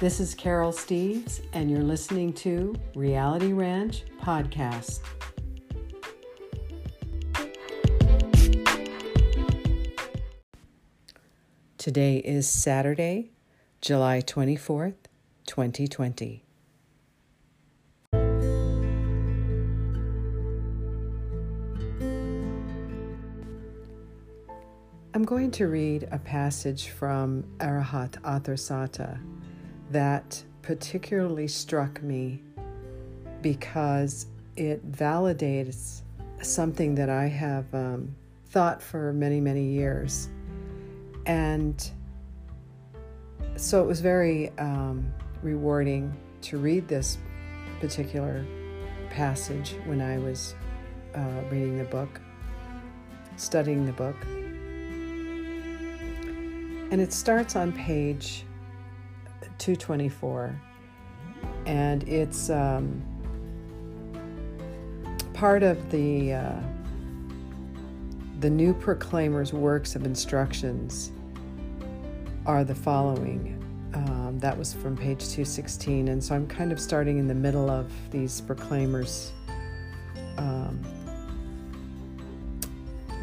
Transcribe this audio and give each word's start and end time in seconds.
This 0.00 0.18
is 0.18 0.34
Carol 0.34 0.72
Steves, 0.72 1.42
and 1.52 1.70
you're 1.70 1.82
listening 1.82 2.32
to 2.32 2.74
Reality 2.94 3.52
Ranch 3.52 4.04
Podcast. 4.18 5.00
Today 11.76 12.16
is 12.16 12.48
Saturday, 12.48 13.32
July 13.82 14.22
24th, 14.22 14.94
2020. 15.46 16.44
I'm 25.12 25.24
going 25.26 25.50
to 25.50 25.66
read 25.66 26.08
a 26.10 26.18
passage 26.18 26.88
from 26.88 27.44
Arahat 27.58 28.12
Athersata 28.22 29.20
that 29.90 30.42
particularly 30.62 31.48
struck 31.48 32.02
me 32.02 32.42
because 33.42 34.26
it 34.56 34.90
validates 34.92 36.02
something 36.42 36.94
that 36.94 37.08
I 37.10 37.26
have 37.26 37.72
um, 37.74 38.14
thought 38.46 38.82
for 38.82 39.12
many, 39.12 39.40
many 39.40 39.64
years. 39.64 40.28
And 41.26 41.90
so 43.56 43.82
it 43.82 43.86
was 43.86 44.00
very 44.00 44.50
um, 44.58 45.12
rewarding 45.42 46.16
to 46.42 46.58
read 46.58 46.88
this 46.88 47.18
particular 47.80 48.44
passage 49.10 49.74
when 49.86 50.00
I 50.00 50.18
was 50.18 50.54
uh, 51.14 51.42
reading 51.50 51.78
the 51.78 51.84
book, 51.84 52.20
studying 53.36 53.84
the 53.86 53.92
book. 53.92 54.16
And 56.92 57.00
it 57.00 57.12
starts 57.12 57.56
on 57.56 57.72
page 57.72 58.44
224. 59.60 60.60
And 61.66 62.02
it's 62.08 62.50
um, 62.50 63.02
part 65.34 65.62
of 65.62 65.90
the, 65.90 66.32
uh, 66.32 66.60
the 68.40 68.50
New 68.50 68.74
Proclaimer's 68.74 69.52
works 69.52 69.94
of 69.94 70.04
instructions 70.04 71.12
are 72.46 72.64
the 72.64 72.74
following. 72.74 73.56
Um, 73.92 74.38
that 74.38 74.56
was 74.56 74.72
from 74.72 74.96
page 74.96 75.20
216. 75.20 76.08
And 76.08 76.24
so 76.24 76.34
I'm 76.34 76.46
kind 76.46 76.72
of 76.72 76.80
starting 76.80 77.18
in 77.18 77.28
the 77.28 77.34
middle 77.34 77.70
of 77.70 77.92
these 78.10 78.40
proclaimers 78.40 79.32
um, 80.38 80.78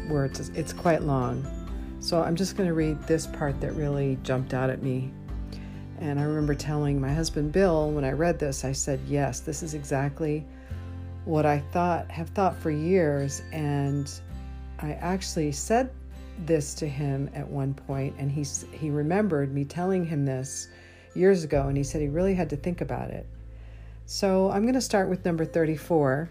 where 0.08 0.24
it's, 0.24 0.48
it's 0.50 0.72
quite 0.72 1.02
long. 1.02 1.44
So 2.00 2.22
I'm 2.22 2.36
just 2.36 2.56
going 2.56 2.68
to 2.68 2.74
read 2.74 3.02
this 3.04 3.26
part 3.26 3.60
that 3.60 3.72
really 3.72 4.18
jumped 4.22 4.54
out 4.54 4.70
at 4.70 4.82
me 4.82 5.12
and 6.00 6.20
I 6.20 6.22
remember 6.22 6.54
telling 6.54 7.00
my 7.00 7.12
husband 7.12 7.52
Bill 7.52 7.90
when 7.90 8.04
I 8.04 8.12
read 8.12 8.38
this, 8.38 8.64
I 8.64 8.72
said, 8.72 9.00
Yes, 9.06 9.40
this 9.40 9.62
is 9.62 9.74
exactly 9.74 10.46
what 11.24 11.44
I 11.44 11.58
thought, 11.72 12.10
have 12.10 12.28
thought 12.30 12.56
for 12.56 12.70
years. 12.70 13.42
And 13.52 14.10
I 14.78 14.92
actually 14.92 15.52
said 15.52 15.90
this 16.46 16.74
to 16.74 16.88
him 16.88 17.28
at 17.34 17.46
one 17.46 17.74
point, 17.74 18.14
and 18.18 18.30
he, 18.30 18.44
he 18.72 18.90
remembered 18.90 19.52
me 19.52 19.64
telling 19.64 20.04
him 20.04 20.24
this 20.24 20.68
years 21.14 21.42
ago, 21.44 21.66
and 21.68 21.76
he 21.76 21.82
said 21.82 22.00
he 22.00 22.08
really 22.08 22.34
had 22.34 22.48
to 22.50 22.56
think 22.56 22.80
about 22.80 23.10
it. 23.10 23.26
So 24.06 24.50
I'm 24.50 24.62
going 24.62 24.74
to 24.74 24.80
start 24.80 25.08
with 25.08 25.24
number 25.24 25.44
34 25.44 26.30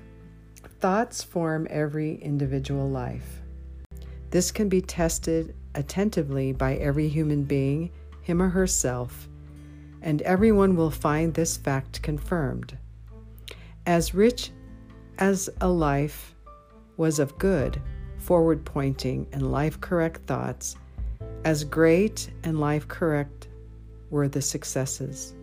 Thoughts 0.80 1.24
form 1.24 1.66
every 1.72 2.16
individual 2.18 2.88
life. 2.88 3.42
This 4.30 4.52
can 4.52 4.70
be 4.70 4.80
tested 4.80 5.56
attentively 5.74 6.52
by 6.52 6.76
every 6.76 7.08
human 7.08 7.44
being, 7.46 7.90
him 8.22 8.44
or 8.44 8.50
herself 8.50 9.28
and 10.02 10.22
everyone 10.22 10.76
will 10.76 10.92
find 10.92 11.34
this 11.34 11.58
fact 11.58 12.02
confirmed. 12.02 12.78
As 13.86 14.14
rich 14.14 14.52
as 15.20 15.50
a 15.62 15.68
life 15.70 16.36
was 16.98 17.20
of 17.20 17.38
good, 17.38 17.82
forward 18.18 18.66
pointing, 18.66 19.28
and 19.32 19.52
life 19.52 19.80
correct 19.82 20.22
thoughts, 20.28 20.76
as 21.46 21.64
great 21.64 22.30
and 22.44 22.60
life 22.60 22.88
correct 22.88 23.48
were 24.10 24.28
the 24.28 24.42
successes. 24.42 25.34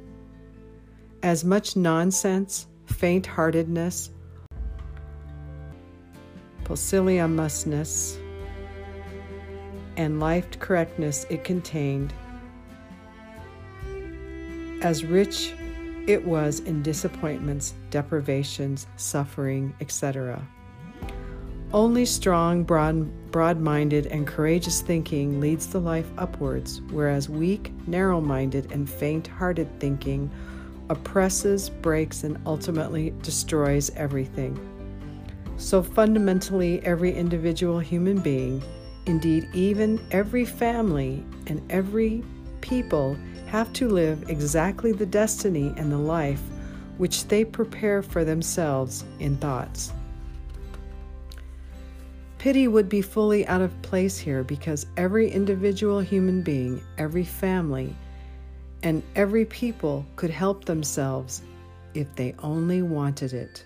As 1.22 1.44
much 1.44 1.76
nonsense, 1.76 2.66
faint 2.86 3.26
heartedness, 3.26 4.10
pusillanimousness, 6.64 8.18
and 9.96 10.20
life 10.20 10.58
correctness 10.58 11.24
it 11.30 11.44
contained 11.44 12.12
as 14.84 15.04
rich 15.04 15.54
it 16.06 16.24
was 16.24 16.60
in 16.60 16.82
disappointments, 16.82 17.72
deprivations, 17.90 18.86
suffering, 18.96 19.74
etc. 19.80 20.46
Only 21.72 22.04
strong, 22.04 22.62
broad 22.62 23.60
minded, 23.60 24.06
and 24.06 24.26
courageous 24.26 24.82
thinking 24.82 25.40
leads 25.40 25.66
the 25.66 25.80
life 25.80 26.08
upwards, 26.18 26.82
whereas 26.90 27.28
weak, 27.28 27.72
narrow 27.86 28.20
minded, 28.20 28.70
and 28.70 28.88
faint 28.88 29.26
hearted 29.26 29.68
thinking 29.80 30.30
oppresses, 30.90 31.70
breaks, 31.70 32.22
and 32.22 32.38
ultimately 32.44 33.14
destroys 33.22 33.90
everything. 33.96 34.60
So, 35.56 35.82
fundamentally, 35.82 36.84
every 36.84 37.14
individual 37.14 37.78
human 37.78 38.20
being, 38.20 38.62
indeed, 39.06 39.48
even 39.54 39.98
every 40.10 40.44
family 40.44 41.24
and 41.46 41.62
every 41.72 42.22
people, 42.60 43.16
have 43.54 43.72
to 43.72 43.88
live 43.88 44.28
exactly 44.28 44.90
the 44.90 45.06
destiny 45.06 45.72
and 45.76 45.92
the 45.92 45.96
life 45.96 46.42
which 46.96 47.28
they 47.28 47.44
prepare 47.44 48.02
for 48.02 48.24
themselves 48.24 49.04
in 49.20 49.36
thoughts. 49.36 49.92
Pity 52.38 52.66
would 52.66 52.88
be 52.88 53.00
fully 53.00 53.46
out 53.46 53.60
of 53.60 53.80
place 53.82 54.18
here 54.18 54.42
because 54.42 54.86
every 54.96 55.30
individual 55.30 56.00
human 56.00 56.42
being, 56.42 56.82
every 56.98 57.22
family, 57.22 57.94
and 58.82 59.04
every 59.14 59.44
people 59.44 60.04
could 60.16 60.30
help 60.30 60.64
themselves 60.64 61.42
if 61.94 62.12
they 62.16 62.34
only 62.40 62.82
wanted 62.82 63.32
it. 63.34 63.64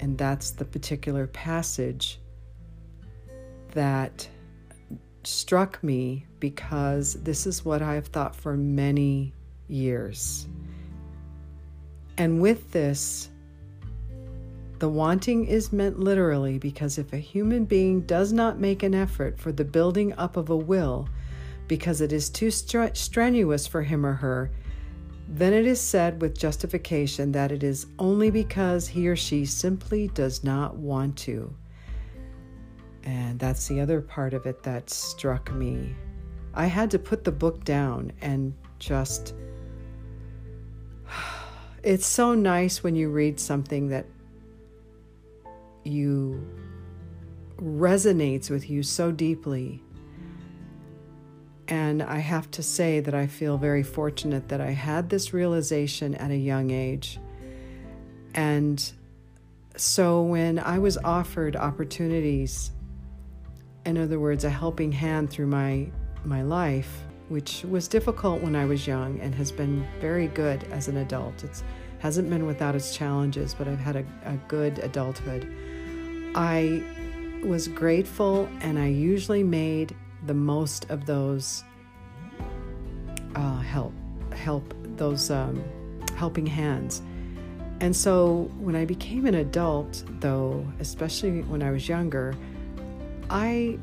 And 0.00 0.18
that's 0.18 0.50
the 0.50 0.66
particular 0.66 1.26
passage 1.28 2.20
that 3.72 4.28
struck 5.26 5.82
me 5.82 6.26
because 6.38 7.14
this 7.22 7.46
is 7.46 7.64
what 7.64 7.82
I've 7.82 8.06
thought 8.06 8.34
for 8.34 8.56
many 8.56 9.32
years. 9.68 10.46
And 12.18 12.40
with 12.40 12.70
this, 12.72 13.30
the 14.78 14.88
wanting 14.88 15.46
is 15.46 15.72
meant 15.72 16.00
literally 16.00 16.58
because 16.58 16.98
if 16.98 17.12
a 17.12 17.18
human 17.18 17.66
being 17.66 18.00
does 18.02 18.32
not 18.32 18.58
make 18.58 18.82
an 18.82 18.94
effort 18.94 19.38
for 19.38 19.52
the 19.52 19.64
building 19.64 20.12
up 20.14 20.36
of 20.36 20.48
a 20.48 20.56
will 20.56 21.08
because 21.68 22.00
it 22.00 22.12
is 22.12 22.30
too 22.30 22.50
strenuous 22.50 23.66
for 23.66 23.82
him 23.82 24.04
or 24.04 24.14
her, 24.14 24.50
then 25.28 25.52
it 25.52 25.66
is 25.66 25.80
said 25.80 26.20
with 26.20 26.36
justification 26.36 27.30
that 27.32 27.52
it 27.52 27.62
is 27.62 27.86
only 27.98 28.30
because 28.30 28.88
he 28.88 29.06
or 29.06 29.14
she 29.14 29.44
simply 29.44 30.08
does 30.08 30.42
not 30.42 30.76
want 30.76 31.16
to. 31.16 31.54
And 33.04 33.38
that's 33.38 33.66
the 33.66 33.80
other 33.80 34.00
part 34.00 34.34
of 34.34 34.46
it 34.46 34.62
that 34.62 34.90
struck 34.90 35.52
me. 35.52 35.94
I 36.54 36.66
had 36.66 36.90
to 36.90 36.98
put 36.98 37.24
the 37.24 37.32
book 37.32 37.64
down 37.64 38.12
and 38.20 38.54
just. 38.78 39.34
It's 41.82 42.06
so 42.06 42.34
nice 42.34 42.82
when 42.82 42.94
you 42.94 43.08
read 43.08 43.40
something 43.40 43.88
that 43.88 44.04
you 45.82 46.46
resonates 47.56 48.50
with 48.50 48.68
you 48.68 48.82
so 48.82 49.10
deeply. 49.10 49.82
And 51.68 52.02
I 52.02 52.18
have 52.18 52.50
to 52.50 52.62
say 52.62 53.00
that 53.00 53.14
I 53.14 53.26
feel 53.26 53.56
very 53.56 53.82
fortunate 53.82 54.48
that 54.48 54.60
I 54.60 54.72
had 54.72 55.08
this 55.08 55.32
realization 55.32 56.14
at 56.16 56.30
a 56.30 56.36
young 56.36 56.70
age. 56.70 57.18
And 58.34 58.92
so 59.76 60.22
when 60.22 60.58
I 60.58 60.78
was 60.78 60.98
offered 60.98 61.56
opportunities 61.56 62.72
in 63.84 63.98
other 63.98 64.20
words, 64.20 64.44
a 64.44 64.50
helping 64.50 64.92
hand 64.92 65.30
through 65.30 65.46
my 65.46 65.90
my 66.24 66.42
life, 66.42 67.04
which 67.28 67.64
was 67.64 67.88
difficult 67.88 68.42
when 68.42 68.54
I 68.54 68.66
was 68.66 68.86
young 68.86 69.18
and 69.20 69.34
has 69.34 69.50
been 69.50 69.86
very 70.00 70.26
good 70.26 70.64
as 70.64 70.88
an 70.88 70.98
adult. 70.98 71.44
It 71.44 71.62
hasn't 71.98 72.28
been 72.28 72.46
without 72.46 72.74
its 72.74 72.94
challenges, 72.96 73.54
but 73.54 73.68
I've 73.68 73.78
had 73.78 73.96
a, 73.96 74.04
a 74.24 74.36
good 74.48 74.78
adulthood. 74.80 75.50
I 76.34 76.82
was 77.42 77.68
grateful, 77.68 78.48
and 78.60 78.78
I 78.78 78.88
usually 78.88 79.42
made 79.42 79.96
the 80.26 80.34
most 80.34 80.90
of 80.90 81.06
those 81.06 81.64
uh, 83.34 83.58
help 83.60 83.94
help 84.34 84.74
those 84.96 85.30
um, 85.30 85.62
helping 86.16 86.46
hands. 86.46 87.02
And 87.80 87.96
so 87.96 88.50
when 88.58 88.76
I 88.76 88.84
became 88.84 89.24
an 89.24 89.36
adult, 89.36 90.04
though, 90.20 90.66
especially 90.80 91.40
when 91.42 91.62
I 91.62 91.70
was 91.70 91.88
younger, 91.88 92.36
I 93.30 93.78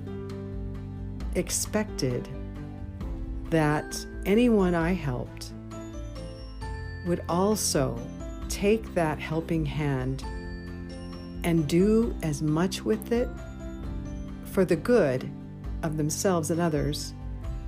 expected 1.35 2.27
that 3.49 4.05
anyone 4.25 4.75
I 4.75 4.93
helped 4.93 5.53
would 7.05 7.23
also 7.29 7.97
take 8.49 8.93
that 8.93 9.19
helping 9.19 9.65
hand 9.65 10.23
and 11.43 11.67
do 11.67 12.13
as 12.23 12.41
much 12.41 12.83
with 12.83 13.11
it 13.11 13.29
for 14.45 14.65
the 14.65 14.75
good 14.75 15.29
of 15.81 15.95
themselves 15.95 16.51
and 16.51 16.59
others 16.59 17.13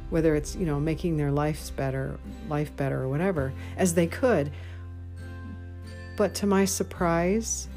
whether 0.09 0.35
it's 0.35 0.55
you 0.55 0.65
know 0.65 0.79
making 0.79 1.17
their 1.17 1.31
lives 1.31 1.71
better 1.71 2.19
life 2.47 2.75
better 2.75 3.01
or 3.01 3.09
whatever 3.09 3.53
as 3.77 3.93
they 3.93 4.07
could. 4.07 4.51
But 6.17 6.33
to 6.35 6.47
my 6.47 6.65
surprise 6.65 7.67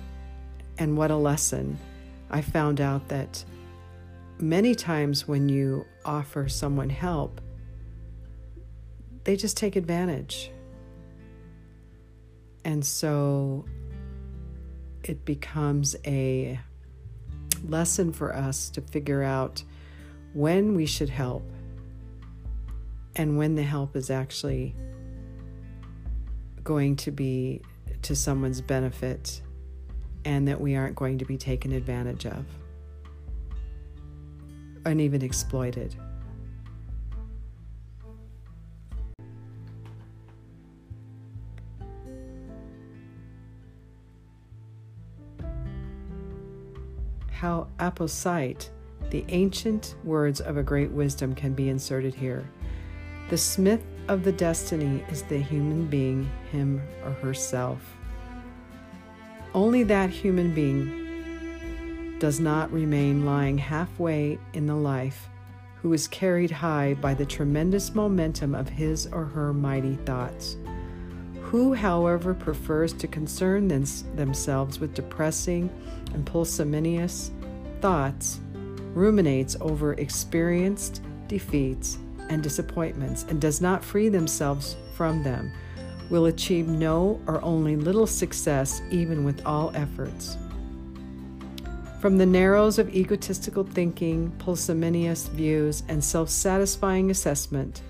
and 0.79 0.97
what 0.97 1.11
a 1.11 1.17
lesson 1.17 1.79
i 2.31 2.41
found 2.41 2.81
out 2.81 3.07
that 3.09 3.45
many 4.43 4.75
times 4.75 5.27
when 5.27 5.49
you 5.49 5.87
offer 6.05 6.49
someone 6.49 6.91
help 6.91 7.41
they 9.25 9.37
just 9.37 9.57
take 9.57 9.77
advantage. 9.77 10.51
And 12.65 12.85
so 12.85 13.65
it 15.05 15.25
becomes 15.25 15.97
a 16.07 16.59
lesson 17.69 18.13
for 18.13 18.35
us 18.35 18.71
to 18.71 18.81
figure 18.81 19.23
out 19.23 19.63
when 20.33 20.75
we 20.75 20.87
should 20.87 21.09
help 21.09 21.45
and 23.17 23.37
when 23.37 23.55
the 23.55 23.63
help 23.63 23.95
is 23.95 24.11
actually 24.11 24.75
going 26.65 26.97
to 26.97 27.11
be 27.11 27.61
to 28.03 28.17
someone's 28.17 28.61
benefit 28.61 29.43
and 30.25 30.49
that 30.49 30.61
we 30.61 30.77
aren't 30.77 30.97
going 30.97 31.19
to 31.19 31.25
be 31.25 31.37
taken 31.37 31.73
advantage 31.73 32.27
of 32.27 32.45
and 34.85 35.01
even 35.01 35.23
exploited. 35.23 35.97
How 47.31 47.67
apposite 47.81 48.71
the 49.11 49.25
ancient 49.29 49.97
words 50.05 50.41
of 50.41 50.57
a 50.57 50.63
great 50.63 50.91
wisdom 50.91 51.35
can 51.35 51.55
be 51.55 51.69
inserted 51.69 52.15
here. 52.15 52.49
The 53.31 53.37
smith 53.39 53.83
of 54.09 54.25
the 54.25 54.33
destiny 54.33 55.05
is 55.11 55.23
the 55.23 55.39
human 55.39 55.87
being, 55.87 56.31
him 56.51 56.81
or 57.05 57.11
herself. 57.11 57.81
Only 59.55 59.83
that 59.83 60.11
human 60.11 60.55
being 60.55 61.02
does 62.23 62.39
not 62.39 62.73
remain 62.73 63.27
lying 63.27 63.59
halfway 63.59 64.39
in 64.53 64.65
the 64.65 64.77
life 64.77 65.29
who 65.75 65.93
is 65.93 66.07
carried 66.07 66.53
high 66.53 66.95
by 66.95 67.13
the 67.13 67.27
tremendous 67.27 67.97
momentum 67.97 68.55
of 68.55 68.69
his 68.69 69.09
or 69.09 69.25
her 69.25 69.53
mighty 69.53 69.97
thoughts. 70.07 70.57
Who, 71.41 71.75
however, 71.75 72.33
prefers 72.33 72.93
to 72.93 73.09
concern 73.09 73.67
themselves 73.67 74.79
with 74.79 74.95
depressing 74.95 75.69
and 76.15 76.25
pusillanimous 76.25 77.33
thoughts, 77.81 78.39
ruminates 78.95 79.57
over 79.61 79.95
experienced 79.95 81.03
defeats 81.27 81.99
and 82.29 82.41
disappointments 82.41 83.27
and 83.29 83.41
does 83.41 83.61
not 83.61 83.83
free 83.83 84.09
themselves 84.09 84.77
from 84.95 85.25
them 85.25 85.51
will 86.09 86.27
achieve 86.27 86.69
no 86.69 87.21
or 87.27 87.43
only 87.43 87.75
little 87.75 88.07
success 88.07 88.81
even 88.93 89.25
with 89.25 89.45
all 89.45 89.73
efforts. 89.75 90.37
From 92.03 92.19
the 92.19 92.27
narrows 92.27 92.81
of 92.81 92.93
egotistical 92.93 93.63
thinking, 93.63 94.33
pusillanimous 94.39 95.29
views, 95.29 95.85
and 95.87 96.03
self 96.03 96.31
satisfying 96.31 97.13
assessment, 97.13 97.83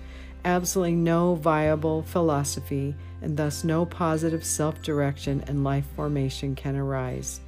absolutely 0.45 0.93
no 0.93 1.33
viable 1.33 2.03
philosophy 2.03 2.93
and 3.23 3.35
thus 3.35 3.63
no 3.63 3.87
positive 3.87 4.45
self 4.45 4.79
direction 4.83 5.43
and 5.47 5.63
life 5.63 5.87
formation 5.95 6.53
can 6.53 6.75
arise. 6.75 7.41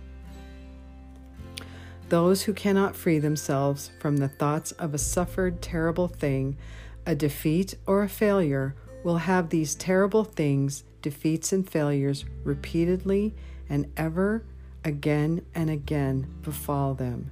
Those 2.10 2.42
who 2.42 2.54
cannot 2.54 2.96
free 2.96 3.20
themselves 3.20 3.92
from 4.00 4.18
the 4.18 4.28
thoughts 4.28 4.72
of 4.72 4.96
a 4.96 4.98
suffered 4.98 5.62
terrible 5.62 6.08
thing 6.08 6.58
a 7.06 7.14
defeat 7.14 7.76
or 7.86 8.02
a 8.02 8.10
failure 8.10 8.74
will 9.04 9.20
have 9.20 9.50
these 9.50 9.76
terrible 9.76 10.24
things, 10.24 10.84
defeats 11.04 11.54
and 11.54 11.70
failures, 11.70 12.26
repeatedly 12.44 13.36
and 13.70 13.86
ever 13.96 14.44
again 14.86 15.46
and 15.54 15.70
again 15.70 16.34
befall 16.42 16.94
them. 16.94 17.32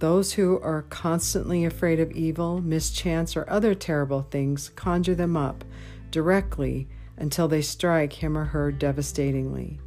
Those 0.00 0.32
who 0.32 0.58
are 0.60 0.82
constantly 0.82 1.64
afraid 1.64 2.00
of 2.00 2.10
evil, 2.10 2.60
mischance, 2.60 3.36
or 3.36 3.48
other 3.48 3.74
terrible 3.74 4.22
things 4.22 4.70
conjure 4.70 5.14
them 5.14 5.36
up 5.36 5.64
directly 6.10 6.88
until 7.16 7.46
they 7.46 7.62
strike 7.62 8.14
him 8.14 8.36
or 8.36 8.46
her 8.46 8.72
devastatingly. 8.72 9.78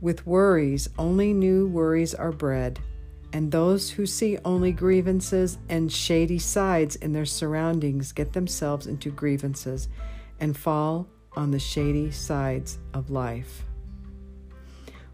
With 0.00 0.24
worries, 0.24 0.88
only 0.96 1.32
new 1.32 1.66
worries 1.66 2.14
are 2.14 2.30
bred 2.30 2.78
and 3.36 3.52
those 3.52 3.90
who 3.90 4.06
see 4.06 4.38
only 4.46 4.72
grievances 4.72 5.58
and 5.68 5.92
shady 5.92 6.38
sides 6.38 6.96
in 6.96 7.12
their 7.12 7.26
surroundings 7.26 8.10
get 8.10 8.32
themselves 8.32 8.86
into 8.86 9.10
grievances 9.10 9.88
and 10.40 10.56
fall 10.56 11.06
on 11.32 11.50
the 11.50 11.58
shady 11.58 12.10
sides 12.10 12.78
of 12.94 13.10
life. 13.10 13.65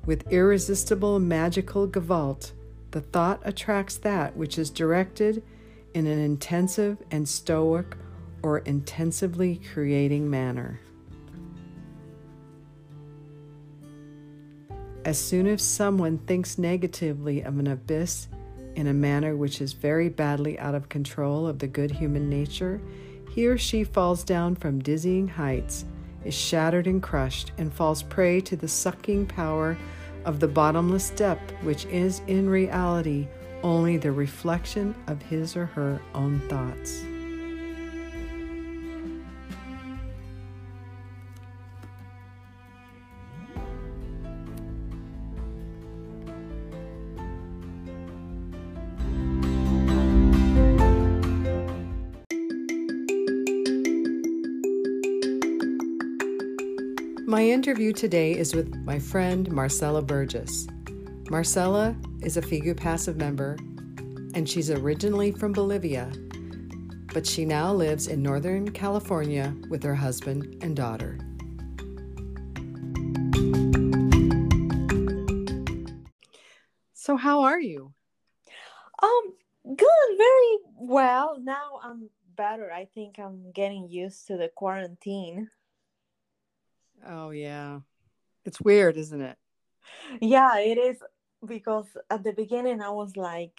With 0.04 0.32
irresistible 0.32 1.20
magical 1.20 1.87
gevalt, 1.87 2.52
the 2.90 3.00
thought 3.00 3.40
attracts 3.44 3.96
that 3.99 4.37
which 4.37 4.58
is 4.58 4.69
directed 4.69 5.43
in 5.94 6.06
an 6.06 6.19
intensive 6.19 6.99
and 7.10 7.28
stoic 7.28 7.96
or 8.43 8.58
intensively 8.58 9.60
creating 9.72 10.28
manner. 10.28 10.81
As 15.04 15.19
soon 15.19 15.46
as 15.46 15.62
someone 15.62 16.19
thinks 16.19 16.58
negatively 16.58 17.43
of 17.43 17.58
an 17.58 17.69
abyss 17.69 18.28
in 18.75 18.87
a 18.88 18.93
manner 18.93 19.37
which 19.37 19.60
is 19.60 19.72
very 19.72 20.08
badly 20.08 20.58
out 20.58 20.75
of 20.75 20.88
control 20.88 21.46
of 21.46 21.58
the 21.58 21.66
good 21.66 21.90
human 21.90 22.28
nature, 22.28 22.81
he 23.31 23.46
or 23.46 23.58
she 23.58 23.84
falls 23.84 24.25
down 24.25 24.56
from 24.56 24.81
dizzying 24.81 25.28
heights, 25.28 25.84
is 26.24 26.34
shattered 26.34 26.86
and 26.86 27.02
crushed, 27.02 27.52
and 27.58 27.72
falls 27.72 28.02
prey 28.02 28.40
to 28.42 28.56
the 28.56 28.69
sucking 28.69 29.26
power 29.26 29.76
of 30.24 30.40
the 30.40 30.48
bottomless 30.48 31.10
depth, 31.10 31.52
which 31.62 31.84
is 31.86 32.20
in 32.26 32.48
reality 32.48 33.28
only 33.62 33.96
the 33.96 34.12
reflection 34.12 34.94
of 35.06 35.22
his 35.22 35.56
or 35.56 35.66
her 35.66 36.00
own 36.14 36.40
thoughts. 36.48 37.04
My 57.43 57.49
interview 57.49 57.93
today 57.93 58.39
is 58.39 58.55
with 58.55 58.72
my 58.84 59.01
friend 59.01 59.51
Marcella 59.51 60.01
Burgess. 60.01 60.69
Marcella 61.29 61.96
is 62.22 62.37
a 62.37 62.41
Figu 62.41 62.77
Passive 62.77 63.17
member, 63.17 63.56
and 64.37 64.49
she's 64.49 64.70
originally 64.70 65.32
from 65.32 65.53
Bolivia, 65.53 66.13
but 67.13 67.27
she 67.27 67.44
now 67.44 67.72
lives 67.72 68.06
in 68.06 68.22
Northern 68.22 68.70
California 68.70 69.53
with 69.69 69.82
her 69.82 69.96
husband 69.96 70.63
and 70.63 70.77
daughter. 70.77 71.19
So, 76.93 77.17
how 77.17 77.43
are 77.43 77.61
you? 77.61 77.93
Um, 79.03 79.32
good, 79.67 80.17
very 80.17 80.58
well. 80.79 81.41
Now 81.41 81.81
I'm 81.82 82.08
better. 82.37 82.70
I 82.70 82.84
think 82.84 83.19
I'm 83.19 83.51
getting 83.51 83.89
used 83.89 84.29
to 84.29 84.37
the 84.37 84.46
quarantine. 84.46 85.51
Oh 87.06 87.31
yeah. 87.31 87.81
It's 88.44 88.61
weird, 88.61 88.97
isn't 88.97 89.21
it? 89.21 89.37
Yeah, 90.21 90.59
it 90.59 90.79
is 90.79 91.03
because 91.44 91.87
at 92.11 92.25
the 92.25 92.32
beginning 92.32 92.81
I 92.81 92.91
was 92.91 93.17
like 93.17 93.59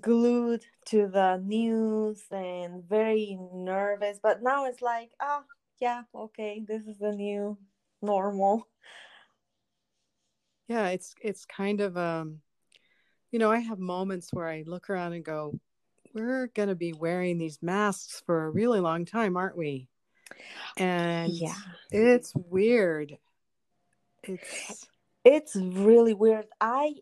glued 0.00 0.64
to 0.86 1.08
the 1.08 1.42
news 1.44 2.22
and 2.30 2.84
very 2.88 3.38
nervous, 3.52 4.18
but 4.22 4.42
now 4.42 4.66
it's 4.66 4.82
like, 4.82 5.10
oh, 5.20 5.42
yeah, 5.80 6.02
okay, 6.14 6.64
this 6.66 6.82
is 6.86 6.98
the 6.98 7.12
new 7.12 7.58
normal. 8.02 8.66
Yeah, 10.68 10.88
it's 10.88 11.14
it's 11.20 11.44
kind 11.46 11.80
of 11.80 11.96
um 11.96 12.40
you 13.32 13.38
know, 13.38 13.50
I 13.50 13.58
have 13.58 13.78
moments 13.78 14.32
where 14.32 14.48
I 14.48 14.64
look 14.66 14.90
around 14.90 15.12
and 15.12 15.24
go, 15.24 15.58
we're 16.14 16.48
going 16.48 16.68
to 16.68 16.74
be 16.74 16.92
wearing 16.92 17.38
these 17.38 17.60
masks 17.62 18.22
for 18.26 18.44
a 18.44 18.50
really 18.50 18.80
long 18.80 19.04
time, 19.04 19.36
aren't 19.36 19.56
we? 19.56 19.89
And 20.76 21.32
yeah. 21.32 21.54
it's 21.90 22.32
weird. 22.34 23.18
It's 24.22 24.86
it's 25.24 25.56
really 25.56 26.14
weird. 26.14 26.46
I 26.60 26.94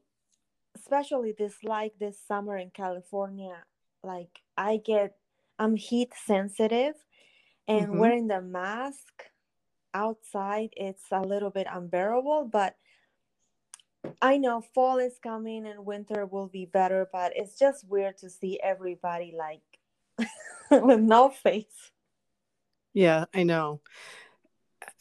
especially 0.77 1.35
dislike 1.37 1.93
this 1.99 2.19
summer 2.27 2.57
in 2.57 2.71
california. 2.71 3.57
Like 4.03 4.41
i 4.57 4.79
get 4.79 5.17
i'm 5.59 5.77
heat 5.77 6.13
sensitive 6.27 6.95
and 7.67 7.89
mm-hmm. 7.89 7.99
wearing 7.99 8.29
the 8.29 8.41
mask 8.41 9.25
outside 9.95 10.71
it's 10.77 11.05
a 11.11 11.21
little 11.21 11.51
bit 11.51 11.67
unbearable 11.73 12.49
but 12.51 12.77
i 14.23 14.37
know 14.37 14.61
fall 14.61 14.99
is 14.99 15.19
coming 15.23 15.67
and 15.67 15.85
winter 15.85 16.27
will 16.27 16.47
be 16.47 16.65
better 16.67 17.09
but 17.13 17.33
it's 17.35 17.59
just 17.59 17.89
weird 17.89 18.17
to 18.19 18.31
see 18.31 18.61
everybody 18.63 19.35
like 19.37 20.29
with 20.83 21.01
no 21.01 21.29
face 21.31 21.91
yeah 22.99 23.25
i 23.35 23.43
know 23.43 23.81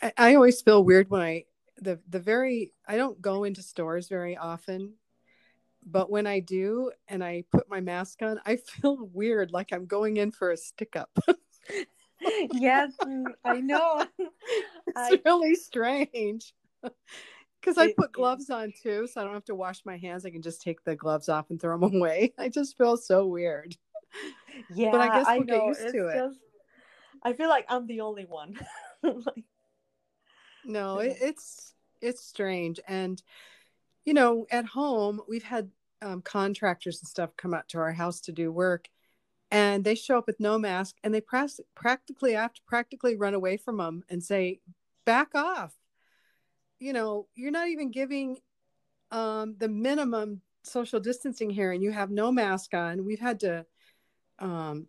I, 0.02 0.14
I 0.18 0.36
always 0.36 0.62
feel 0.62 0.84
weird 0.84 1.10
when 1.10 1.22
i 1.22 1.46
the 1.78 2.00
the 2.10 2.20
very 2.20 2.74
i 2.88 2.98
don't 2.98 3.22
go 3.22 3.44
into 3.44 3.62
stores 3.62 4.08
very 4.08 4.38
often 4.38 4.94
but 5.86 6.10
when 6.10 6.28
i 6.28 6.40
do 6.40 6.92
and 7.08 7.24
i 7.24 7.44
put 7.52 7.70
my 7.70 7.82
mask 7.82 8.22
on 8.22 8.40
i 8.46 8.56
feel 8.82 9.10
weird 9.14 9.52
like 9.52 9.72
i'm 9.72 9.86
going 9.86 10.18
in 10.18 10.32
for 10.32 10.52
a 10.52 10.58
stick 10.58 10.96
up 10.96 11.12
yes, 12.54 12.94
mm, 13.04 13.26
I 13.44 13.60
know. 13.60 14.06
It's 14.88 14.96
I, 14.96 15.22
really 15.26 15.54
strange. 15.56 16.54
Because 16.82 17.78
I 17.78 17.92
put 17.92 18.14
gloves 18.14 18.50
on 18.50 18.72
too, 18.82 19.06
so 19.06 19.20
I 19.20 19.26
don't 19.26 19.34
have 19.34 19.46
to 19.46 19.56
wash 19.56 19.82
my 19.86 19.98
hands. 19.98 20.26
I 20.26 20.30
can 20.30 20.42
just 20.42 20.62
take 20.62 20.82
the 20.86 20.96
gloves 20.96 21.28
off 21.28 21.50
and 21.50 21.60
throw 21.60 21.78
them 21.78 21.96
away. 21.96 22.34
I 22.38 22.48
just 22.48 22.78
feel 22.78 22.96
so 22.96 23.28
weird. 23.28 23.76
Yeah, 24.74 24.92
but 24.92 25.02
I 25.02 25.08
guess 25.08 25.28
we'll 25.28 25.42
I 25.42 25.44
get 25.44 25.66
used 25.66 25.82
it's 25.82 25.92
to 25.92 26.08
it. 26.08 26.18
Just, 26.18 26.40
I 27.24 27.34
feel 27.34 27.50
like 27.50 27.66
I'm 27.70 27.88
the 27.88 28.02
only 28.02 28.26
one. 28.26 28.60
like, 29.04 29.44
no, 30.66 31.00
it, 31.00 31.18
it's 31.22 31.74
it's 32.02 32.26
strange, 32.26 32.80
and 32.88 33.22
you 34.06 34.14
know, 34.14 34.48
at 34.52 34.66
home 34.66 35.22
we've 35.28 35.44
had 35.44 35.70
um, 36.02 36.22
contractors 36.22 37.00
and 37.02 37.08
stuff 37.08 37.36
come 37.38 37.54
out 37.54 37.68
to 37.70 37.80
our 37.80 37.94
house 37.94 38.22
to 38.22 38.32
do 38.32 38.52
work, 38.52 38.88
and 39.52 39.84
they 39.84 39.96
show 39.96 40.18
up 40.18 40.28
with 40.28 40.40
no 40.40 40.58
mask 40.60 40.96
and 41.04 41.14
they 41.14 41.22
press, 41.22 41.60
practically 41.76 42.34
have 42.34 42.54
to 42.54 42.62
practically 42.68 43.16
run 43.16 43.34
away 43.34 43.58
from 43.58 43.78
them 43.78 44.04
and 44.10 44.24
say 44.24 44.60
back 45.06 45.36
off. 45.36 45.74
You 46.80 46.94
know 46.94 47.28
you're 47.36 47.52
not 47.52 47.70
even 47.70 47.92
giving 47.92 48.38
um, 49.12 49.56
the 49.58 49.70
minimum 49.70 50.42
social 50.64 51.00
distancing 51.00 51.50
here 51.50 51.72
and 51.72 51.82
you 51.82 51.92
have 51.92 52.12
no 52.12 52.32
mask 52.32 52.74
on. 52.74 53.06
We've 53.06 53.20
had 53.20 53.40
to 53.42 53.66
um, 54.40 54.88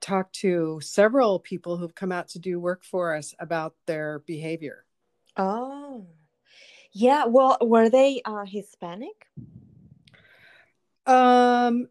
talk 0.00 0.32
to 0.32 0.80
several 0.82 1.38
people 1.38 1.76
who've 1.76 1.94
come 1.94 2.12
out 2.12 2.28
to 2.28 2.38
do 2.38 2.58
work 2.58 2.84
for 2.84 3.14
us 3.14 3.34
about 3.38 3.74
their 3.86 4.20
behavior 4.20 4.84
oh 5.36 6.06
yeah 6.92 7.24
well 7.26 7.56
were 7.60 7.88
they 7.88 8.20
uh, 8.24 8.44
hispanic 8.44 9.26
um 11.06 11.88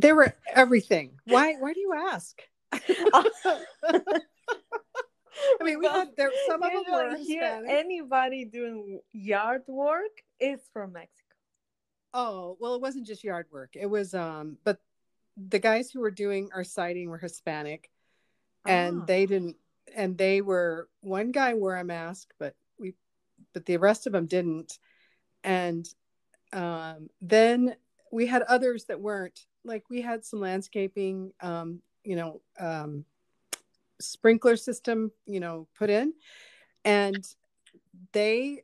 they 0.00 0.12
were 0.12 0.34
everything. 0.54 1.12
Why? 1.26 1.54
Why 1.54 1.72
do 1.72 1.80
you 1.80 1.92
ask? 1.94 2.40
I 2.72 2.84
mean, 5.62 5.78
we 5.78 5.86
had 5.86 6.16
there. 6.16 6.30
Some 6.46 6.62
of 6.62 6.72
them 6.72 6.84
were 6.90 7.16
Hispanic. 7.16 7.70
Anybody 7.70 8.44
doing 8.44 9.00
yard 9.12 9.62
work 9.66 10.22
is 10.38 10.60
from 10.72 10.92
Mexico. 10.92 11.34
Oh 12.14 12.56
well, 12.60 12.74
it 12.74 12.80
wasn't 12.80 13.06
just 13.06 13.24
yard 13.24 13.46
work. 13.52 13.70
It 13.74 13.86
was 13.86 14.14
um, 14.14 14.56
but 14.64 14.78
the 15.48 15.58
guys 15.58 15.90
who 15.90 16.00
were 16.00 16.10
doing 16.10 16.50
our 16.54 16.64
siding 16.64 17.08
were 17.08 17.18
Hispanic, 17.18 17.90
and 18.66 19.02
ah. 19.02 19.04
they 19.06 19.26
didn't. 19.26 19.56
And 19.96 20.16
they 20.16 20.40
were 20.40 20.88
one 21.00 21.32
guy 21.32 21.54
wore 21.54 21.76
a 21.76 21.82
mask, 21.82 22.32
but 22.38 22.54
we, 22.78 22.94
but 23.52 23.66
the 23.66 23.76
rest 23.78 24.06
of 24.06 24.12
them 24.12 24.26
didn't. 24.26 24.78
And 25.42 25.88
um, 26.52 27.08
then 27.20 27.74
we 28.12 28.26
had 28.26 28.42
others 28.42 28.84
that 28.84 29.00
weren't 29.00 29.46
like 29.64 29.84
we 29.90 30.00
had 30.00 30.24
some 30.24 30.40
landscaping 30.40 31.32
um 31.40 31.80
you 32.04 32.16
know 32.16 32.40
um 32.58 33.04
sprinkler 34.00 34.56
system 34.56 35.12
you 35.26 35.40
know 35.40 35.66
put 35.76 35.90
in 35.90 36.12
and 36.84 37.26
they 38.12 38.62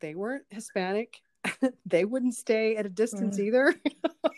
they 0.00 0.14
weren't 0.14 0.44
hispanic 0.50 1.20
they 1.86 2.04
wouldn't 2.04 2.34
stay 2.34 2.76
at 2.76 2.86
a 2.86 2.90
distance 2.90 3.38
mm. 3.38 3.44
either 3.44 3.74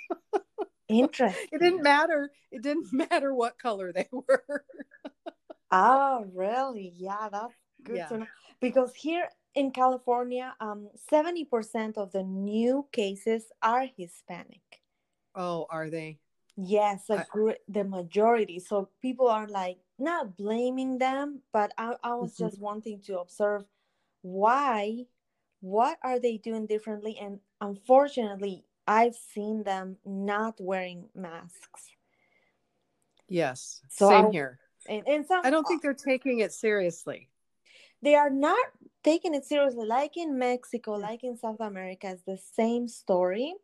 interesting 0.88 1.48
it 1.52 1.60
didn't 1.60 1.82
matter 1.82 2.30
it 2.50 2.62
didn't 2.62 2.92
matter 2.92 3.34
what 3.34 3.58
color 3.58 3.92
they 3.92 4.08
were 4.12 4.64
oh 5.70 6.24
really 6.34 6.92
yeah 6.96 7.28
that's 7.30 7.54
good 7.82 7.96
yeah. 7.96 8.06
to 8.06 8.18
know 8.18 8.26
because 8.60 8.94
here 8.94 9.28
in 9.54 9.70
california 9.70 10.54
um 10.60 10.88
70% 11.12 11.96
of 11.96 12.12
the 12.12 12.22
new 12.22 12.86
cases 12.92 13.46
are 13.62 13.86
hispanic 13.96 14.60
Oh, 15.36 15.66
are 15.68 15.90
they? 15.90 16.18
Yes, 16.56 17.10
I, 17.10 17.24
the 17.68 17.84
majority. 17.84 18.58
So 18.58 18.88
people 19.02 19.28
are 19.28 19.46
like 19.46 19.76
not 19.98 20.38
blaming 20.38 20.96
them, 20.96 21.42
but 21.52 21.72
I, 21.76 21.96
I 22.02 22.14
was 22.14 22.32
mm-hmm. 22.32 22.44
just 22.44 22.58
wanting 22.58 23.02
to 23.02 23.18
observe 23.18 23.66
why, 24.22 25.04
what 25.60 25.98
are 26.02 26.18
they 26.18 26.38
doing 26.38 26.66
differently? 26.66 27.18
And 27.20 27.40
unfortunately, 27.60 28.64
I've 28.86 29.14
seen 29.14 29.62
them 29.62 29.96
not 30.04 30.54
wearing 30.60 31.08
masks. 31.14 31.90
Yes, 33.28 33.80
so 33.88 34.08
same 34.08 34.26
I, 34.26 34.30
here. 34.30 34.58
And, 34.88 35.02
and 35.06 35.26
some, 35.26 35.40
I 35.44 35.50
don't 35.50 35.66
think 35.66 35.82
they're 35.82 35.94
taking 35.94 36.40
it 36.40 36.52
seriously. 36.52 37.28
They 38.02 38.14
are 38.14 38.30
not 38.30 38.64
taking 39.02 39.34
it 39.34 39.44
seriously. 39.44 39.86
Like 39.86 40.16
in 40.16 40.38
Mexico, 40.38 40.92
like 40.92 41.24
in 41.24 41.36
South 41.36 41.60
America, 41.60 42.08
it's 42.10 42.22
the 42.22 42.38
same 42.54 42.86
story 42.86 43.54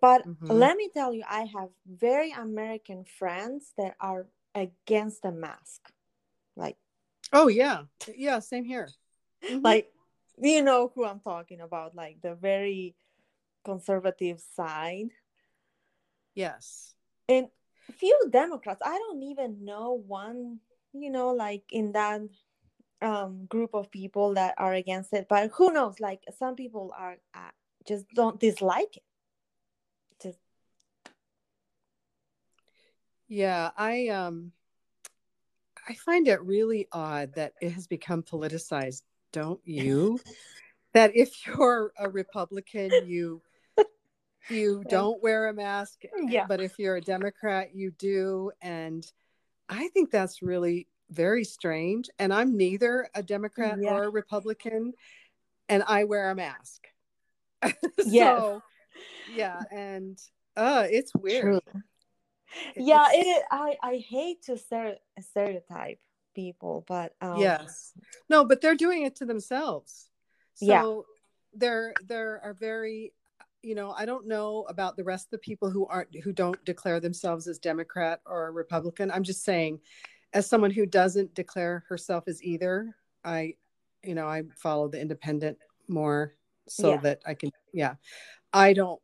but 0.00 0.26
mm-hmm. 0.26 0.50
let 0.50 0.76
me 0.76 0.88
tell 0.92 1.12
you, 1.12 1.22
I 1.28 1.42
have 1.54 1.68
very 1.86 2.32
American 2.32 3.04
friends 3.04 3.72
that 3.76 3.94
are 4.00 4.26
against 4.54 5.22
the 5.22 5.32
mask. 5.32 5.92
Like, 6.56 6.76
oh, 7.32 7.48
yeah. 7.48 7.82
Yeah, 8.16 8.38
same 8.38 8.64
here. 8.64 8.88
Mm-hmm. 9.44 9.60
Like, 9.62 9.92
you 10.38 10.62
know 10.62 10.90
who 10.94 11.04
I'm 11.04 11.20
talking 11.20 11.60
about, 11.60 11.94
like 11.94 12.22
the 12.22 12.34
very 12.34 12.94
conservative 13.64 14.40
side. 14.40 15.10
Yes. 16.34 16.94
And 17.28 17.48
few 17.96 18.16
Democrats, 18.30 18.80
I 18.84 18.98
don't 18.98 19.22
even 19.22 19.64
know 19.64 20.02
one, 20.06 20.60
you 20.92 21.10
know, 21.10 21.30
like 21.30 21.64
in 21.70 21.92
that 21.92 22.22
um, 23.02 23.46
group 23.46 23.70
of 23.74 23.90
people 23.90 24.34
that 24.34 24.54
are 24.58 24.74
against 24.74 25.12
it. 25.12 25.26
But 25.28 25.50
who 25.54 25.72
knows? 25.72 26.00
Like, 26.00 26.22
some 26.38 26.54
people 26.54 26.92
are 26.96 27.16
uh, 27.34 27.50
just 27.86 28.06
don't 28.14 28.38
dislike 28.38 28.96
it. 28.96 29.04
Yeah, 33.30 33.70
I 33.76 34.08
um 34.08 34.50
I 35.88 35.94
find 35.94 36.26
it 36.26 36.42
really 36.42 36.88
odd 36.90 37.34
that 37.36 37.52
it 37.60 37.70
has 37.70 37.86
become 37.86 38.24
politicized, 38.24 39.02
don't 39.32 39.60
you? 39.64 40.18
that 40.94 41.12
if 41.14 41.46
you're 41.46 41.92
a 41.96 42.08
Republican, 42.08 42.90
you 43.06 43.40
you 44.48 44.82
don't 44.88 45.22
wear 45.22 45.48
a 45.48 45.52
mask, 45.52 46.02
yeah. 46.28 46.46
but 46.46 46.60
if 46.60 46.78
you're 46.78 46.96
a 46.96 47.00
Democrat, 47.00 47.74
you 47.74 47.90
do 47.92 48.52
and 48.60 49.06
I 49.68 49.88
think 49.88 50.10
that's 50.10 50.42
really 50.42 50.88
very 51.10 51.44
strange 51.44 52.08
and 52.18 52.32
I'm 52.32 52.56
neither 52.56 53.08
a 53.14 53.22
Democrat 53.22 53.78
yeah. 53.80 53.92
or 53.92 54.04
a 54.04 54.10
Republican 54.10 54.92
and 55.68 55.82
I 55.86 56.04
wear 56.04 56.30
a 56.30 56.34
mask. 56.34 56.86
so, 58.00 58.62
yeah, 59.34 59.60
and 59.70 60.18
uh 60.56 60.86
it's 60.88 61.12
weird. 61.14 61.62
True 61.62 61.82
yeah 62.76 63.06
it 63.12 63.26
is, 63.26 63.42
i 63.50 63.76
i 63.82 63.96
hate 63.96 64.42
to 64.42 64.56
stereotype 65.20 65.98
people 66.34 66.84
but 66.86 67.14
um, 67.20 67.38
yes 67.38 67.92
no 68.28 68.44
but 68.44 68.60
they're 68.60 68.74
doing 68.74 69.02
it 69.02 69.16
to 69.16 69.24
themselves 69.24 70.10
so 70.54 70.66
yeah. 70.66 71.00
there 71.54 71.94
there 72.06 72.40
are 72.42 72.54
very 72.54 73.12
you 73.62 73.74
know 73.74 73.92
i 73.92 74.04
don't 74.04 74.26
know 74.26 74.64
about 74.68 74.96
the 74.96 75.04
rest 75.04 75.26
of 75.26 75.30
the 75.32 75.38
people 75.38 75.70
who 75.70 75.86
aren't 75.86 76.14
who 76.22 76.32
don't 76.32 76.62
declare 76.64 77.00
themselves 77.00 77.46
as 77.46 77.58
democrat 77.58 78.20
or 78.26 78.52
republican 78.52 79.10
i'm 79.10 79.22
just 79.22 79.44
saying 79.44 79.78
as 80.32 80.46
someone 80.46 80.70
who 80.70 80.86
doesn't 80.86 81.34
declare 81.34 81.84
herself 81.88 82.24
as 82.26 82.42
either 82.42 82.94
i 83.24 83.54
you 84.02 84.14
know 84.14 84.26
i 84.26 84.42
follow 84.56 84.88
the 84.88 85.00
independent 85.00 85.58
more 85.88 86.34
so 86.68 86.92
yeah. 86.92 86.96
that 86.98 87.20
i 87.26 87.34
can 87.34 87.50
yeah 87.72 87.94
i 88.52 88.72
don't 88.72 89.00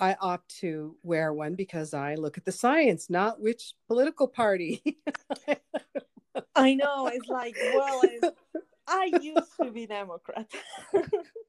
I 0.00 0.16
opt 0.18 0.56
to 0.60 0.96
wear 1.02 1.34
one 1.34 1.54
because 1.54 1.92
I 1.92 2.14
look 2.14 2.38
at 2.38 2.46
the 2.46 2.52
science, 2.52 3.10
not 3.10 3.38
which 3.38 3.74
political 3.86 4.26
party. 4.26 4.82
I 6.56 6.72
know. 6.72 7.08
It's 7.08 7.28
like, 7.28 7.54
well, 7.74 8.00
it's, 8.04 8.28
I 8.88 9.12
used 9.20 9.56
to 9.62 9.70
be 9.70 9.86
Democrat. 9.86 10.50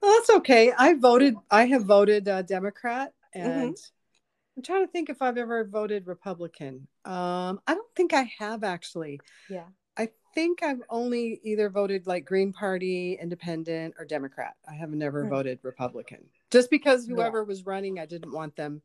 well, 0.00 0.16
that's 0.18 0.30
okay. 0.38 0.72
I 0.76 0.94
voted. 0.94 1.34
I 1.50 1.66
have 1.66 1.84
voted 1.84 2.28
uh, 2.28 2.42
Democrat, 2.42 3.12
mm-hmm. 3.36 3.48
and 3.48 3.74
mm-hmm. 3.74 4.56
I'm 4.56 4.62
trying 4.62 4.86
to 4.86 4.92
think 4.92 5.10
if 5.10 5.22
I've 5.22 5.38
ever 5.38 5.64
voted 5.64 6.06
Republican. 6.06 6.86
Um, 7.04 7.60
I 7.66 7.74
don't 7.74 7.94
think 7.96 8.12
I 8.12 8.30
have 8.38 8.64
actually. 8.64 9.20
Yeah. 9.48 9.64
I 9.96 10.08
think 10.34 10.62
I've 10.62 10.80
only 10.88 11.40
either 11.42 11.68
voted 11.68 12.06
like 12.06 12.24
Green 12.24 12.52
Party, 12.52 13.18
Independent, 13.20 13.94
or 13.98 14.04
Democrat. 14.04 14.54
I 14.68 14.74
have 14.74 14.90
never 14.90 15.22
mm-hmm. 15.22 15.30
voted 15.30 15.58
Republican 15.62 16.24
just 16.50 16.70
because 16.70 17.06
whoever 17.06 17.38
yeah. 17.38 17.44
was 17.44 17.66
running, 17.66 17.98
I 17.98 18.06
didn't 18.06 18.32
want 18.32 18.56
them 18.56 18.82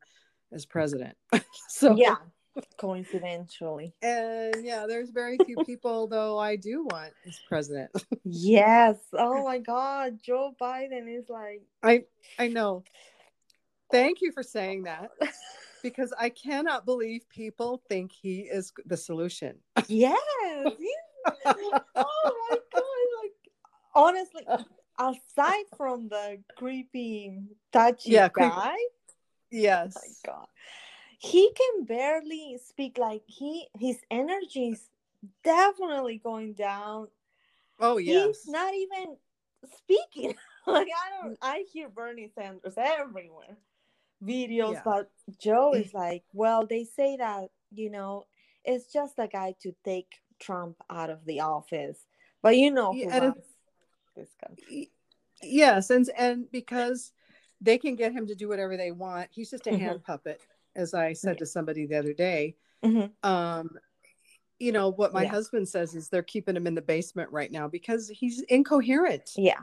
as 0.52 0.66
president. 0.66 1.16
so 1.68 1.96
yeah, 1.96 2.16
Coincidentally. 2.78 3.92
And 4.02 4.64
yeah, 4.64 4.86
there's 4.88 5.10
very 5.10 5.38
few 5.38 5.56
people 5.64 6.06
though 6.06 6.38
I 6.38 6.56
do 6.56 6.84
want 6.84 7.12
as 7.26 7.38
president. 7.48 7.90
yes. 8.24 8.96
Oh 9.18 9.44
my 9.44 9.58
God. 9.58 10.18
Joe 10.22 10.54
Biden 10.60 11.08
is 11.18 11.28
like 11.28 11.62
I 11.82 12.04
I 12.38 12.48
know. 12.48 12.84
Thank 13.90 14.20
you 14.20 14.32
for 14.32 14.42
saying 14.42 14.84
that. 14.84 15.10
Because 15.82 16.12
I 16.18 16.30
cannot 16.30 16.84
believe 16.84 17.28
people 17.28 17.80
think 17.88 18.10
he 18.12 18.40
is 18.40 18.72
the 18.86 18.96
solution. 18.96 19.56
Yes. 19.88 20.16
oh 21.46 22.48
my 22.50 22.58
God. 22.72 23.22
Like 23.22 23.32
honestly, 23.94 24.46
aside 24.98 25.64
from 25.76 26.08
the 26.08 26.38
creepy 26.56 27.38
touchy 27.72 28.10
Yeah, 28.12 28.28
guy, 28.32 28.70
creep- 28.72 28.90
Yes. 29.50 29.94
oh 29.96 30.00
my 30.00 30.32
God. 30.32 30.46
He 31.26 31.50
can 31.52 31.84
barely 31.84 32.58
speak 32.64 32.98
like 32.98 33.22
he 33.26 33.68
his 33.78 33.98
energy 34.10 34.70
is 34.70 34.88
definitely 35.42 36.18
going 36.18 36.52
down 36.54 37.08
Oh 37.80 37.98
yes. 37.98 38.14
he's 38.26 38.48
not 38.48 38.74
even 38.74 39.16
speaking. 39.76 40.34
like 40.66 40.88
I 40.88 41.22
don't 41.22 41.38
I 41.42 41.64
hear 41.72 41.88
Bernie 41.88 42.30
Sanders 42.34 42.74
everywhere. 42.76 43.56
Videos, 44.24 44.74
Yeah. 44.74 44.82
but 44.84 45.10
Joe 45.38 45.74
is 45.74 45.92
like, 45.92 46.24
well, 46.32 46.66
they 46.66 46.84
say 46.84 47.16
that, 47.18 47.50
you 47.70 47.90
know, 47.90 48.24
it's 48.64 48.90
just 48.92 49.18
a 49.18 49.28
guy 49.28 49.54
to 49.62 49.74
take 49.84 50.08
Trump 50.38 50.76
out 50.88 51.10
of 51.10 51.24
the 51.26 51.40
office. 51.40 52.06
But 52.42 52.56
you 52.56 52.70
know 52.70 52.92
who 52.94 53.08
Yeah, 53.08 53.18
runs 53.20 53.44
this 54.16 54.30
country. 54.42 54.90
Yes 55.42 55.90
and 55.90 56.08
and 56.16 56.50
because 56.50 57.12
they 57.60 57.78
can 57.78 57.94
get 57.94 58.12
him 58.12 58.26
to 58.26 58.34
do 58.34 58.48
whatever 58.48 58.76
they 58.76 58.90
want 58.90 59.28
he's 59.30 59.50
just 59.50 59.66
a 59.66 59.70
Mhm. 59.70 59.78
hand 59.80 60.04
puppet 60.04 60.40
as 60.76 60.94
i 60.94 61.12
said 61.12 61.38
to 61.38 61.46
somebody 61.46 61.86
the 61.86 61.96
other 61.96 62.12
day 62.12 62.54
Mhm. 62.84 63.10
um 63.24 63.70
you 64.58 64.72
know 64.72 64.90
what 64.90 65.12
my 65.12 65.22
Yeah. 65.24 65.30
husband 65.30 65.68
says 65.68 65.94
is 65.94 66.08
they're 66.08 66.22
keeping 66.22 66.56
him 66.56 66.66
in 66.66 66.74
the 66.74 66.82
basement 66.82 67.30
right 67.30 67.50
now 67.52 67.68
because 67.68 68.08
he's 68.08 68.40
incoherent 68.42 69.30
Yeah. 69.36 69.60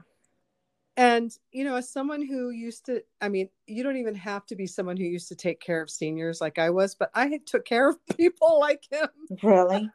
and 0.98 1.36
you 1.52 1.64
know 1.64 1.76
as 1.76 1.90
someone 1.90 2.22
who 2.26 2.50
used 2.52 2.86
to 2.88 3.04
i 3.22 3.30
mean 3.30 3.50
you 3.68 3.82
don't 3.84 3.98
even 3.98 4.14
have 4.16 4.46
to 4.48 4.56
be 4.56 4.68
someone 4.68 4.98
who 4.98 5.04
used 5.06 5.28
to 5.30 5.36
take 5.36 5.60
care 5.60 5.82
of 5.82 5.90
seniors 5.90 6.42
like 6.42 6.60
i 6.60 6.70
was 6.70 6.94
but 6.96 7.10
i 7.16 7.40
took 7.46 7.66
care 7.66 7.90
of 7.90 7.98
people 8.18 8.60
like 8.60 8.84
him 8.92 9.10
Really? 9.42 9.90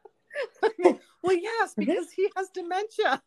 well 1.22 1.37
yes 1.37 1.75
because 1.76 2.10
he 2.10 2.28
has 2.37 2.48
dementia 2.50 3.22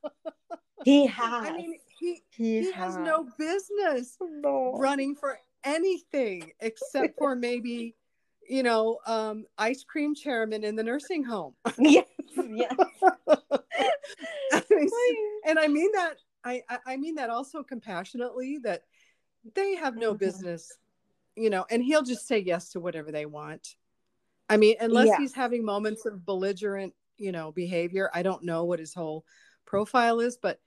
He 0.86 1.06
has. 1.08 1.46
i 1.48 1.52
mean 1.56 1.76
he 2.00 2.22
he, 2.36 2.62
he 2.64 2.72
has 2.72 2.98
no 2.98 3.28
business 3.38 4.18
no. 4.22 4.74
running 4.78 5.16
for 5.16 5.38
anything 5.64 6.52
except 6.60 7.18
for 7.18 7.36
maybe 7.36 7.96
you 8.48 8.64
know 8.64 9.00
um 9.06 9.46
ice 9.58 9.84
cream 9.84 10.16
chairman 10.16 10.64
in 10.64 10.76
the 10.76 10.84
nursing 10.84 11.24
home 11.24 11.54
yes, 11.78 12.06
yes. 12.36 12.76
I 14.52 14.64
mean, 14.70 14.90
and 15.46 15.60
i 15.60 15.68
mean 15.68 15.92
that 15.94 16.16
I, 16.44 16.64
I 16.88 16.98
mean 16.98 17.16
that 17.16 17.30
also 17.30 17.62
compassionately 17.62 18.60
that 18.64 18.82
they 19.54 19.76
have 19.76 19.96
no 19.96 20.14
Mhm. 20.14 20.20
business 20.20 20.78
you 21.36 21.50
know 21.50 21.66
and 21.70 21.84
he'll 21.84 22.04
just 22.04 22.28
say 22.28 22.40
yes 22.40 22.70
to 22.70 22.80
whatever 22.80 23.12
they 23.12 23.26
want 23.26 23.76
i 24.50 24.58
mean 24.58 24.76
unless 24.80 25.08
Yeah. 25.08 25.18
he's 25.18 25.34
having 25.34 25.64
moments 25.64 26.06
of 26.06 26.26
belligerent 26.26 26.94
you 27.18 27.32
know 27.32 27.52
behavior 27.52 28.10
i 28.14 28.24
don't 28.24 28.44
know 28.44 28.66
what 28.66 28.80
his 28.80 28.94
whole 28.94 29.24
profile 29.66 30.20
is 30.20 30.38
but 30.38 30.60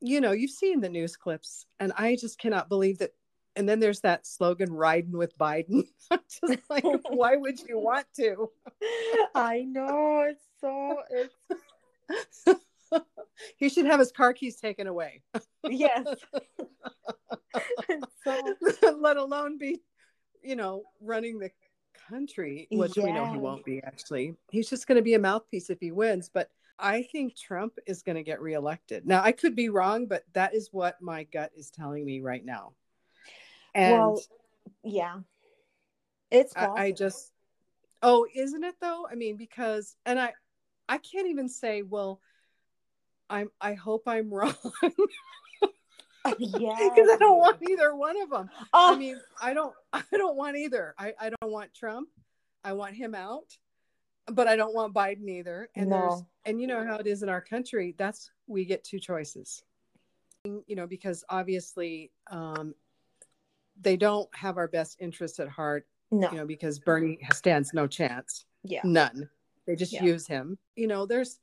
you 0.00 0.20
know 0.20 0.32
you've 0.32 0.50
seen 0.50 0.80
the 0.80 0.88
news 0.88 1.16
clips 1.16 1.66
and 1.80 1.92
i 1.96 2.16
just 2.16 2.38
cannot 2.38 2.68
believe 2.68 2.98
that 2.98 3.12
and 3.56 3.68
then 3.68 3.80
there's 3.80 4.00
that 4.00 4.26
slogan 4.26 4.72
riding 4.72 5.12
with 5.12 5.36
biden. 5.38 5.84
I'm 6.10 6.20
just 6.28 6.62
like 6.70 6.84
why 7.10 7.36
would 7.36 7.60
you 7.60 7.78
want 7.78 8.06
to? 8.16 8.50
I 9.34 9.62
know 9.62 10.26
it's 10.28 10.44
so 10.60 10.98
it's 11.10 12.62
he 13.56 13.68
should 13.68 13.86
have 13.86 14.00
his 14.00 14.12
car 14.12 14.32
keys 14.32 14.56
taken 14.56 14.86
away. 14.86 15.22
Yes. 15.68 16.06
so 18.24 18.56
let 18.98 19.16
alone 19.16 19.58
be 19.58 19.80
you 20.42 20.56
know 20.56 20.82
running 21.00 21.38
the 21.38 21.50
country 22.08 22.66
which 22.70 22.96
we 22.96 23.12
know 23.12 23.26
he 23.26 23.38
won't 23.38 23.64
be 23.64 23.82
actually. 23.82 24.34
He's 24.50 24.68
just 24.68 24.86
going 24.86 24.96
to 24.96 25.02
be 25.02 25.14
a 25.14 25.18
mouthpiece 25.18 25.70
if 25.70 25.78
he 25.80 25.92
wins 25.92 26.30
but 26.32 26.50
i 26.78 27.02
think 27.12 27.36
trump 27.36 27.74
is 27.86 28.02
going 28.02 28.16
to 28.16 28.22
get 28.22 28.40
reelected. 28.40 29.06
Now 29.06 29.22
i 29.22 29.30
could 29.30 29.54
be 29.54 29.68
wrong 29.68 30.06
but 30.06 30.24
that 30.32 30.54
is 30.54 30.70
what 30.72 31.00
my 31.00 31.24
gut 31.24 31.52
is 31.54 31.70
telling 31.70 32.04
me 32.04 32.20
right 32.20 32.44
now 32.44 32.72
and 33.74 33.92
well 33.92 34.20
yeah. 34.84 35.18
It's 36.30 36.56
I, 36.56 36.66
I 36.68 36.92
just 36.92 37.30
oh 38.02 38.26
isn't 38.34 38.64
it 38.64 38.74
though 38.80 39.06
i 39.10 39.14
mean 39.14 39.36
because 39.36 39.96
and 40.06 40.18
i 40.18 40.32
i 40.88 40.98
can't 40.98 41.28
even 41.28 41.48
say 41.48 41.82
well 41.82 42.20
i'm 43.30 43.50
i 43.60 43.74
hope 43.74 44.04
i'm 44.06 44.30
wrong 44.34 44.54
yeah. 46.38 46.76
because 46.78 47.08
i 47.10 47.16
don't 47.18 47.38
want 47.38 47.58
either 47.68 47.94
one 47.94 48.20
of 48.20 48.30
them 48.30 48.48
Oh, 48.72 48.94
I 48.94 48.96
mean, 48.96 49.20
I 49.40 49.54
don't 49.54 49.74
I 49.92 50.02
don't 50.12 50.36
want 50.36 50.56
either. 50.56 50.94
I, 50.98 51.12
I 51.20 51.30
don't 51.30 51.52
want 51.52 51.74
Trump. 51.74 52.08
I 52.64 52.72
want 52.72 52.94
him 52.94 53.14
out. 53.14 53.56
But 54.28 54.46
I 54.46 54.54
don't 54.54 54.72
want 54.72 54.94
Biden 54.94 55.28
either. 55.28 55.68
And 55.74 55.90
there's 55.90 56.22
and 56.44 56.60
you 56.60 56.68
know 56.68 56.84
how 56.84 56.96
it 56.96 57.06
is 57.08 57.22
in 57.24 57.28
our 57.28 57.40
country, 57.40 57.94
that's 57.98 58.30
we 58.46 58.64
get 58.64 58.84
two 58.84 59.00
choices. 59.00 59.62
You 60.44 60.76
know, 60.76 60.86
because 60.86 61.24
obviously 61.28 62.12
um 62.30 62.74
they 63.82 63.96
don't 63.96 64.28
have 64.34 64.56
our 64.58 64.68
best 64.68 64.96
interests 65.00 65.40
at 65.40 65.48
heart, 65.48 65.86
no. 66.10 66.30
you 66.30 66.38
know, 66.38 66.46
because 66.46 66.78
Bernie 66.78 67.18
stands 67.32 67.72
no 67.74 67.86
chance. 67.86 68.44
yeah. 68.62 68.80
None. 68.84 69.28
They 69.66 69.76
just 69.76 69.92
Yeah. 69.92 70.04
use 70.04 70.26
him. 70.26 70.58
You 70.76 70.86
know, 70.86 71.06
there's 71.06 71.38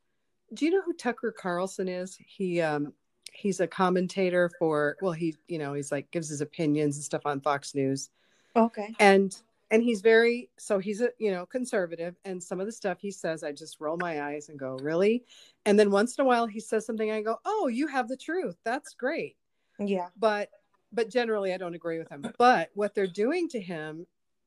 do 0.53 0.65
you 0.65 0.71
know 0.71 0.81
who 0.81 0.93
Tucker 0.93 1.31
Carlson 1.31 1.87
is? 1.87 2.17
He 2.25 2.59
um 2.61 2.93
he's 3.31 3.59
a 3.59 3.67
commentator 3.67 4.49
for 4.59 4.97
well, 5.01 5.11
he 5.13 5.35
you 5.47 5.57
know, 5.59 5.73
he's 5.73 5.91
like 5.91 6.09
gives 6.11 6.29
his 6.29 6.41
opinions 6.41 6.95
and 6.95 7.03
stuff 7.03 7.21
on 7.25 7.39
Fox 7.41 7.75
News. 7.75 8.09
Okay. 8.55 8.93
And 8.99 9.35
and 9.71 9.83
he's 9.83 10.01
very 10.01 10.49
so 10.57 10.79
he's 10.79 11.01
a 11.01 11.09
you 11.19 11.31
know 11.31 11.45
conservative 11.45 12.15
and 12.25 12.41
some 12.41 12.59
of 12.59 12.65
the 12.65 12.71
stuff 12.71 12.97
he 12.99 13.11
says 13.11 13.43
I 13.43 13.51
just 13.51 13.79
roll 13.79 13.97
my 13.97 14.23
eyes 14.23 14.49
and 14.49 14.57
go, 14.57 14.77
"Really?" 14.81 15.23
And 15.65 15.77
then 15.79 15.91
once 15.91 16.17
in 16.17 16.23
a 16.25 16.27
while 16.27 16.47
he 16.47 16.59
says 16.59 16.85
something 16.85 17.11
I 17.11 17.21
go, 17.21 17.37
"Oh, 17.45 17.67
you 17.67 17.87
have 17.87 18.07
the 18.07 18.17
truth. 18.17 18.57
That's 18.65 18.93
great." 18.95 19.37
Yeah. 19.77 20.07
But 20.17 20.49
but 20.91 21.09
generally 21.09 21.53
I 21.53 21.57
don't 21.57 21.75
agree 21.75 21.99
with 21.99 22.09
him. 22.09 22.25
But 22.37 22.69
what 22.73 22.95
they're 22.95 23.07
doing 23.07 23.47
to 23.49 23.59
him, 23.59 24.05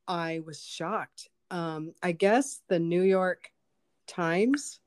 I 0.09 0.41
was 0.45 0.65
shocked. 0.65 1.29
Um 1.51 1.95
I 2.03 2.13
guess 2.13 2.63
the 2.69 2.79
New 2.79 3.03
York 3.03 3.51
Times 4.07 4.81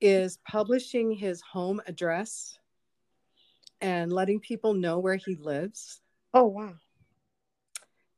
is 0.00 0.38
publishing 0.46 1.10
his 1.10 1.40
home 1.40 1.80
address 1.86 2.58
and 3.80 4.12
letting 4.12 4.40
people 4.40 4.74
know 4.74 4.98
where 4.98 5.16
he 5.16 5.36
lives. 5.36 6.00
Oh 6.34 6.46
wow. 6.46 6.74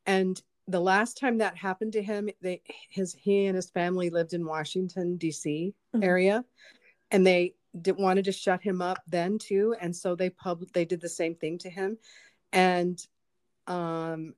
And 0.07 0.41
the 0.69 0.81
last 0.81 1.19
time 1.19 1.39
that 1.39 1.57
happened 1.57 1.93
to 1.93 2.03
him, 2.03 2.29
they 2.41 2.63
his 2.89 3.15
he 3.15 3.47
and 3.47 3.57
his 3.57 3.71
family 3.71 4.11
lived 4.11 4.33
in 4.33 4.45
Washington 4.45 5.17
D.C. 5.17 5.75
Mhm. 5.95 6.05
area, 6.05 6.45
and 7.11 7.27
they 7.27 7.55
did, 7.81 7.97
wanted 7.97 8.25
to 8.27 8.33
shut 8.33 8.61
him 8.61 8.83
up 8.83 8.99
then 9.07 9.39
too, 9.39 9.75
and 9.81 9.95
so 9.95 10.15
they 10.15 10.31
pub 10.31 10.65
they 10.73 10.85
did 10.85 11.01
the 11.01 11.09
same 11.09 11.35
thing 11.35 11.59
to 11.59 11.71
him, 11.71 11.99
and 12.53 13.05
um, 13.67 14.35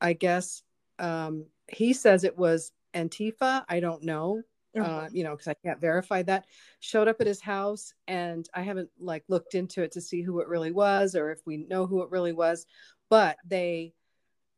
I 0.00 0.12
guess 0.12 0.62
um, 0.98 1.46
he 1.68 1.92
says 1.92 2.24
it 2.24 2.36
was 2.36 2.72
Antifa. 2.94 3.64
I 3.68 3.80
don't 3.80 4.02
know, 4.02 4.42
uh, 4.78 5.08
you 5.12 5.24
know, 5.24 5.32
because 5.32 5.48
I 5.48 5.54
can't 5.54 5.80
verify 5.80 6.22
that. 6.22 6.46
Showed 6.80 7.08
up 7.08 7.20
at 7.20 7.26
his 7.26 7.40
house, 7.40 7.92
and 8.06 8.48
I 8.54 8.62
haven't 8.62 8.90
like 8.98 9.24
looked 9.28 9.54
into 9.54 9.82
it 9.82 9.92
to 9.92 10.00
see 10.00 10.22
who 10.22 10.40
it 10.40 10.48
really 10.48 10.72
was 10.72 11.14
or 11.14 11.30
if 11.30 11.40
we 11.46 11.58
know 11.58 11.86
who 11.86 12.02
it 12.02 12.10
really 12.10 12.32
was, 12.32 12.66
but 13.10 13.36
they 13.46 13.92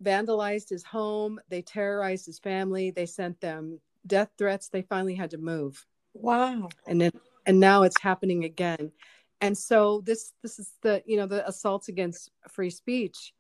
vandalized 0.03 0.70
his 0.70 0.85
home. 0.85 1.40
They 1.49 1.62
terrorized 1.62 2.27
his 2.27 2.38
family. 2.38 2.90
They 2.90 3.07
sent 3.07 3.40
them 3.40 3.81
death 4.07 4.31
threats. 4.38 4.68
They 4.68 4.83
finally 4.83 5.14
had 5.14 5.31
to 5.31 5.38
move, 5.38 5.85
wow. 6.14 6.68
and 6.87 7.01
then 7.01 7.12
and 7.46 7.59
now 7.59 7.83
it's 7.83 8.01
happening 8.01 8.44
again. 8.44 8.92
And 9.40 9.57
so 9.57 10.03
this 10.05 10.33
this 10.42 10.59
is 10.59 10.72
the 10.83 11.03
you 11.07 11.16
know 11.16 11.26
the 11.26 11.46
assaults 11.48 11.88
against 11.88 12.31
free 12.48 12.70
speech 12.70 13.33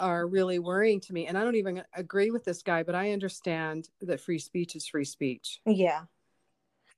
are 0.00 0.26
really 0.26 0.58
worrying 0.58 1.00
to 1.00 1.12
me. 1.12 1.26
And 1.26 1.36
I 1.36 1.44
don't 1.44 1.56
even 1.56 1.82
agree 1.94 2.30
with 2.30 2.44
this 2.44 2.62
guy, 2.62 2.82
but 2.82 2.94
I 2.94 3.12
understand 3.12 3.88
that 4.00 4.20
free 4.20 4.38
speech 4.38 4.76
is 4.76 4.86
free 4.86 5.04
speech. 5.04 5.60
Yeah. 5.66 6.02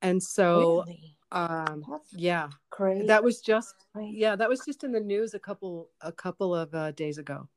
And 0.02 0.22
so 0.22 0.84
really? 0.86 1.16
um 1.32 1.84
That's 1.88 2.12
yeah, 2.12 2.48
crazy. 2.70 3.06
that 3.06 3.22
was 3.22 3.40
just 3.40 3.74
yeah 3.98 4.36
that 4.36 4.48
was 4.48 4.60
just 4.64 4.84
in 4.84 4.92
the 4.92 5.00
news 5.00 5.34
a 5.34 5.38
couple 5.38 5.90
a 6.00 6.12
couple 6.12 6.54
of 6.54 6.74
uh, 6.74 6.92
days 6.92 7.18
ago 7.18 7.48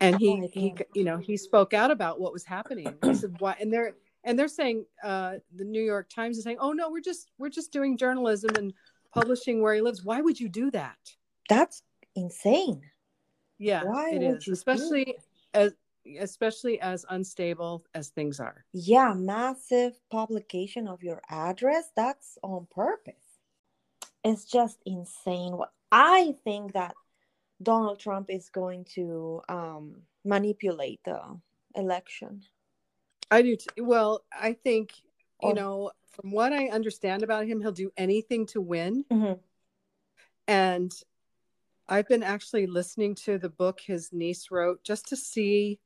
and 0.00 0.18
he 0.18 0.30
Oh, 0.30 0.48
he 0.52 0.74
you 0.94 1.04
know 1.04 1.18
he 1.18 1.36
spoke 1.36 1.74
out 1.74 1.90
about 1.90 2.20
what 2.20 2.32
was 2.32 2.44
happening 2.44 2.94
he 3.04 3.14
said 3.14 3.34
why 3.38 3.54
and 3.60 3.72
they're 3.72 3.94
and 4.24 4.38
they're 4.38 4.48
saying 4.48 4.84
uh 5.04 5.34
the 5.54 5.64
new 5.64 5.82
york 5.82 6.08
times 6.08 6.38
is 6.38 6.44
saying 6.44 6.56
oh 6.58 6.72
no 6.72 6.90
we're 6.90 7.00
just 7.00 7.30
we're 7.38 7.50
just 7.50 7.72
doing 7.72 7.96
journalism 7.96 8.50
and 8.56 8.72
publishing 9.14 9.60
where 9.60 9.74
he 9.74 9.80
lives 9.80 10.04
why 10.04 10.20
would 10.20 10.38
you 10.38 10.48
do 10.48 10.70
that 10.70 10.98
That's 11.48 11.82
insane. 12.14 12.82
yeah 13.58 13.82
Why 13.84 14.10
it 14.10 14.46
you 14.46 14.52
especially 14.52 15.16
as 15.54 15.72
especially 16.18 16.80
as 16.80 17.04
unstable 17.10 17.84
as 17.94 18.08
things 18.08 18.40
are. 18.40 18.64
Yeah, 18.72 19.12
massive 19.14 19.98
publication 20.10 20.88
of 20.88 21.02
your 21.02 21.20
address. 21.28 21.90
That's 21.96 22.38
on 22.42 22.66
purpose. 22.70 23.14
It's 24.24 24.44
just 24.44 24.78
insane. 24.86 25.56
What 25.56 25.72
I 25.92 26.34
think 26.44 26.72
that 26.72 26.94
Donald 27.62 27.98
Trump 27.98 28.30
is 28.30 28.48
going 28.48 28.84
to 28.94 29.42
um, 29.48 30.02
manipulate 30.24 31.00
the 31.04 31.20
election. 31.74 32.42
I 33.30 33.42
do. 33.42 33.56
T- 33.56 33.80
well, 33.80 34.24
I 34.32 34.54
think 34.54 34.92
you 35.42 35.50
Oh. 35.50 35.52
know, 35.54 35.92
from 36.06 36.32
what 36.32 36.52
I 36.52 36.68
understand 36.68 37.22
about 37.22 37.46
him, 37.46 37.60
he'll 37.60 37.72
do 37.72 37.90
anything 37.96 38.46
to 38.46 38.60
win. 38.60 39.04
Mhm. 39.10 39.40
And 40.48 40.92
I've 41.88 42.08
been 42.08 42.22
actually 42.22 42.66
listening 42.66 43.14
to 43.16 43.38
the 43.38 43.48
book 43.48 43.80
his 43.80 44.12
niece 44.12 44.50
wrote 44.50 44.82
just 44.84 45.08
to 45.08 45.16
see 45.16 45.80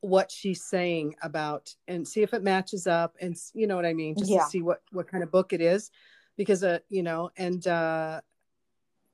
what 0.00 0.30
she's 0.30 0.62
saying 0.64 1.16
about 1.22 1.74
and 1.88 2.06
see 2.06 2.22
if 2.22 2.34
it 2.34 2.42
matches 2.42 2.86
up 2.86 3.16
and 3.20 3.36
you 3.54 3.66
know 3.66 3.76
what 3.76 3.86
I 3.86 3.94
mean, 3.94 4.16
just 4.16 4.32
Yeah. 4.32 4.44
to 4.44 4.50
see 4.50 4.62
what 4.62 4.82
what 4.92 5.08
kind 5.08 5.24
of 5.24 5.30
book 5.30 5.52
it 5.54 5.60
is, 5.62 5.90
because 6.36 6.62
uh 6.62 6.80
you 6.90 7.02
know 7.02 7.30
and 7.38 7.66
uh 7.66 8.20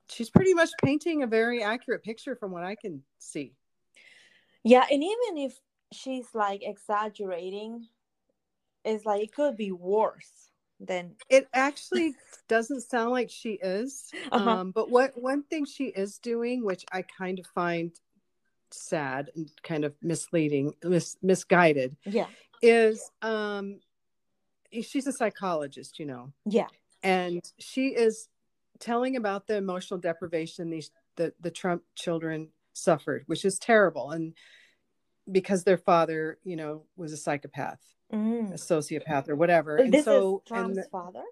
she's 0.09 0.31
pretty 0.31 0.55
much 0.55 0.71
painting 0.83 1.23
a 1.23 1.27
very 1.27 1.63
accurate 1.63 2.03
picture 2.03 2.35
from 2.37 2.51
what 2.51 2.65
I 2.65 2.75
can 2.75 3.05
see. 3.19 3.55
Yeah, 4.65 4.87
and 4.91 5.03
even 5.03 5.39
if 5.39 5.61
she's 5.93 6.35
like 6.35 6.63
exaggerating, 6.63 7.89
it's 8.85 9.05
like 9.05 9.23
it 9.23 9.33
could 9.33 9.57
be 9.57 9.73
worse 9.73 10.51
than 10.81 11.15
It 11.29 11.47
actually 11.53 12.15
doesn't 12.49 12.83
sound 12.83 13.11
like 13.11 13.31
she 13.31 13.59
is. 13.63 14.11
Uh-huh. 14.33 14.51
Um, 14.51 14.71
but 14.71 14.91
what 14.91 15.21
one 15.21 15.43
thing 15.43 15.65
she 15.65 15.87
is 15.87 16.19
doing, 16.19 16.65
which 16.65 16.85
I 16.93 17.03
kind 17.03 17.39
of 17.39 17.47
find 17.47 17.91
sad 18.71 19.31
and 19.35 19.51
kind 19.65 19.85
of 19.85 19.95
misleading, 20.03 20.75
mis- 20.85 21.17
misguided, 21.21 21.97
yeah, 22.05 22.27
is 22.63 23.11
um, 23.23 23.81
she's 24.83 25.09
a 25.09 25.13
psychologist, 25.13 25.99
you 25.99 26.07
know, 26.07 26.33
yeah, 26.45 26.69
and 27.03 27.43
she 27.59 27.89
is 27.89 28.29
telling 28.79 29.17
about 29.17 29.49
the 29.49 29.57
emotional 29.57 29.99
deprivation 29.99 30.71
these 30.71 30.91
the 31.17 31.33
the 31.41 31.51
Trump 31.51 31.83
children 31.97 32.49
suffered, 32.73 33.25
which 33.27 33.45
is 33.45 33.59
terrible, 33.59 34.11
and 34.13 34.35
because 35.31 35.65
their 35.65 35.79
father, 35.79 36.39
you 36.45 36.57
know, 36.57 36.85
was 36.97 37.13
a 37.13 37.17
psychopath, 37.17 37.81
a 38.13 38.17
Mm. 38.17 38.53
sociopath, 38.55 39.29
or 39.29 39.37
whatever, 39.37 39.77
and 39.77 39.93
This 39.93 40.05
so 40.05 40.39
is 40.39 40.49
Trump's 40.49 40.79
and 40.79 40.87
father. 40.91 41.25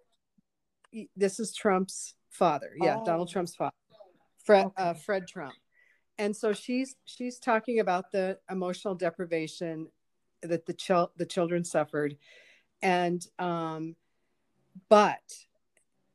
this 1.17 1.38
is 1.41 1.55
Trump's 1.55 2.14
father. 2.31 2.73
Yeah, 2.81 3.01
Donald 3.05 3.29
Oh. 3.29 3.33
Trump's 3.33 3.55
father, 3.57 3.75
Fred 4.45 4.71
uh, 4.77 4.95
Fred 4.95 5.27
Trump. 5.27 5.55
And 6.19 6.37
so 6.37 6.53
she's 6.53 6.97
she's 7.05 7.38
talking 7.38 7.79
about 7.81 8.11
the 8.11 8.38
emotional 8.51 8.95
deprivation 8.95 9.88
that 10.43 10.67
the 10.67 10.73
chil- 10.75 11.12
the 11.17 11.27
children 11.27 11.64
suffered, 11.64 12.17
and 12.83 13.25
um, 13.38 13.97
but 14.88 15.47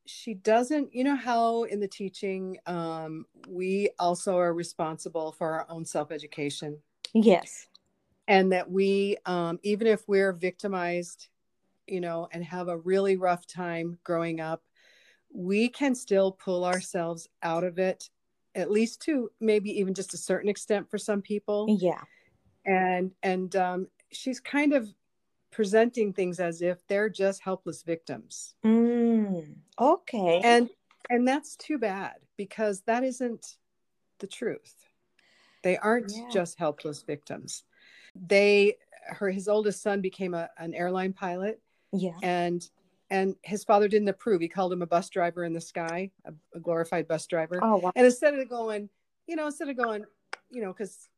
she 0.05 0.33
doesn't. 0.33 0.93
You 0.93 1.03
know 1.05 1.15
how 1.15 1.63
in 1.63 1.79
the 1.79 1.87
teaching 1.87 2.57
um, 2.65 3.25
we 3.47 3.89
also 3.99 4.37
are 4.37 4.53
responsible 4.53 5.31
for 5.31 5.51
our 5.53 5.65
own 5.69 5.85
self 5.85 6.11
education, 6.11 6.81
Yes. 7.13 7.67
And 8.27 8.51
that 8.51 8.69
we 8.69 9.17
um, 9.25 9.59
even 9.63 9.87
if 9.87 10.07
we're 10.07 10.33
victimized 10.33 11.29
you 11.87 12.01
know 12.01 12.27
and 12.31 12.43
have 12.43 12.67
a 12.67 12.77
really 12.77 13.17
rough 13.17 13.45
time 13.47 13.99
growing 14.03 14.39
up 14.39 14.63
we 15.33 15.69
can 15.69 15.95
still 15.95 16.31
pull 16.31 16.65
ourselves 16.65 17.27
out 17.41 17.63
of 17.63 17.79
it 17.79 18.09
at 18.55 18.71
least 18.71 19.01
to 19.01 19.31
maybe 19.39 19.71
even 19.71 19.93
just 19.93 20.13
a 20.13 20.17
certain 20.17 20.49
extent 20.49 20.89
for 20.89 20.97
some 20.97 21.21
people 21.21 21.67
Yeah. 21.67 22.03
and 22.65 23.13
and 23.23 23.55
um, 23.55 23.87
she's 24.11 24.39
kind 24.39 24.73
of 24.73 24.89
presenting 25.51 26.13
things 26.13 26.39
as 26.39 26.61
if 26.61 26.85
they're 26.87 27.09
just 27.09 27.43
helpless 27.43 27.83
victims 27.83 28.55
Mm. 28.63 29.55
Okay. 29.79 30.41
and 30.43 30.69
and 31.09 31.27
that's 31.27 31.55
too 31.55 31.77
bad 31.77 32.15
because 32.37 32.81
that 32.83 33.03
isn't 33.03 33.57
the 34.19 34.27
truth 34.27 34.87
they 35.63 35.77
aren't 35.77 36.11
Yeah. 36.11 36.29
just 36.31 36.59
helpless 36.59 37.03
victims 37.03 37.63
they 38.15 38.75
her 39.07 39.29
his 39.29 39.47
oldest 39.47 39.81
son 39.81 40.01
became 40.01 40.33
a, 40.33 40.49
an 40.57 40.73
airline 40.73 41.13
pilot 41.13 41.61
yeah. 41.91 42.11
and 42.21 42.69
and 43.09 43.35
his 43.43 43.63
father 43.63 43.87
didn't 43.87 44.07
approve 44.07 44.41
he 44.41 44.47
called 44.47 44.71
him 44.71 44.81
a 44.81 44.87
bus 44.87 45.09
driver 45.09 45.43
in 45.43 45.53
the 45.53 45.61
sky 45.61 46.09
a, 46.25 46.33
a 46.55 46.59
glorified 46.59 47.07
bus 47.07 47.25
driver 47.27 47.59
Oh 47.61 47.77
wow. 47.77 47.91
and 47.95 48.05
instead 48.05 48.33
of 48.33 48.49
going 48.49 48.89
you 49.27 49.35
know 49.35 49.47
instead 49.47 49.69
of 49.69 49.77
going 49.77 50.05
you 50.49 50.61
know 50.61 50.71
because 50.71 51.09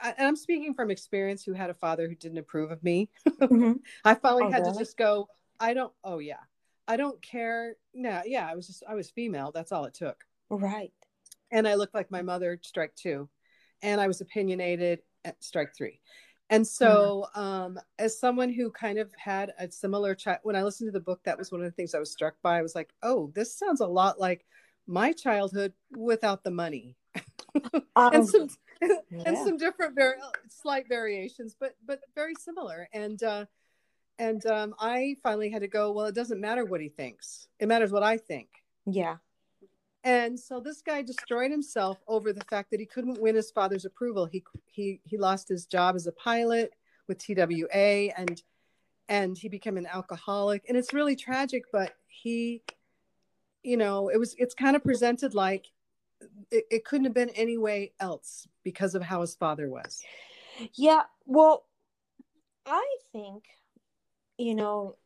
and 0.00 0.14
i'm 0.26 0.36
speaking 0.36 0.74
from 0.74 0.90
experience 0.90 1.42
who 1.44 1.52
had 1.52 1.70
a 1.70 1.74
father 1.74 2.08
who 2.08 2.14
didn't 2.14 2.38
approve 2.38 2.70
of 2.70 2.82
me 2.82 3.08
Mhm. 3.40 3.80
i 4.04 4.14
finally 4.14 4.44
Oh, 4.44 4.50
had 4.50 4.64
to 4.64 4.72
just 4.78 4.96
go 4.96 5.28
i 5.60 5.74
don't 5.74 5.92
oh 6.02 6.18
yeah 6.18 6.40
i 6.88 6.96
don't 6.96 7.20
care 7.20 7.76
no 7.92 8.22
yeah 8.24 8.48
i 8.50 8.54
was 8.54 8.66
just 8.66 8.82
i 8.88 8.94
was 8.94 9.10
female 9.10 9.50
that's 9.52 9.72
all 9.72 9.84
it 9.84 9.94
took 9.94 10.24
Right. 10.50 10.92
and 11.50 11.66
I 11.66 11.74
looked 11.74 11.94
like 11.94 12.10
my 12.10 12.22
mother, 12.22 12.58
strike 12.62 12.94
two, 12.94 13.28
and 13.82 14.00
I 14.00 14.06
was 14.06 14.20
opinionated 14.20 15.00
at 15.24 15.42
strike 15.42 15.74
three. 15.76 16.00
And 16.50 16.66
so, 16.66 17.26
um, 17.34 17.78
as 17.98 18.18
someone 18.18 18.52
who 18.52 18.70
kind 18.70 18.98
of 18.98 19.10
had 19.16 19.52
a 19.58 19.70
similar 19.70 20.14
child, 20.14 20.40
when 20.42 20.56
I 20.56 20.62
listened 20.62 20.88
to 20.88 20.92
the 20.92 21.00
book, 21.00 21.20
that 21.24 21.38
was 21.38 21.50
one 21.50 21.60
of 21.60 21.64
the 21.64 21.72
things 21.72 21.94
I 21.94 21.98
was 21.98 22.12
struck 22.12 22.34
by. 22.42 22.58
I 22.58 22.62
was 22.62 22.74
like, 22.74 22.92
oh, 23.02 23.32
this 23.34 23.56
sounds 23.56 23.80
a 23.80 23.86
lot 23.86 24.20
like 24.20 24.44
my 24.86 25.12
childhood 25.12 25.72
without 25.90 26.44
the 26.44 26.50
money, 26.50 26.96
Um, 27.54 27.82
and 28.14 28.28
some 28.28 28.48
and 29.26 29.38
some 29.38 29.56
different, 29.56 29.94
very 29.94 30.16
slight 30.48 30.86
variations, 30.88 31.56
but 31.58 31.74
but 31.86 32.00
very 32.14 32.34
similar. 32.34 32.88
And 32.92 33.22
uh, 33.22 33.46
and 34.18 34.44
um, 34.46 34.74
I 34.78 35.16
finally 35.22 35.50
had 35.50 35.62
to 35.62 35.68
go. 35.68 35.92
Well, 35.92 36.06
it 36.06 36.14
doesn't 36.14 36.40
matter 36.40 36.64
what 36.64 36.80
he 36.80 36.88
thinks; 36.88 37.48
it 37.58 37.68
matters 37.68 37.90
what 37.90 38.02
I 38.02 38.18
think. 38.18 38.48
yeah. 38.86 39.16
And 40.04 40.38
so 40.38 40.60
this 40.60 40.82
guy 40.82 41.02
destroyed 41.02 41.50
himself 41.50 41.98
over 42.06 42.32
the 42.32 42.44
fact 42.44 42.70
that 42.70 42.80
he 42.80 42.86
couldn't 42.86 43.20
win 43.20 43.34
his 43.34 43.50
father's 43.50 43.86
approval. 43.86 44.26
He 44.26 44.44
he 44.66 45.00
he 45.04 45.16
lost 45.16 45.48
his 45.48 45.66
job 45.66 45.96
as 45.96 46.06
a 46.06 46.12
pilot 46.12 46.72
with 47.08 47.18
TWA 47.18 48.12
and 48.16 48.42
and 49.08 49.36
he 49.36 49.48
became 49.48 49.76
an 49.76 49.86
alcoholic 49.86 50.64
and 50.68 50.78
it's 50.78 50.94
really 50.94 51.14
tragic 51.14 51.64
but 51.70 51.92
he 52.06 52.62
you 53.62 53.76
know 53.76 54.08
it 54.08 54.18
was 54.18 54.34
it's 54.38 54.54
kind 54.54 54.74
of 54.76 54.82
presented 54.82 55.34
like 55.34 55.66
it, 56.50 56.64
it 56.70 56.84
couldn't 56.84 57.04
have 57.04 57.14
been 57.14 57.30
any 57.30 57.58
way 57.58 57.92
else 58.00 58.46
because 58.62 58.94
of 58.94 59.02
how 59.02 59.20
his 59.20 59.34
father 59.34 59.68
was. 59.68 60.02
Yeah, 60.74 61.02
well, 61.26 61.66
I 62.66 62.96
think, 63.12 63.44
you 64.38 64.54
know, 64.54 64.96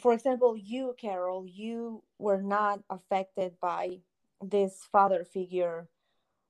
for 0.00 0.12
example, 0.12 0.56
you, 0.56 0.94
Carol, 0.98 1.46
you 1.46 2.02
were 2.18 2.42
not 2.42 2.80
affected 2.90 3.54
by 3.60 3.98
this 4.42 4.86
father 4.90 5.24
figure 5.24 5.88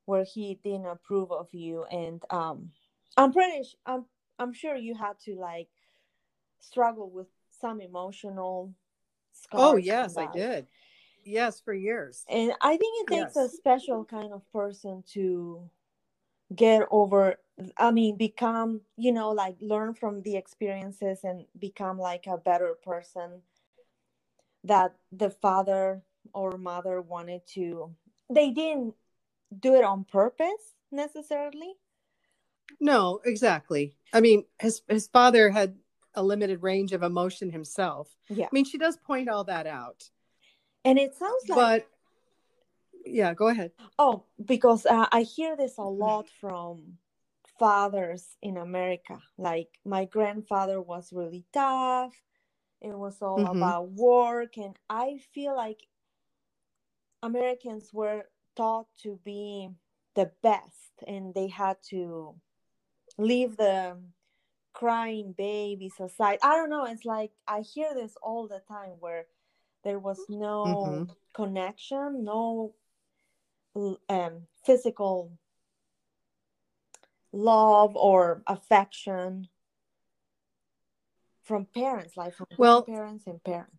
where 0.06 0.24
he 0.24 0.58
didn't 0.62 0.86
approve 0.86 1.30
of 1.32 1.48
you. 1.52 1.84
And 1.84 2.22
um, 2.30 2.70
I'm 3.16 3.32
pretty, 3.32 3.60
s- 3.60 3.76
I'm, 3.86 4.06
I'm 4.38 4.52
sure 4.52 4.76
you 4.76 4.94
had 4.94 5.18
to 5.26 5.34
like 5.34 5.68
struggle 6.60 7.10
with 7.10 7.26
some 7.60 7.80
emotional 7.80 8.74
scars. 9.32 9.62
Oh 9.62 9.76
yes, 9.76 10.16
I 10.16 10.26
did. 10.32 10.66
Yes, 11.24 11.60
for 11.60 11.74
years. 11.74 12.24
And 12.28 12.52
I 12.60 12.76
think 12.76 13.10
it 13.10 13.14
takes 13.14 13.36
a 13.36 13.48
special 13.48 14.04
kind 14.04 14.32
of 14.32 14.50
person 14.52 15.04
to 15.12 15.68
get 16.54 16.82
over 16.90 17.36
I 17.76 17.90
mean 17.90 18.16
become, 18.16 18.80
you 18.96 19.12
know, 19.12 19.30
like 19.32 19.56
learn 19.60 19.94
from 19.94 20.22
the 20.22 20.36
experiences 20.36 21.20
and 21.24 21.44
become 21.58 21.98
like 21.98 22.26
a 22.26 22.38
better 22.38 22.74
person 22.82 23.42
that 24.64 24.94
the 25.12 25.30
father 25.30 26.02
or 26.34 26.58
mother 26.58 27.00
wanted 27.00 27.46
to 27.54 27.94
they 28.30 28.50
didn't 28.50 28.94
do 29.60 29.74
it 29.74 29.84
on 29.84 30.04
purpose 30.04 30.74
necessarily. 30.92 31.74
No, 32.80 33.20
exactly. 33.24 33.94
I 34.12 34.20
mean, 34.20 34.44
his 34.60 34.82
his 34.88 35.08
father 35.08 35.50
had 35.50 35.76
a 36.14 36.22
limited 36.22 36.62
range 36.62 36.92
of 36.92 37.02
emotion 37.02 37.50
himself. 37.50 38.14
Yeah. 38.28 38.46
I 38.46 38.48
mean, 38.52 38.64
she 38.64 38.78
does 38.78 38.96
point 38.96 39.28
all 39.28 39.44
that 39.44 39.66
out. 39.66 40.10
And 40.84 40.98
it 40.98 41.14
sounds 41.14 41.48
like 41.48 41.56
but 41.56 41.88
yeah 43.04 43.34
go 43.34 43.48
ahead 43.48 43.72
Oh, 43.98 44.24
because 44.44 44.86
uh, 44.86 45.06
I 45.12 45.22
hear 45.22 45.56
this 45.56 45.78
a 45.78 45.82
lot 45.82 46.28
from 46.40 46.98
fathers 47.58 48.36
in 48.42 48.56
America. 48.56 49.20
Like 49.36 49.68
my 49.84 50.04
grandfather 50.04 50.80
was 50.80 51.12
really 51.12 51.44
tough. 51.52 52.14
It 52.80 52.96
was 52.96 53.20
all 53.22 53.38
Mhm. 53.38 53.56
about 53.56 53.90
work, 53.90 54.56
and 54.56 54.76
I 54.88 55.18
feel 55.34 55.56
like 55.56 55.80
Americans 57.22 57.92
were 57.92 58.28
taught 58.56 58.86
to 59.02 59.18
be 59.24 59.68
the 60.14 60.30
best, 60.42 60.92
and 61.06 61.34
they 61.34 61.48
had 61.48 61.76
to 61.90 62.34
leave 63.16 63.56
the 63.56 63.96
crying 64.72 65.32
babies 65.32 65.94
aside. 65.98 66.38
I 66.42 66.54
don't 66.56 66.70
know. 66.70 66.84
It's 66.84 67.04
like 67.04 67.32
I 67.46 67.60
hear 67.60 67.92
this 67.94 68.16
all 68.22 68.46
the 68.46 68.60
time 68.60 68.92
where 69.00 69.26
there 69.82 69.98
was 69.98 70.20
no 70.28 70.64
Mhm. 70.64 71.16
connection, 71.32 72.24
no 72.24 72.74
um, 74.08 74.48
physical 74.64 75.38
love 77.32 77.94
or 77.94 78.42
affection 78.48 79.48
from 81.42 81.66
parents, 81.66 82.16
like 82.16 82.34
from 82.34 82.46
Well- 82.56 82.82
parents 82.82 83.26
and 83.28 83.42
parents. 83.44 83.77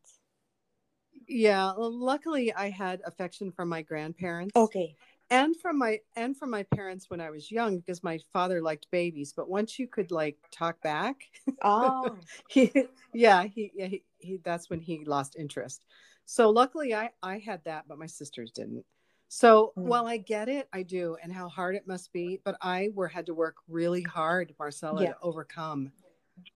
Yeah, 1.30 1.74
well, 1.78 1.92
luckily 1.92 2.52
I 2.54 2.70
had 2.72 3.02
affection 3.06 3.52
from 3.52 3.70
my 3.70 3.82
grandparents. 3.84 4.52
Okay. 4.56 4.96
and 5.30 5.56
from 5.56 5.78
my 5.78 6.00
and 6.16 6.36
from 6.36 6.50
my 6.50 6.64
parents 6.64 7.10
when 7.10 7.22
I 7.22 7.30
was 7.30 7.52
young 7.52 7.78
because 7.78 8.04
my 8.04 8.20
father 8.34 8.62
liked 8.62 8.88
babies. 8.92 9.32
But 9.36 9.48
once 9.48 9.78
you 9.78 9.88
could 9.88 10.12
like 10.12 10.38
talk 10.52 10.82
back, 10.82 11.26
Oh, 11.62 12.18
he 12.50 12.72
yeah 13.14 13.44
he, 13.44 13.72
yeah, 13.76 13.86
he 13.86 14.04
he 14.18 14.40
that's 14.44 14.70
when 14.72 14.80
he 14.82 15.06
lost 15.06 15.36
interest. 15.38 15.86
So 16.26 16.50
luckily 16.50 16.96
I 16.96 17.12
I 17.22 17.38
had 17.38 17.64
that, 17.66 17.88
but 17.88 18.00
my 18.00 18.08
sisters 18.08 18.52
didn't. 18.52 18.86
So 19.28 19.74
Mm. 19.78 19.84
while 19.88 20.08
I 20.08 20.18
get 20.18 20.50
it, 20.50 20.68
I 20.74 20.82
do, 20.82 21.16
and 21.22 21.32
how 21.32 21.48
hard 21.48 21.76
it 21.76 21.88
must 21.88 22.12
be. 22.12 22.42
But 22.44 22.58
I 22.62 22.90
were 22.96 23.08
had 23.08 23.28
to 23.28 23.36
work 23.36 23.58
really 23.68 24.02
hard, 24.02 24.56
Marcella, 24.58 25.04
Yeah. 25.04 25.10
to 25.10 25.18
overcome. 25.22 25.92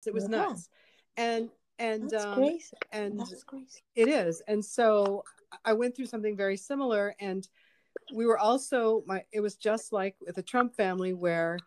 It 0.06 0.14
was 0.14 0.24
Yeah. 0.24 0.30
nuts, 0.30 0.70
and 1.18 1.50
and 1.78 2.11
that's 2.11 2.24
um, 2.24 2.35
crazy. 2.35 2.76
and 2.92 3.18
That's 3.18 3.44
crazy. 3.44 3.82
it 3.94 4.08
is. 4.08 4.42
And 4.48 4.64
so 4.64 5.24
I 5.64 5.72
went 5.72 5.96
through 5.96 6.06
something 6.06 6.37
very 6.37 6.56
similar. 6.56 7.14
And 7.20 7.46
we 8.14 8.26
were 8.26 8.38
also, 8.38 9.02
my, 9.06 9.24
it 9.32 9.40
was 9.40 9.56
just 9.56 9.92
like 9.92 10.16
with 10.24 10.37
the 10.37 10.42
Trump 10.42 10.74
family 10.74 11.12
where 11.12 11.58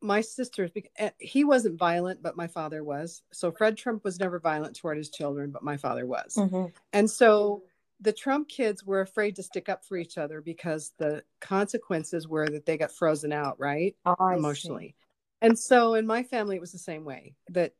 my 0.00 0.20
sisters, 0.20 0.70
eh, 0.96 1.10
he 1.18 1.44
wasn't 1.44 1.78
violent, 1.78 2.22
but 2.22 2.36
my 2.36 2.46
father 2.46 2.84
was. 2.84 3.22
So 3.32 3.50
Fred 3.50 3.76
Trump 3.76 4.04
was 4.04 4.20
never 4.20 4.38
violent 4.38 4.76
toward 4.76 4.98
his 4.98 5.10
children, 5.10 5.50
but 5.50 5.62
my 5.62 5.76
father 5.76 6.06
was. 6.06 6.36
Mhm. 6.36 6.72
And 6.92 7.10
so 7.10 7.62
the 8.00 8.12
Trump 8.12 8.48
kids 8.48 8.84
were 8.84 9.00
afraid 9.00 9.36
to 9.36 9.42
stick 9.42 9.68
up 9.68 9.84
for 9.84 9.96
each 9.96 10.18
other 10.18 10.40
because 10.40 10.92
the 10.98 11.24
consequences 11.40 12.28
were 12.28 12.48
that 12.48 12.66
they 12.66 12.76
got 12.76 12.92
frozen 12.92 13.32
out, 13.32 13.58
right? 13.58 13.96
Oh, 14.04 14.14
I 14.18 14.34
see. 14.34 14.38
emotionally. 14.38 14.94
And 15.40 15.58
so 15.58 15.94
in 15.94 16.06
my 16.06 16.22
family, 16.22 16.56
it 16.56 16.60
was 16.60 16.72
the 16.72 16.78
same 16.78 17.04
way 17.04 17.34
that 17.50 17.74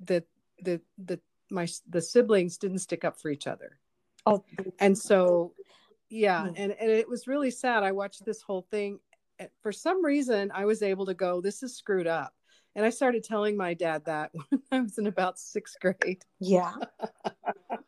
that 0.00 0.24
the 0.62 0.80
the 0.98 1.20
my 1.50 1.66
the 1.88 2.00
siblings 2.02 2.58
didn't 2.58 2.78
stick 2.78 3.04
up 3.04 3.20
for 3.20 3.30
each 3.30 3.46
other, 3.46 3.78
Oh, 4.26 4.44
and 4.78 4.96
so 4.96 5.52
yeah, 6.08 6.42
Hmm. 6.48 6.54
and 6.56 6.72
and 6.72 6.90
it 6.90 7.08
was 7.08 7.26
really 7.26 7.50
sad. 7.50 7.82
I 7.82 7.92
watched 7.92 8.24
this 8.24 8.42
whole 8.42 8.66
thing. 8.70 8.98
For 9.62 9.72
some 9.72 10.04
reason, 10.04 10.50
I 10.54 10.64
was 10.64 10.82
able 10.82 11.06
to 11.06 11.14
go. 11.14 11.40
This 11.40 11.62
is 11.62 11.76
screwed 11.76 12.06
up, 12.06 12.32
and 12.76 12.84
I 12.86 12.90
started 12.90 13.24
telling 13.24 13.56
my 13.56 13.74
dad 13.74 14.04
that 14.06 14.30
when 14.50 14.62
I 14.72 14.80
was 14.80 14.98
in 14.98 15.06
about 15.06 15.38
sixth 15.38 15.76
grade. 15.80 16.24
yeah. 16.40 16.72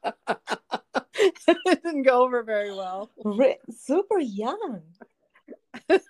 it 1.67 1.83
didn't 1.83 2.03
go 2.03 2.23
over 2.25 2.43
very 2.43 2.71
well. 2.75 3.11
Re- 3.25 3.59
super 3.71 4.19
young. 4.19 4.83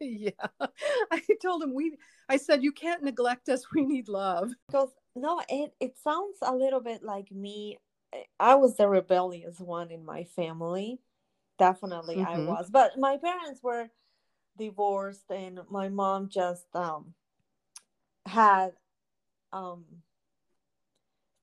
yeah, 0.00 0.30
I 1.10 1.22
told 1.42 1.62
him 1.62 1.74
we. 1.74 1.96
I 2.28 2.36
said 2.36 2.62
you 2.62 2.72
can't 2.72 3.02
neglect 3.02 3.48
us. 3.48 3.64
We 3.74 3.84
need 3.84 4.08
love. 4.08 4.50
Because 4.66 4.90
no, 5.14 5.42
it 5.48 5.74
it 5.80 5.98
sounds 5.98 6.38
a 6.42 6.54
little 6.54 6.80
bit 6.80 7.02
like 7.02 7.30
me. 7.30 7.78
I 8.38 8.56
was 8.56 8.76
the 8.76 8.88
rebellious 8.88 9.58
one 9.60 9.90
in 9.90 10.04
my 10.04 10.24
family. 10.24 11.00
Definitely, 11.58 12.20
I 12.22 12.38
Mhm. 12.38 12.46
was. 12.48 12.70
But 12.70 12.98
my 12.98 13.18
parents 13.18 13.62
were 13.62 13.90
divorced, 14.58 15.30
and 15.30 15.60
my 15.70 15.88
mom 15.88 16.28
just 16.28 16.66
um 16.74 17.14
had 18.26 18.72
um 19.52 20.02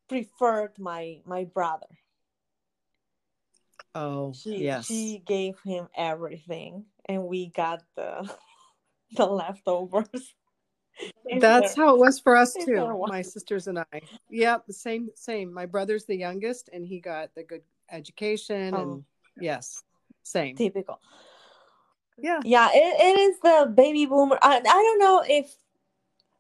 preferred 0.08 0.78
my 0.80 1.22
my 1.26 1.44
brother. 1.46 1.88
Oh, 3.96 4.34
She 4.34 4.64
yes. 4.64 4.88
she 4.88 5.20
gave 5.26 5.60
him 5.62 5.88
everything, 5.96 6.86
and 7.06 7.26
we 7.28 7.48
got 7.48 7.84
the 7.96 8.30
the 9.16 9.26
leftovers. 9.26 10.34
That's 11.40 11.76
how 11.76 11.94
it 11.94 12.00
was 12.00 12.20
for 12.20 12.36
us 12.36 12.54
too. 12.54 13.04
My 13.08 13.22
sisters 13.22 13.68
and 13.68 13.80
I. 13.80 14.02
Yep, 14.30 14.66
the 14.68 14.74
same, 14.74 15.10
same. 15.16 15.54
My 15.54 15.66
brother's 15.66 16.06
the 16.06 16.16
youngest, 16.16 16.70
and 16.74 16.86
he 16.86 17.00
got 17.00 17.34
the 17.36 17.44
good 17.44 17.62
education, 17.92 18.74
Oh. 18.74 18.82
and 18.82 19.04
yes, 19.40 19.84
same. 20.24 20.56
typical. 20.56 21.00
Yeah. 22.20 22.40
yeah 22.44 22.70
it, 22.74 22.78
it 23.00 23.20
is 23.20 23.40
the 23.42 23.72
baby 23.76 24.08
boomer 24.08 24.40
I, 24.42 24.58
I 24.58 24.62
don't 24.62 24.98
know 25.00 25.24
if 25.28 25.54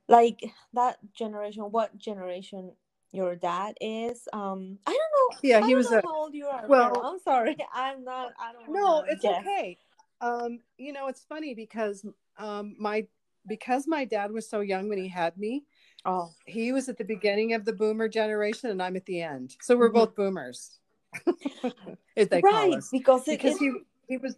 like 0.08 0.40
that 0.74 0.98
generation 1.14 1.66
what 1.66 1.96
generation 2.00 2.72
your 3.12 3.36
dad 3.36 3.76
is 3.80 4.28
um 4.34 4.80
i 4.88 4.90
don't 4.92 4.98
know 4.98 5.38
Yeah, 5.44 5.64
he 5.68 5.76
was 5.76 5.92
a. 5.92 6.02
how 6.04 6.16
old 6.16 6.34
you 6.34 6.48
are 6.48 6.66
well- 6.68 7.00
i'm 7.06 7.20
sorry 7.20 7.56
i'm 7.76 8.04
not 8.04 8.34
i 8.40 8.54
don't 8.54 8.74
No, 8.74 9.04
it's 9.08 9.22
guess. 9.22 9.42
okay. 9.42 9.78
Um, 10.20 10.62
you 10.80 10.94
know, 10.94 11.10
it's 11.10 11.24
funny 11.24 11.54
because 11.54 12.04
um, 12.40 12.76
my 12.80 13.06
because 13.48 13.88
my 13.88 14.06
dad 14.06 14.32
was 14.32 14.50
so 14.50 14.60
young 14.62 14.90
when 14.90 14.98
he 14.98 15.08
had 15.08 15.38
me. 15.38 15.64
oh 16.06 16.30
He 16.46 16.72
was 16.72 16.90
at 16.90 16.98
the 16.98 17.04
beginning 17.04 17.54
of 17.54 17.66
the 17.66 17.74
boomer 17.74 18.08
generation, 18.08 18.70
and 18.70 18.82
I'm 18.82 18.96
at 18.96 19.06
the 19.06 19.22
end. 19.22 19.56
So 19.62 19.78
we're 19.78 19.90
Mhm. 19.90 19.94
both 19.94 20.16
boomers, 20.16 20.80
as 22.18 22.28
they 22.28 22.42
call 22.42 22.52
right 22.52 22.78
us. 22.78 22.90
because 22.92 23.24
Because 23.26 23.58
he 23.58 23.72
he 24.08 24.18
was 24.18 24.36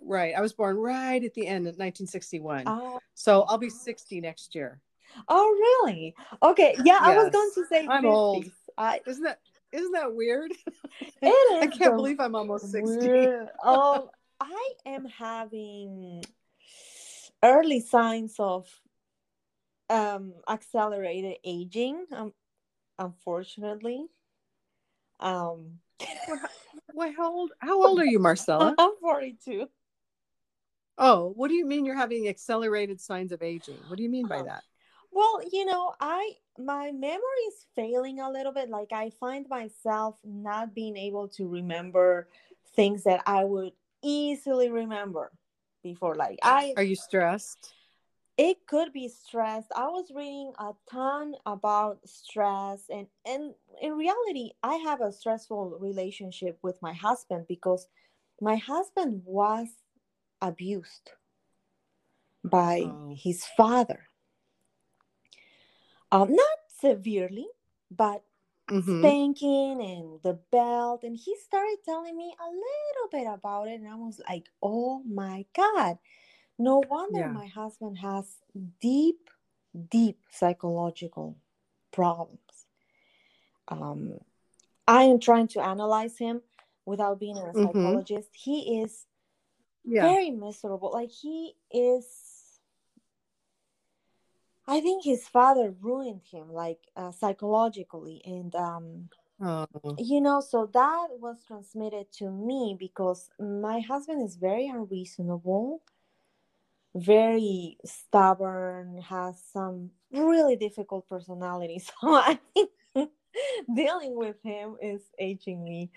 right. 0.00 0.34
I 0.36 0.40
was 0.40 0.52
born 0.52 0.76
right 0.76 1.22
at 1.22 1.34
the 1.34 1.46
end 1.46 1.66
of 1.66 1.74
1961. 1.78 2.64
oh, 2.66 3.00
So 3.14 3.42
I'll 3.42 3.58
be 3.58 3.70
60 3.70 4.20
next 4.20 4.54
year. 4.54 4.80
oh 5.28 5.46
really 5.66 6.14
okay 6.42 6.74
yeah 6.84 6.98
i 7.02 7.14
was 7.14 7.28
going 7.30 7.50
to 7.54 7.66
say 7.66 7.86
I'm 7.86 8.04
50s. 8.04 8.08
old. 8.08 8.44
I, 8.78 9.00
Isn't 9.06 9.24
that 9.24 9.40
isn't 9.70 9.92
that 9.92 10.14
weird? 10.14 10.52
it 11.22 11.26
is 11.26 11.62
I 11.62 11.66
can't 11.66 11.94
believe 11.96 12.18
I'm 12.18 12.34
almost 12.34 12.70
60. 12.70 12.96
weird- 12.96 13.50
um 13.64 14.08
i 14.40 14.68
am 14.86 15.04
having 15.04 16.24
early 17.42 17.80
signs 17.80 18.36
of 18.38 18.68
um 19.90 20.32
accelerated 20.48 21.36
aging 21.44 22.06
um 22.12 22.32
unfortunately 22.98 24.06
um 25.20 25.78
Wait, 26.94 27.14
how 27.16 27.32
old 27.32 27.52
how 27.58 27.82
old 27.82 27.98
are 27.98 28.04
you, 28.04 28.18
Marcella? 28.18 28.74
i'm 28.78 28.92
42 29.00 29.68
Oh, 30.98 31.32
what 31.36 31.48
do 31.48 31.54
you 31.54 31.66
mean 31.66 31.84
you're 31.84 31.96
having 31.96 32.28
accelerated 32.28 33.00
signs 33.00 33.32
of 33.32 33.42
aging? 33.42 33.78
What 33.88 33.96
do 33.96 34.02
you 34.02 34.10
mean 34.10 34.26
by 34.26 34.36
Uh-huh. 34.36 34.44
that? 34.46 34.62
well 35.14 35.40
you 35.52 35.66
know 35.66 35.92
i 36.00 36.32
my 36.58 36.90
memory 36.90 37.42
is 37.48 37.66
failing 37.76 38.20
a 38.20 38.30
little 38.30 38.52
bit 38.52 38.70
like 38.70 38.92
i 38.92 39.10
find 39.20 39.46
myself 39.48 40.16
not 40.24 40.74
being 40.74 40.96
able 40.96 41.28
to 41.28 41.46
remember 41.46 42.28
things 42.74 43.04
that 43.04 43.22
i 43.26 43.44
would 43.44 43.72
easily 44.02 44.70
remember 44.70 45.30
before 45.82 46.14
like 46.14 46.38
i 46.42 46.72
Are 46.76 46.82
you 46.82 46.96
stressed? 46.96 47.74
it 48.38 48.66
could 48.66 48.92
be 48.92 49.08
stress 49.08 49.64
i 49.76 49.86
was 49.88 50.10
reading 50.14 50.52
a 50.58 50.72
ton 50.90 51.34
about 51.44 51.98
stress 52.06 52.84
and 52.88 53.06
and 53.26 53.54
in 53.80 53.92
reality 53.92 54.50
i 54.62 54.74
have 54.76 55.00
a 55.02 55.12
stressful 55.12 55.76
relationship 55.80 56.58
with 56.62 56.80
my 56.80 56.92
husband 56.92 57.46
because 57.48 57.88
my 58.40 58.56
husband 58.56 59.22
was 59.24 59.68
abused 60.40 61.10
by 62.42 62.82
Oh. 62.86 63.14
his 63.14 63.44
father 63.56 64.08
um 66.10 66.28
not 66.34 66.58
severely 66.80 67.46
but 67.90 68.24
Mhm. 68.72 69.00
spanking 69.00 69.80
and 69.82 70.22
the 70.22 70.34
belt 70.50 71.02
and 71.04 71.16
he 71.16 71.36
started 71.36 71.76
telling 71.84 72.16
me 72.16 72.34
a 72.40 72.48
little 72.48 73.08
bit 73.10 73.26
about 73.32 73.68
it 73.68 73.80
and 73.80 73.88
i 73.88 73.94
was 73.94 74.20
like 74.28 74.48
oh 74.62 75.02
my 75.04 75.44
god 75.54 75.98
no 76.58 76.82
wonder 76.88 77.18
Yeah. 77.20 77.28
my 77.32 77.46
husband 77.46 77.98
has 77.98 78.38
deep 78.80 79.28
deep 79.90 80.18
psychological 80.30 81.36
problems 81.90 82.66
um 83.68 84.18
i 84.88 85.02
am 85.02 85.18
trying 85.20 85.48
to 85.48 85.60
analyze 85.60 86.16
him 86.18 86.40
without 86.86 87.20
being 87.20 87.36
a 87.36 87.40
Mhm. 87.52 87.66
psychologist 87.66 88.30
he 88.32 88.80
is 88.82 89.06
Yeah. 89.84 90.02
very 90.02 90.30
miserable 90.30 90.90
like 90.92 91.10
he 91.10 91.54
is 91.70 92.06
i 94.66 94.80
think 94.80 95.04
his 95.04 95.26
father 95.28 95.74
ruined 95.80 96.22
him 96.30 96.52
like 96.52 96.80
uh, 96.96 97.10
psychologically 97.12 98.22
and 98.24 98.54
um 98.54 99.08
Oh. 99.40 99.66
you 99.98 100.20
know 100.20 100.40
so 100.40 100.66
that 100.72 101.08
was 101.20 101.44
transmitted 101.46 102.10
to 102.12 102.30
me 102.30 102.76
because 102.78 103.30
my 103.40 103.80
husband 103.80 104.22
is 104.22 104.36
very 104.36 104.68
unreasonable 104.68 105.82
very 106.94 107.78
stubborn 107.84 109.00
has 109.00 109.42
some 109.52 109.90
really 110.12 110.56
difficult 110.56 111.08
personality 111.08 111.78
so 111.80 111.92
i 112.14 112.38
think 112.54 112.70
dealing 113.74 114.14
with 114.16 114.36
him 114.42 114.76
is 114.82 115.02
aging 115.18 115.62
me 115.64 115.90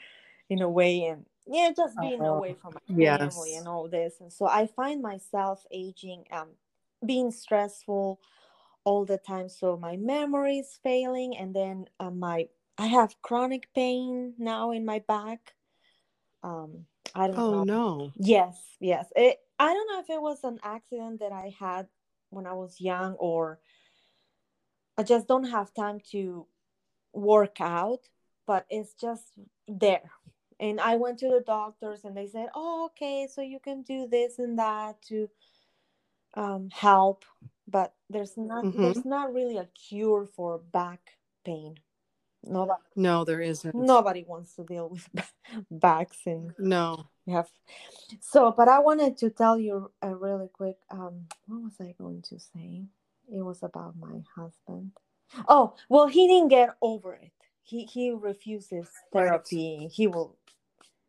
in 0.50 0.62
a 0.62 0.70
way 0.70 1.06
and 1.06 1.26
yeah 1.48 1.72
just 1.76 2.00
being 2.00 2.22
Oh, 2.22 2.38
away 2.38 2.54
from 2.62 2.74
my 2.76 2.96
yes. 2.96 3.20
family 3.22 3.56
and 3.56 3.68
all 3.68 3.90
this 3.90 4.16
and 4.22 4.32
so 4.32 4.48
i 4.48 4.68
find 4.68 5.02
myself 5.02 5.66
aging 5.72 6.26
um 6.32 6.50
being 7.06 7.32
stressful 7.32 8.20
all 8.86 9.06
the 9.06 9.18
time 9.18 9.50
so 9.50 9.78
my 9.78 9.98
memory 9.98 10.60
is 10.60 10.80
failing 10.84 11.36
and 11.38 11.54
then 11.56 11.86
uh, 12.00 12.10
my 12.12 12.48
i 12.78 12.86
have 12.88 13.22
chronic 13.22 13.68
pain 13.74 14.34
now 14.38 14.72
in 14.72 14.86
my 14.86 15.00
back 15.08 15.54
um 16.44 16.86
i 17.14 17.28
don't 17.28 17.38
Oh 17.38 17.52
know 17.52 17.64
no. 17.64 18.12
yes 18.18 18.58
yes 18.80 19.08
it, 19.16 19.38
i 19.60 19.74
don't 19.74 19.92
know 19.92 20.00
if 20.00 20.10
it 20.10 20.22
was 20.22 20.44
an 20.44 20.60
accident 20.64 21.20
that 21.20 21.32
i 21.34 21.54
had 21.60 21.88
when 22.36 22.46
I 22.46 22.54
was 22.54 22.80
young, 22.80 23.14
or 23.14 23.60
I 24.98 25.04
just 25.04 25.28
don't 25.28 25.50
have 25.50 25.74
time 25.74 26.00
to 26.12 26.46
work 27.14 27.60
out, 27.60 28.02
but 28.46 28.66
it's 28.70 28.94
just 28.94 29.24
there. 29.68 30.12
And 30.60 30.80
I 30.80 30.96
went 30.96 31.20
to 31.20 31.30
the 31.30 31.44
doctors 31.46 32.06
and 32.06 32.16
they 32.16 32.28
said, 32.28 32.48
oh, 32.56 32.90
okay, 32.92 33.28
so 33.32 33.42
you 33.42 33.60
can 33.60 33.82
do 33.82 34.08
this 34.08 34.40
and 34.40 34.58
that 34.60 35.02
to 35.10 35.30
um, 36.36 36.70
help. 36.72 37.26
But 37.68 37.94
there's 38.10 38.38
not 38.38 38.64
Mhm. 38.66 38.82
there's 38.82 39.06
not 39.06 39.34
really 39.34 39.58
a 39.58 39.66
cure 39.66 40.26
for 40.26 40.60
back 40.60 41.18
pain. 41.44 41.78
Nobody 42.44 42.82
No, 42.96 43.26
there 43.26 43.42
isn't. 43.42 43.74
nobody 43.76 44.24
wants 44.24 44.56
to 44.56 44.64
deal 44.64 44.90
with 44.90 45.08
backs 45.72 46.20
and 46.26 46.54
No. 46.60 47.08
have 47.28 47.50
so 48.22 48.52
but 48.52 48.68
i 48.70 48.78
wanted 48.80 49.18
to 49.18 49.32
tell 49.32 49.58
you 49.58 49.92
a 50.02 50.16
really 50.16 50.48
quick 50.48 50.78
um 50.92 51.26
what 51.48 51.62
was 51.64 51.74
i 51.82 51.92
going 51.98 52.22
to 52.22 52.40
say 52.40 52.86
it 53.28 53.42
was 53.42 53.64
about 53.64 53.96
my 53.98 54.22
husband 54.36 54.92
oh 55.48 55.74
well 55.90 56.06
he 56.08 56.28
didn't 56.28 56.50
get 56.50 56.76
over 56.84 57.16
it 57.16 57.32
he 57.64 57.86
he 57.86 58.12
refuses 58.12 58.88
Right. 59.12 59.26
therapy 59.26 59.88
he 59.92 60.06
will 60.06 60.38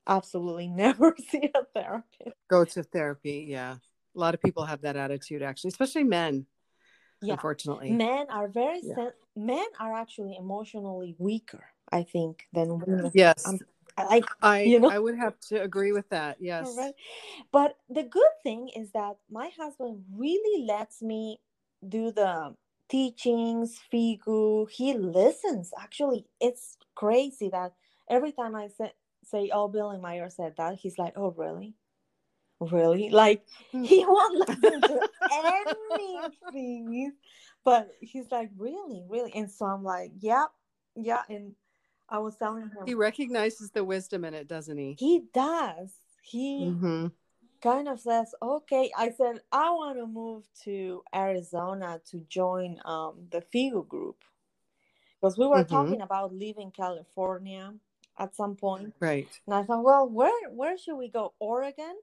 absolutely 0.07 0.69
never 0.85 1.15
see 1.31 1.51
a 1.55 1.65
therapist 1.75 2.37
Go 2.49 2.65
to 2.65 2.83
therapy. 2.83 3.45
Yeah. 3.49 3.77
A 4.17 4.19
lot 4.19 4.35
of 4.35 4.41
people 4.41 4.65
have 4.65 4.81
that 4.81 4.97
attitude, 4.97 5.43
actually, 5.43 5.69
especially 5.69 6.05
men, 6.05 6.47
yeah 7.23 7.35
unfortunately. 7.35 7.91
men 7.91 8.27
are 8.31 8.49
very 8.49 8.81
Yeah. 8.83 8.95
sen- 8.95 9.13
men 9.37 9.67
are 9.79 9.93
actually 9.93 10.37
emotionally 10.37 11.15
weaker 11.19 11.65
i 11.93 12.03
think 12.03 12.47
than 12.53 12.79
women 12.79 13.11
Yes. 13.15 13.45
Like 13.99 14.25
I, 14.43 14.61
you 14.61 14.81
know? 14.81 14.91
I 14.91 14.99
would 14.99 15.17
have 15.17 15.41
to 15.49 15.63
agree 15.63 15.93
with 15.93 16.07
that. 16.11 16.37
Yes. 16.39 16.75
Right. 16.77 16.95
But 17.51 17.79
the 17.89 18.03
good 18.03 18.35
thing 18.43 18.69
is 18.77 18.93
that 18.93 19.17
my 19.31 19.49
husband 19.57 20.05
really 20.15 20.67
lets 20.67 21.01
me 21.01 21.41
do 21.89 22.13
the 22.13 22.55
teachings, 22.91 23.81
figu. 23.91 24.71
He 24.71 24.93
listens. 24.93 25.73
Actually, 25.81 26.27
it's 26.43 26.77
crazy 26.95 27.49
that 27.49 27.73
every 28.11 28.33
time 28.33 28.55
I 28.55 28.69
say, 28.69 28.93
say 29.25 29.49
oh, 29.51 29.69
Billy 29.69 29.97
Meier 29.99 30.29
said 30.29 30.53
that, 30.59 30.75
he's 30.75 30.99
like, 30.99 31.15
oh, 31.17 31.31
really? 31.31 31.75
Really? 32.61 33.11
Like, 33.11 33.45
Hmm. 33.73 33.85
he 33.85 34.05
won't 34.05 34.49
listen 34.49 34.83
to 34.83 35.01
anything. 35.33 37.13
But 37.65 37.91
he's 38.01 38.31
like, 38.31 38.51
really? 38.57 39.05
Really? 39.09 39.33
And 39.35 39.51
so 39.51 39.67
I'm 39.67 39.83
like, 39.85 40.13
yeah, 40.21 40.47
yeah. 40.95 41.23
And 41.29 41.55
I 42.09 42.19
was 42.19 42.37
telling 42.37 42.71
him, 42.71 42.87
He 42.87 42.95
recognizes 42.95 43.71
the 43.73 43.85
wisdom 43.85 44.25
in 44.25 44.35
it, 44.35 44.49
doesn't 44.49 44.79
he? 44.79 44.95
he 44.99 45.23
does. 45.35 45.91
He 46.23 46.71
hmm 46.71 47.07
kind 47.63 47.89
of 47.89 47.99
says, 48.01 48.35
okay. 48.41 48.91
I 48.97 49.11
said, 49.11 49.41
I 49.51 49.71
want 49.71 49.99
to 49.99 50.07
move 50.07 50.45
to 50.65 51.03
Arizona 51.15 52.01
to 52.11 52.21
join 52.29 52.79
um, 52.85 53.27
the 53.31 53.43
FIGU 53.53 53.87
group. 53.89 54.17
Because 55.21 55.37
we 55.39 55.47
were 55.47 55.65
Mhm. 55.65 55.69
talking 55.69 56.01
about 56.03 56.35
leaving 56.35 56.71
California 56.71 57.73
at 58.19 58.37
some 58.37 58.55
point. 58.57 58.95
Right. 59.01 59.29
And 59.47 59.55
I 59.55 59.63
thought, 59.65 59.83
well, 59.83 60.09
where 60.09 60.51
where 60.51 60.77
should 60.79 60.97
we 60.97 61.09
go? 61.09 61.33
Oregon, 61.39 61.97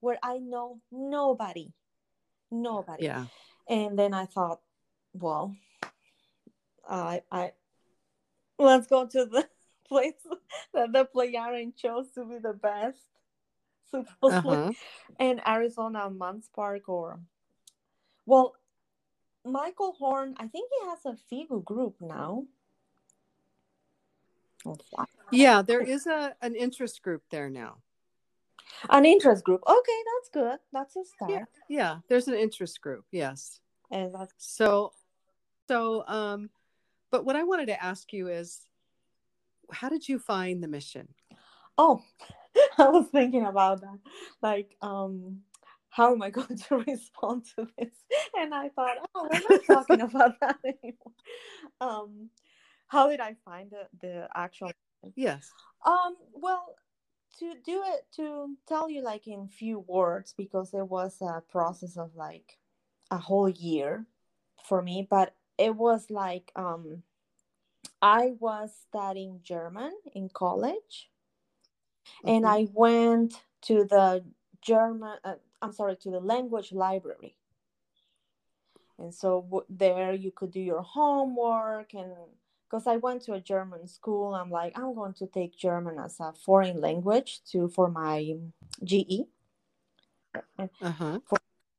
where 0.00 0.18
I 0.22 0.38
know 0.38 0.80
nobody. 0.90 1.72
Nobody. 2.50 3.04
Yeah. 3.04 3.26
And 3.68 3.98
then 3.98 4.12
I 4.14 4.26
thought, 4.26 4.60
well, 5.12 5.54
I 6.88 7.22
I 7.30 7.52
let's 8.58 8.86
go 8.88 9.06
to 9.06 9.24
the 9.26 9.48
place 9.88 10.14
that 10.74 10.92
the 10.92 11.04
Plejaren 11.14 11.76
chose 11.76 12.10
to 12.14 12.24
be 12.24 12.38
the 12.38 12.54
best. 12.54 12.98
Supposedly 13.90 14.56
Uh-huh. 14.56 14.72
in 15.18 15.40
Arizona 15.46 16.08
Munds 16.10 16.48
Park 16.54 16.88
or 16.88 17.18
well 18.26 18.54
Michael 19.44 19.92
Horn, 19.98 20.34
I 20.38 20.46
think 20.46 20.70
he 20.70 20.86
has 20.88 21.04
a 21.06 21.16
FIGU 21.32 21.64
group 21.64 21.96
now. 22.00 22.44
Oh. 24.66 24.76
Yeah, 25.32 25.62
there 25.62 25.80
is 25.80 26.06
a 26.06 26.36
an 26.42 26.54
interest 26.54 27.02
group 27.02 27.22
there 27.30 27.48
now. 27.48 27.78
An 28.88 29.04
interest 29.04 29.44
group. 29.44 29.62
Okay, 29.66 30.02
that's 30.14 30.30
good. 30.32 30.58
That's 30.72 30.96
a 30.96 31.04
start. 31.04 31.30
Yeah. 31.30 31.44
Yeah, 31.68 31.98
there's 32.08 32.28
an 32.28 32.34
interest 32.34 32.80
group. 32.80 33.04
Yes. 33.12 33.60
And 33.90 34.14
that's 34.14 34.32
So 34.38 34.92
so 35.68 36.04
um 36.06 36.50
but 37.10 37.24
what 37.24 37.36
I 37.36 37.42
wanted 37.42 37.66
to 37.66 37.82
ask 37.82 38.12
you 38.12 38.28
is 38.28 38.60
how 39.72 39.88
did 39.88 40.08
you 40.08 40.18
find 40.18 40.62
the 40.62 40.68
mission? 40.68 41.08
oh 41.78 42.02
I 42.78 42.88
was 42.88 43.06
thinking 43.12 43.46
about 43.46 43.80
that. 43.82 43.98
Like, 44.42 44.76
um, 44.82 45.40
how 45.88 46.12
am 46.12 46.22
I 46.22 46.30
going 46.38 46.56
to 46.68 46.78
respond 46.78 47.44
to 47.56 47.68
this? 47.78 47.94
And 48.36 48.54
I 48.54 48.68
thought, 48.70 48.96
oh, 49.14 49.28
we're 49.30 49.40
not 49.48 49.64
talking 49.64 50.00
about 50.08 50.38
that 50.40 50.56
anymore. 50.64 51.12
Um, 51.80 52.30
how 52.88 53.08
did 53.08 53.20
I 53.20 53.36
find 53.44 53.70
the, 53.70 53.86
the 54.00 54.28
actual 54.34 54.72
Yes. 55.14 55.50
Um, 55.86 56.16
well, 56.34 56.74
to 57.38 57.54
do 57.64 57.82
it 57.86 58.06
to 58.16 58.56
tell 58.66 58.88
you 58.90 59.02
like 59.02 59.26
in 59.26 59.48
few 59.48 59.78
words 59.78 60.34
because 60.36 60.74
it 60.74 60.88
was 60.88 61.20
a 61.20 61.42
process 61.48 61.96
of 61.96 62.14
like 62.16 62.58
a 63.10 63.18
whole 63.18 63.48
year 63.48 64.06
for 64.64 64.82
me, 64.82 65.06
but 65.08 65.34
it 65.58 65.76
was 65.76 66.10
like 66.10 66.52
um 66.56 67.02
I 68.02 68.34
was 68.38 68.74
studying 68.76 69.40
German 69.42 69.92
in 70.14 70.28
college 70.28 71.10
and 72.26 72.44
Mhm. 72.44 72.46
I 72.46 72.66
went 72.72 73.42
to 73.62 73.84
the 73.84 74.24
German 74.60 75.18
uh, 75.24 75.36
I'm 75.62 75.72
sorry 75.72 75.96
to 75.96 76.10
the 76.10 76.20
language 76.20 76.72
library. 76.72 77.36
And 78.98 79.14
so 79.14 79.42
w- 79.42 79.66
there 79.68 80.12
you 80.12 80.30
could 80.30 80.50
do 80.52 80.60
your 80.60 80.82
homework 80.82 81.94
and 81.94 82.12
because 82.70 82.86
I 82.86 82.96
went 82.96 83.22
to 83.22 83.32
a 83.32 83.40
German 83.40 83.88
school, 83.88 84.34
I'm 84.34 84.50
like, 84.50 84.78
I'm 84.78 84.94
going 84.94 85.14
to 85.14 85.26
take 85.26 85.56
German 85.58 85.98
as 85.98 86.20
a 86.20 86.32
foreign 86.32 86.80
language 86.80 87.40
to 87.50 87.68
for 87.68 87.90
my 87.90 88.36
GE. 88.84 89.26
Uh-huh. 90.58 91.18
For- 91.26 91.38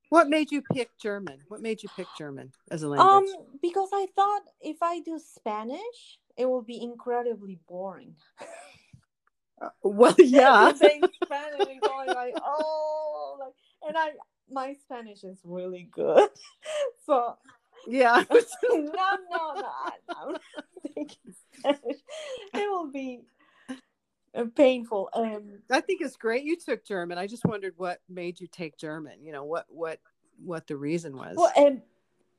What 0.09 0.27
made 0.27 0.51
you 0.51 0.61
pick 0.61 0.89
German? 0.99 1.39
What 1.47 1.61
made 1.61 1.81
you 1.81 1.89
pick 1.95 2.07
German 2.17 2.51
as 2.69 2.83
a 2.83 2.89
language? 2.89 3.29
Um, 3.33 3.45
because 3.61 3.89
I 3.93 4.07
thought 4.13 4.41
if 4.59 4.77
I 4.81 4.99
do 4.99 5.17
Spanish, 5.19 6.19
it 6.35 6.45
will 6.45 6.61
be 6.61 6.81
incredibly 6.83 7.59
boring. 7.69 8.15
well, 9.83 10.15
yeah. 10.19 10.73
saying 10.73 11.03
Spanish 11.23 11.67
and 11.69 11.81
going 11.81 12.09
like, 12.09 12.33
oh, 12.43 13.37
like, 13.39 13.53
and 13.87 13.97
I 13.97 14.11
my 14.49 14.73
Spanish 14.73 15.23
is 15.23 15.39
really 15.45 15.87
good, 15.89 16.29
so 17.05 17.37
yeah. 17.87 18.23
no, 18.31 18.79
no, 18.79 19.53
no, 19.55 19.65
I- 19.65 19.91
I'm 20.09 20.31
not 20.33 20.41
taking 20.95 21.33
Spanish. 21.59 21.97
It 22.53 22.69
will 22.69 22.91
be 22.91 23.21
uh, 24.35 24.45
painful. 24.55 25.09
Um, 25.13 25.59
I 25.69 25.81
think 25.81 26.01
it's 26.01 26.15
great 26.17 26.43
you 26.43 26.55
took 26.57 26.83
German. 26.85 27.17
I 27.17 27.27
just 27.27 27.45
wondered 27.45 27.73
what 27.77 27.99
made 28.09 28.39
you 28.39 28.47
take 28.47 28.77
German. 28.77 29.23
You 29.23 29.31
know, 29.31 29.43
what 29.43 29.65
what 29.69 29.99
what 30.43 30.67
the 30.67 30.77
reason 30.77 31.15
was. 31.17 31.35
well, 31.37 31.51
and 31.55 31.81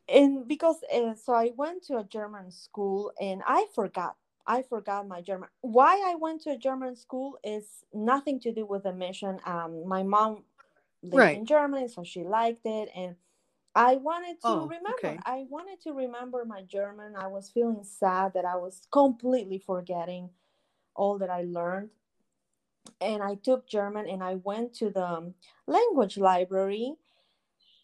and 0.09 0.49
because 0.49 0.77
uh, 0.93 1.15
so 1.15 1.33
I 1.35 1.53
went 1.57 1.85
to 1.85 1.99
a 1.99 2.05
German 2.05 2.51
school 2.51 3.13
and 3.21 3.43
I 3.47 3.67
forgot. 3.75 4.17
I 4.45 4.63
forgot 4.63 5.07
my 5.07 5.21
German. 5.21 5.49
Why 5.61 6.03
I 6.05 6.17
went 6.17 6.41
to 6.43 6.51
a 6.51 6.57
German 6.59 6.97
school 6.97 7.39
is 7.45 7.65
nothing 7.95 8.41
to 8.41 8.53
do 8.53 8.67
with 8.67 8.83
the 8.83 8.93
mission. 8.93 9.39
Um, 9.47 9.87
my 9.87 10.03
mom 10.03 10.43
lived 11.05 11.15
Right. 11.17 11.37
in 11.37 11.47
Germany, 11.47 11.87
so 11.87 12.03
she 12.03 12.25
liked 12.25 12.67
it, 12.67 12.89
and 12.97 13.15
I 13.75 13.97
wanted 13.97 14.35
to 14.43 14.47
Oh, 14.49 14.61
remember. 14.67 14.93
okay. 14.99 15.19
I 15.25 15.47
wanted 15.49 15.81
to 15.83 15.93
remember 15.93 16.45
my 16.45 16.63
German. 16.63 17.15
I 17.17 17.27
was 17.27 17.51
feeling 17.51 17.83
sad 17.85 18.35
that 18.35 18.45
I 18.45 18.57
was 18.57 18.87
completely 18.91 19.59
forgetting 19.59 20.31
all 20.95 21.19
that 21.19 21.31
I 21.31 21.43
learned. 21.43 21.91
And 23.01 23.23
I 23.23 23.37
took 23.37 23.67
German 23.67 24.09
and 24.09 24.23
I 24.23 24.35
went 24.37 24.75
to 24.75 24.91
the 24.91 25.33
language 25.67 26.19
library 26.19 26.95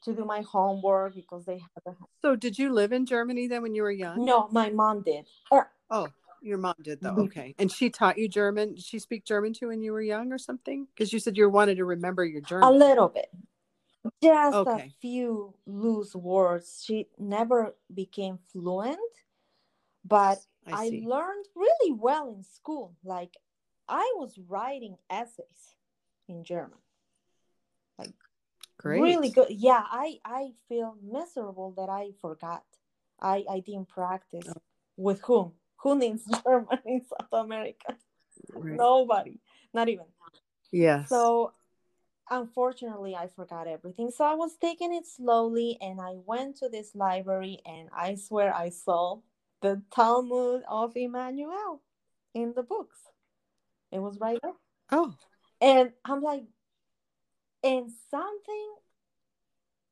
to 0.05 0.15
do 0.15 0.25
my 0.25 0.43
homework 0.43 1.15
because 1.15 1.45
they 1.45 1.59
had 1.59 1.83
a 1.87 1.93
so 2.23 2.37
did 2.37 2.59
you 2.59 2.73
live 2.73 2.93
in 2.93 3.07
Germany 3.07 3.47
then 3.49 3.63
when 3.63 3.75
you 3.75 3.83
were 3.83 3.91
young? 3.91 4.25
no, 4.25 4.49
my 4.53 4.71
mom 4.71 5.03
did. 5.03 5.27
Or 5.51 5.71
Oh, 5.91 6.09
your 6.43 6.59
mom 6.59 6.75
did 6.83 7.01
though. 7.01 7.11
Mm-hmm. 7.11 7.21
Okay. 7.23 7.55
And 7.59 7.71
she 7.73 7.91
taught 7.91 8.19
you 8.19 8.29
German. 8.29 8.75
Did 8.75 8.85
she 8.85 8.99
speak 8.99 9.25
German 9.25 9.53
too 9.55 9.69
when 9.69 9.83
you 9.83 9.93
were 9.93 10.03
young 10.03 10.33
or 10.33 10.39
something? 10.39 10.87
Because 10.95 11.13
you 11.13 11.19
said 11.19 11.37
you 11.37 11.49
wanted 11.49 11.77
to 11.79 11.85
remember 11.85 12.25
your 12.25 12.43
German. 12.43 12.69
a 12.69 12.71
little 12.73 13.09
bit. 13.09 13.31
Just 14.23 14.57
Okay. 14.57 14.87
a 14.87 14.91
few 15.01 15.55
loose 15.67 16.15
words. 16.15 16.83
She 16.85 17.09
never 17.19 17.77
became 17.93 18.39
fluent, 18.53 18.99
but 20.05 20.39
I 20.67 20.73
I, 20.73 21.03
learned 21.05 21.47
really 21.55 21.93
well 21.93 22.29
in 22.29 22.43
school. 22.43 22.97
Like 23.05 23.37
I 23.89 24.13
was 24.17 24.39
writing 24.39 24.97
essays 25.11 25.75
in 26.29 26.45
German. 26.45 26.79
Like 27.99 28.15
Great. 28.79 29.01
Really 29.03 29.29
good. 29.31 29.49
Yeah, 29.51 29.83
I 29.85 30.21
I 30.25 30.53
feel 30.69 30.97
miserable 31.03 31.75
that 31.77 31.89
I 31.89 32.13
forgot. 32.21 32.65
I 33.21 33.45
I 33.51 33.61
didn't 33.61 33.89
practice. 33.89 34.47
Oh. 34.49 34.63
With 34.97 35.21
whom? 35.23 35.53
Who 35.83 35.99
needs 35.99 36.25
German 36.45 36.79
in 36.87 37.03
South 37.05 37.33
America? 37.33 37.97
Right. 38.55 38.77
Nobody. 38.77 39.41
Not 39.75 39.89
even. 39.89 40.07
Yes. 40.71 41.09
So 41.09 41.53
unfortunately 42.31 43.15
I 43.15 43.29
forgot 43.29 43.67
everything. 43.67 44.11
So 44.11 44.25
I 44.25 44.35
was 44.35 44.57
taking 44.61 44.95
it 44.95 45.07
slowly 45.07 45.79
and 45.81 46.01
I 46.01 46.17
went 46.27 46.57
to 46.57 46.69
this 46.69 46.95
library 46.95 47.61
and 47.67 47.89
I 47.95 48.15
swear 48.15 48.55
I 48.55 48.71
saw 48.71 49.21
the 49.61 49.83
Talmud 49.95 50.63
of 50.69 50.97
Emmanuel 50.97 51.83
in 52.35 52.53
the 52.55 52.63
books. 52.63 52.99
It 53.91 53.99
was 53.99 54.19
right 54.21 54.39
there. 54.43 54.53
Oh. 54.93 55.15
And 55.61 55.93
I'm 56.05 56.23
like, 56.23 56.45
and 57.65 57.91
something 58.11 58.75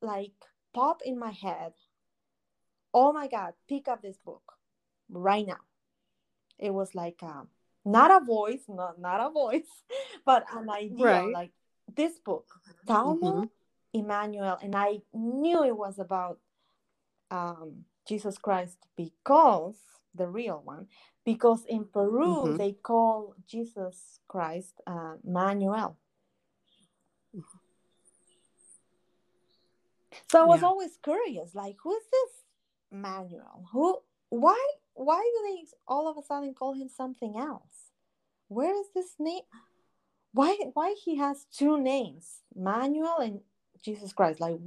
like 0.00 0.32
pop 0.72 1.02
in 1.04 1.18
my 1.18 1.30
head. 1.30 1.72
Oh 2.94 3.12
my 3.12 3.28
God, 3.28 3.54
pick 3.68 3.88
up 3.88 4.02
this 4.02 4.18
book 4.18 4.52
right 5.08 5.46
now. 5.46 5.60
It 6.58 6.72
was 6.72 6.94
like 6.94 7.22
um, 7.22 7.48
not 7.84 8.10
a 8.10 8.24
voice, 8.24 8.62
not 8.68 9.00
not 9.00 9.20
a 9.20 9.30
voice, 9.30 9.68
but 10.26 10.44
an 10.54 10.70
idea. 10.70 11.04
Right. 11.04 11.32
Like 11.32 11.52
this 11.94 12.18
book, 12.18 12.60
Talmud, 12.86 13.48
Mhm. 13.48 13.50
Emmanuel, 13.92 14.58
and 14.62 14.74
I 14.74 15.02
knew 15.12 15.64
it 15.64 15.76
was 15.76 15.98
about 15.98 16.40
um, 17.30 17.84
Jesus 18.06 18.38
Christ 18.38 18.78
because 18.96 19.76
the 20.14 20.28
real 20.28 20.62
one, 20.64 20.88
because 21.24 21.64
in 21.66 21.84
Peru 21.86 22.54
Mhm. 22.54 22.58
they 22.58 22.72
call 22.72 23.34
Jesus 23.46 24.20
Christ 24.28 24.80
uh, 24.86 25.16
Manuel. 25.24 25.98
So 30.30 30.42
I 30.42 30.44
was 30.44 30.60
Yeah. 30.60 30.68
always 30.68 30.96
curious, 30.98 31.54
like, 31.54 31.76
who's 31.82 32.04
this 32.10 32.44
Manuel? 32.90 33.68
Who? 33.72 34.02
Why? 34.30 34.58
Why 34.94 35.20
do 35.20 35.42
they 35.56 35.66
all 35.86 36.08
of 36.08 36.16
a 36.16 36.22
sudden 36.22 36.54
call 36.54 36.74
him 36.74 36.88
something 36.88 37.36
else? 37.38 37.92
Where 38.48 38.74
is 38.80 38.86
this 38.94 39.14
name? 39.18 39.42
Why? 40.36 40.56
Why 40.74 40.94
he 41.04 41.16
has 41.16 41.46
two 41.52 41.80
names, 41.80 42.42
Manuel 42.54 43.18
and 43.20 43.40
Jesus 43.82 44.12
Christ? 44.12 44.40
Like, 44.40 44.58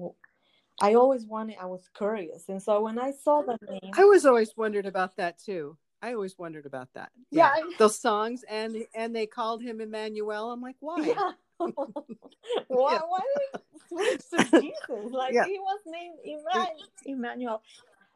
I 0.82 0.96
always 0.96 1.26
wanted. 1.26 1.58
I 1.62 1.68
was 1.68 1.90
curious, 1.98 2.50
and 2.50 2.62
so 2.62 2.82
when 2.82 3.00
I 3.00 3.12
saw 3.12 3.44
the 3.44 3.58
name, 3.70 3.94
I 3.96 4.06
was 4.06 4.26
always 4.26 4.56
wondered 4.58 4.88
about 4.88 5.18
that 5.18 5.40
too. 5.40 5.78
I 6.02 6.14
always 6.14 6.38
wondered 6.40 6.66
about 6.66 6.90
that. 6.96 7.12
Yeah, 7.32 7.52
Yeah. 7.58 7.64
I- 7.66 7.74
Those 7.80 8.00
songs 8.00 8.44
and 8.50 8.78
and 8.96 9.16
they 9.16 9.28
called 9.28 9.62
him 9.62 9.82
Emmanuel. 9.82 10.52
I'm 10.52 10.62
like, 10.62 10.78
why? 10.80 11.02
yeah. 11.06 11.32
why? 12.68 12.94
Yeah. 12.94 13.02
Why 13.08 13.22
did 13.54 13.62
he 13.62 13.80
switch 13.90 14.30
to 14.32 14.62
Jesus? 14.62 15.14
Like 15.14 15.34
Yeah. 15.34 15.46
he 15.46 15.60
was 15.60 15.80
named 15.86 16.16
Emma- 16.26 16.68
Emmanuel. 17.06 17.62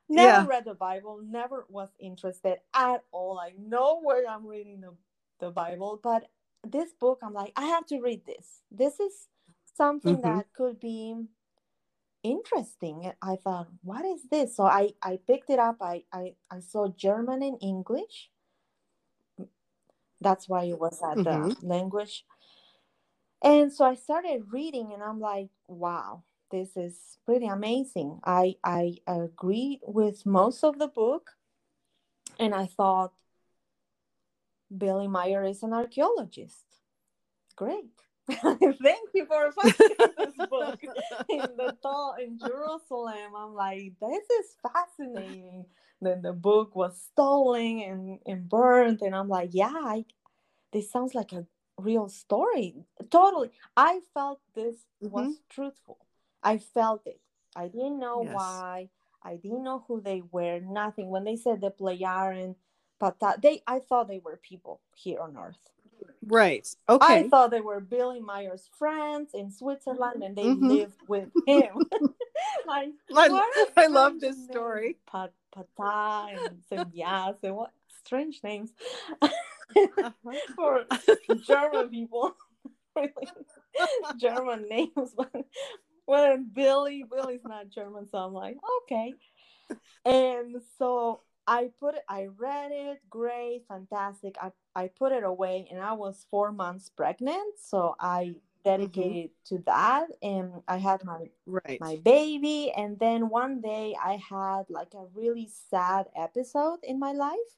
Never 0.10 0.50
read 0.50 0.66
the 0.66 0.76
Bible. 0.76 1.20
Never 1.24 1.66
was 1.70 1.90
interested 2.00 2.58
at 2.74 3.04
all. 3.12 3.36
Like 3.36 3.58
nowhere 3.60 4.24
I'm 4.30 4.48
reading 4.48 4.82
the 4.82 4.94
the 5.40 5.52
Bible, 5.52 6.00
but 6.02 6.24
this 6.64 6.94
book 6.94 7.20
I'm 7.24 7.34
like 7.34 7.54
I 7.56 7.66
have 7.68 7.86
to 7.88 8.00
read 8.02 8.26
this. 8.26 8.62
This 8.72 9.00
is 9.00 9.28
something 9.76 10.18
Mhm. 10.18 10.24
that 10.24 10.54
could 10.54 10.80
be 10.80 11.16
interesting. 12.24 13.12
I 13.22 13.36
thought, 13.36 13.68
what 13.84 14.06
is 14.06 14.30
this? 14.30 14.56
So 14.56 14.64
I 14.64 14.94
I 15.02 15.18
picked 15.28 15.50
it 15.50 15.60
up. 15.60 15.78
I 15.82 16.06
I, 16.12 16.36
I 16.50 16.60
saw 16.62 16.88
German 16.90 17.44
and 17.44 17.58
English. 17.62 18.32
That's 20.22 20.48
why 20.48 20.64
it 20.66 20.80
was 20.80 21.02
at 21.04 21.18
the 21.24 21.56
language. 21.62 22.26
And 23.42 23.74
so 23.74 23.84
I 23.84 23.96
started 23.96 24.54
reading 24.54 24.94
and 24.94 25.04
I'm 25.04 25.20
like, 25.20 25.50
wow, 25.68 26.24
this 26.50 26.78
is 26.78 27.18
pretty 27.26 27.48
amazing. 27.48 28.22
I 28.24 28.56
I 28.64 29.00
agreed 29.06 29.82
with 29.84 30.26
most 30.26 30.64
of 30.64 30.80
the 30.80 30.88
book 30.88 31.32
and 32.40 32.56
I 32.56 32.68
thought 32.68 33.14
Billy 34.78 35.08
Meier 35.08 35.44
is 35.44 35.64
an 35.64 35.74
archaeologist. 35.74 36.66
Great. 37.56 37.92
Thank 38.30 39.10
you 39.14 39.26
for 39.26 39.52
finding 39.52 39.76
this 40.18 40.48
book 40.50 40.80
in 41.30 41.40
the 41.58 41.76
thought 41.84 42.22
in 42.22 42.40
Jerusalem. 42.40 43.36
I'm 43.38 43.54
like, 43.54 43.94
this 44.02 44.24
is 44.40 44.56
fascinating. 44.62 45.66
Then 46.02 46.22
the 46.22 46.34
book 46.34 46.76
was 46.76 47.00
stolen 47.12 47.82
and, 47.82 48.20
and 48.26 48.50
burned, 48.50 49.02
and 49.02 49.16
I'm 49.16 49.30
like, 49.30 49.50
yeah, 49.52 49.74
I, 49.74 50.06
this 50.72 50.92
sounds 50.92 51.14
like 51.14 51.34
a 51.34 51.46
real 51.78 52.10
story. 52.10 52.76
Totally. 53.10 53.52
I 53.76 54.00
felt 54.14 54.40
this 54.56 54.76
mm-hmm. 55.04 55.14
was 55.14 55.36
truthful. 55.50 55.98
I 56.42 56.58
felt 56.58 57.06
it. 57.06 57.20
I 57.56 57.68
didn't 57.68 58.00
know 58.00 58.24
Yes. 58.24 58.36
why. 58.36 58.90
I 59.24 59.38
didn't 59.38 59.64
know 59.64 59.86
who 59.88 60.02
they 60.02 60.22
were. 60.32 60.60
Nothing. 60.60 61.10
When 61.10 61.24
they 61.24 61.38
said 61.38 61.62
the 61.62 61.72
Plejaren, 61.72 62.56
Ptaah, 63.12 63.42
they 63.42 63.62
I 63.68 63.80
thought 63.80 64.08
they 64.08 64.20
were 64.20 64.38
people 64.38 64.80
here 64.96 65.20
on 65.20 65.38
Earth. 65.38 65.58
Right. 66.26 66.66
Okay 66.88 67.20
i 67.20 67.30
thought 67.30 67.52
they 67.52 67.60
were 67.62 67.80
Billy 67.82 68.22
Meier's 68.22 68.70
friends 68.78 69.34
in 69.34 69.52
Switzerland 69.52 70.24
and 70.24 70.36
they 70.36 70.44
Mhm. 70.46 70.70
lived 70.70 71.02
with 71.08 71.30
him. 71.46 71.90
like, 72.66 72.94
I, 73.14 73.68
I 73.78 73.88
love 73.88 74.20
this 74.20 74.38
name. 74.38 74.48
story. 74.52 74.98
Pa- 75.06 75.30
Ptaah 75.56 76.34
and 76.38 76.62
Sembias 76.72 77.38
and 77.44 77.56
what 77.56 77.72
strange 78.04 78.42
names 78.44 78.72
Uh-huh. 79.22 80.12
for 80.56 80.86
German 81.42 81.90
people. 81.90 82.36
really 82.96 83.12
German 84.18 84.68
names. 84.70 85.14
But 85.16 85.46
when 86.06 86.50
Billy, 86.54 87.04
Billy's 87.10 87.44
not 87.46 87.70
German, 87.70 88.08
so 88.10 88.18
I'm 88.20 88.34
like, 88.34 88.58
okay. 88.84 89.14
And 90.06 90.62
so 90.78 91.22
I 91.48 91.72
put 91.80 91.96
it, 91.96 92.04
I 92.10 92.28
read 92.38 92.72
it, 92.72 93.02
great, 93.10 93.66
fantastic. 93.68 94.36
I, 94.42 94.52
I 94.76 94.88
put 94.88 95.12
it 95.12 95.24
away 95.24 95.68
and 95.70 95.82
I 95.82 95.94
was 95.94 96.26
four 96.32 96.52
months 96.52 96.90
pregnant. 96.90 97.60
So 97.60 97.96
I 98.00 98.36
dedicated 98.64 99.32
to 99.46 99.58
that 99.66 100.08
and 100.22 100.62
I 100.68 100.78
had 100.78 101.04
my 101.04 101.30
Right. 101.46 101.82
my 101.82 101.98
baby 101.98 102.72
and 102.78 102.98
then 103.00 103.30
one 103.30 103.60
day 103.60 103.96
i 104.02 104.14
had 104.30 104.64
like 104.70 104.94
a 104.94 105.06
really 105.14 105.50
sad 105.70 106.06
episode 106.16 106.80
in 106.84 107.00
my 107.00 107.12
life 107.12 107.58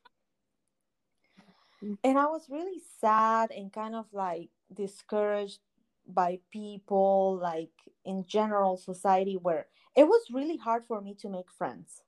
Mm. 1.84 1.98
and 2.04 2.18
i 2.18 2.26
was 2.26 2.50
really 2.50 2.82
sad 3.00 3.52
and 3.52 3.72
kind 3.74 3.96
of 3.96 4.06
like 4.14 4.50
discouraged 4.74 5.60
by 6.08 6.40
people 6.52 7.38
like 7.42 7.72
in 8.06 8.26
general 8.28 8.78
society 8.78 9.38
where 9.38 9.68
it 9.96 10.06
was 10.08 10.24
really 10.32 10.58
hard 10.58 10.86
for 10.86 11.02
me 11.02 11.14
to 11.16 11.30
make 11.30 11.52
friends 11.52 12.02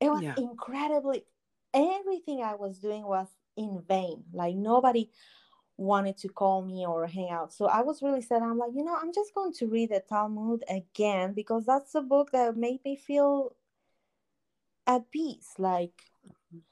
it 0.00 0.10
was 0.10 0.22
Yeah. 0.22 0.34
incredibly 0.36 1.24
everything 1.74 2.42
i 2.42 2.54
was 2.54 2.78
doing 2.78 3.04
was 3.06 3.28
in 3.56 3.82
vain 3.88 4.24
like 4.32 4.54
nobody 4.56 5.08
wanted 5.76 6.16
to 6.18 6.28
call 6.28 6.62
me 6.62 6.86
or 6.86 7.06
hang 7.06 7.30
out. 7.30 7.52
So 7.52 7.66
I 7.66 7.80
was 7.80 8.02
really 8.02 8.20
sad. 8.20 8.42
I'm 8.42 8.58
like, 8.58 8.72
you 8.74 8.84
know, 8.84 8.96
I'm 9.00 9.12
just 9.12 9.34
going 9.34 9.52
to 9.54 9.66
read 9.66 9.90
the 9.90 10.00
Talmud 10.00 10.62
again 10.68 11.32
because 11.32 11.64
that's 11.64 11.92
the 11.92 12.02
book 12.02 12.30
that 12.32 12.56
made 12.56 12.84
me 12.84 12.96
feel 12.96 13.56
at 14.86 15.10
peace. 15.10 15.54
Like 15.58 16.02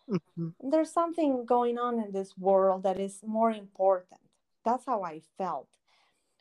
Mhm. 0.09 0.55
there's 0.61 0.93
something 0.93 1.45
going 1.47 1.79
on 1.79 1.99
in 2.01 2.13
this 2.13 2.37
world 2.37 2.83
that 2.83 2.99
is 3.01 3.21
more 3.27 3.51
important. 3.51 4.21
That's 4.65 4.85
how 4.87 5.03
I 5.03 5.23
felt. 5.39 5.69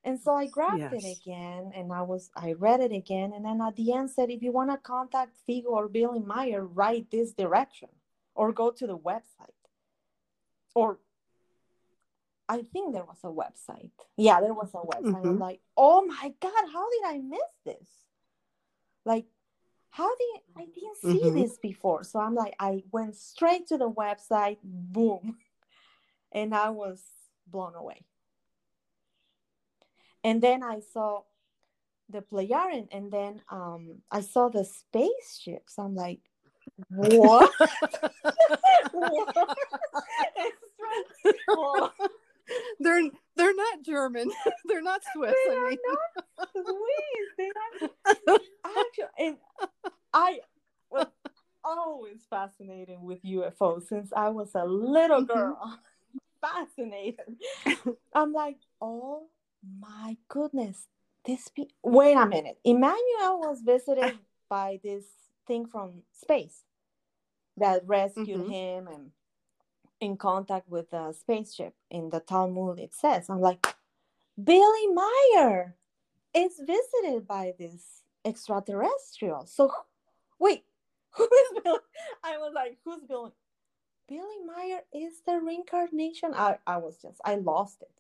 And 0.04 0.20
so 0.20 0.34
I 0.34 0.48
grabbed 0.48 0.94
it 0.94 1.04
again 1.22 1.72
and 1.76 1.92
I 1.92 2.02
was 2.02 2.30
I 2.36 2.54
read 2.54 2.80
it 2.80 2.94
again 2.94 3.34
and 3.34 3.44
then 3.44 3.62
at 3.62 3.76
the 3.76 3.92
end 3.94 4.10
said 4.10 4.30
if 4.30 4.42
you 4.42 4.52
want 4.54 4.72
to 4.72 4.78
contact 4.78 5.36
Figu 5.48 5.66
or 5.66 5.90
Billy 5.90 6.20
Meier, 6.20 6.64
write 6.66 7.12
this 7.12 7.34
direction 7.34 7.90
or 8.34 8.54
go 8.54 8.72
to 8.72 8.88
the 8.88 8.98
website. 8.98 9.52
Or 10.76 11.00
I 12.48 12.62
think 12.62 12.94
there 12.94 13.04
was 13.04 13.20
a 13.24 13.28
website. 13.28 13.92
Yeah, 14.16 14.40
there 14.40 14.54
was 14.54 14.70
a 14.74 14.78
website. 14.78 15.26
I'm 15.26 15.38
Mhm. 15.38 15.40
like, 15.40 15.62
oh 15.76 16.06
my 16.06 16.34
god, 16.40 16.64
how 16.72 16.90
did 16.90 17.04
I 17.06 17.18
miss 17.20 17.52
this? 17.66 17.90
Like, 19.04 19.26
how 19.90 20.16
did 20.16 20.42
I 20.56 20.66
didn't 20.66 20.98
see 20.98 21.22
Mhm. 21.30 21.34
this 21.34 21.58
before? 21.58 22.04
So 22.04 22.20
I'm 22.20 22.36
like, 22.36 22.56
I 22.60 22.84
went 22.92 23.16
straight 23.16 23.68
to 23.68 23.78
the 23.78 23.90
website, 23.90 24.60
boom, 24.64 25.40
and 26.32 26.56
I 26.56 26.70
was 26.70 27.04
blown 27.46 27.76
away. 27.76 28.06
And 30.28 30.42
then 30.42 30.62
I 30.62 30.82
saw 30.82 31.22
the 32.10 32.22
Plejaren, 32.22 32.90
and 32.92 33.10
then 33.10 33.42
um, 33.50 34.02
I 34.12 34.20
saw 34.20 34.50
the 34.50 34.66
spaceships. 34.66 35.80
I'm 35.80 35.96
like, 35.96 36.20
what? 36.90 37.50
they're 42.80 43.04
they're 43.36 43.56
not 43.56 43.82
German. 43.84 44.32
they're 44.66 44.82
not 44.82 45.02
Swiss. 45.14 45.34
They 45.48 45.54
I 45.54 45.56
are 45.56 45.70
mean, 45.70 45.78
not 46.38 46.50
Swiss. 46.52 46.66
They 47.38 47.48
are 47.48 47.90
actually, 48.66 49.28
and 49.28 49.38
I 50.14 50.40
was 50.92 51.08
always 51.64 52.26
fascinated 52.30 52.98
with 53.00 53.24
UFOs 53.24 53.88
since 53.88 54.12
I 54.16 54.30
was 54.30 54.54
a 54.56 54.66
little 54.66 55.24
Mhm. 55.24 55.28
girl. 55.28 55.80
fascinated. 56.42 57.38
I'm 58.14 58.34
like, 58.34 58.58
oh 58.82 59.30
my 59.80 60.18
goodness, 60.28 60.88
this. 61.26 61.48
Be- 61.50 61.70
Wait 61.84 62.16
a 62.16 62.26
minute. 62.26 62.60
Emmanuel 62.64 63.40
was 63.40 63.62
visited 63.62 64.18
by 64.50 64.80
this 64.84 65.06
thing 65.46 65.66
from 65.66 66.04
space 66.12 66.64
that 67.58 67.88
rescued 67.88 68.28
Mhm. 68.28 68.50
him 68.50 68.88
and 68.88 69.12
in 70.00 70.16
contact 70.18 70.70
with 70.70 70.92
the 70.92 71.12
spaceship 71.12 71.74
in 71.90 72.10
the 72.10 72.20
Talmud. 72.20 72.80
It 72.80 72.94
says, 72.94 73.30
I'm 73.30 73.42
like, 73.42 73.66
Billy 74.42 74.88
Meier 74.88 75.76
is 76.34 76.60
visited 76.60 77.28
by 77.28 77.56
this 77.58 78.04
extraterrestrial. 78.24 79.46
So, 79.48 79.72
wait, 80.38 80.66
who 81.12 81.24
is 81.24 81.62
Billy? 81.64 81.80
I 82.24 82.38
was 82.38 82.54
like, 82.54 82.78
who's 82.84 83.04
Billy? 83.08 83.32
Billy 84.08 84.40
Meier 84.46 84.82
is 84.94 85.22
the 85.26 85.40
reincarnation. 85.40 86.34
I, 86.36 86.60
I 86.68 86.78
was 86.78 86.98
just, 87.02 87.20
I 87.26 87.36
lost 87.36 87.82
it. 87.82 87.92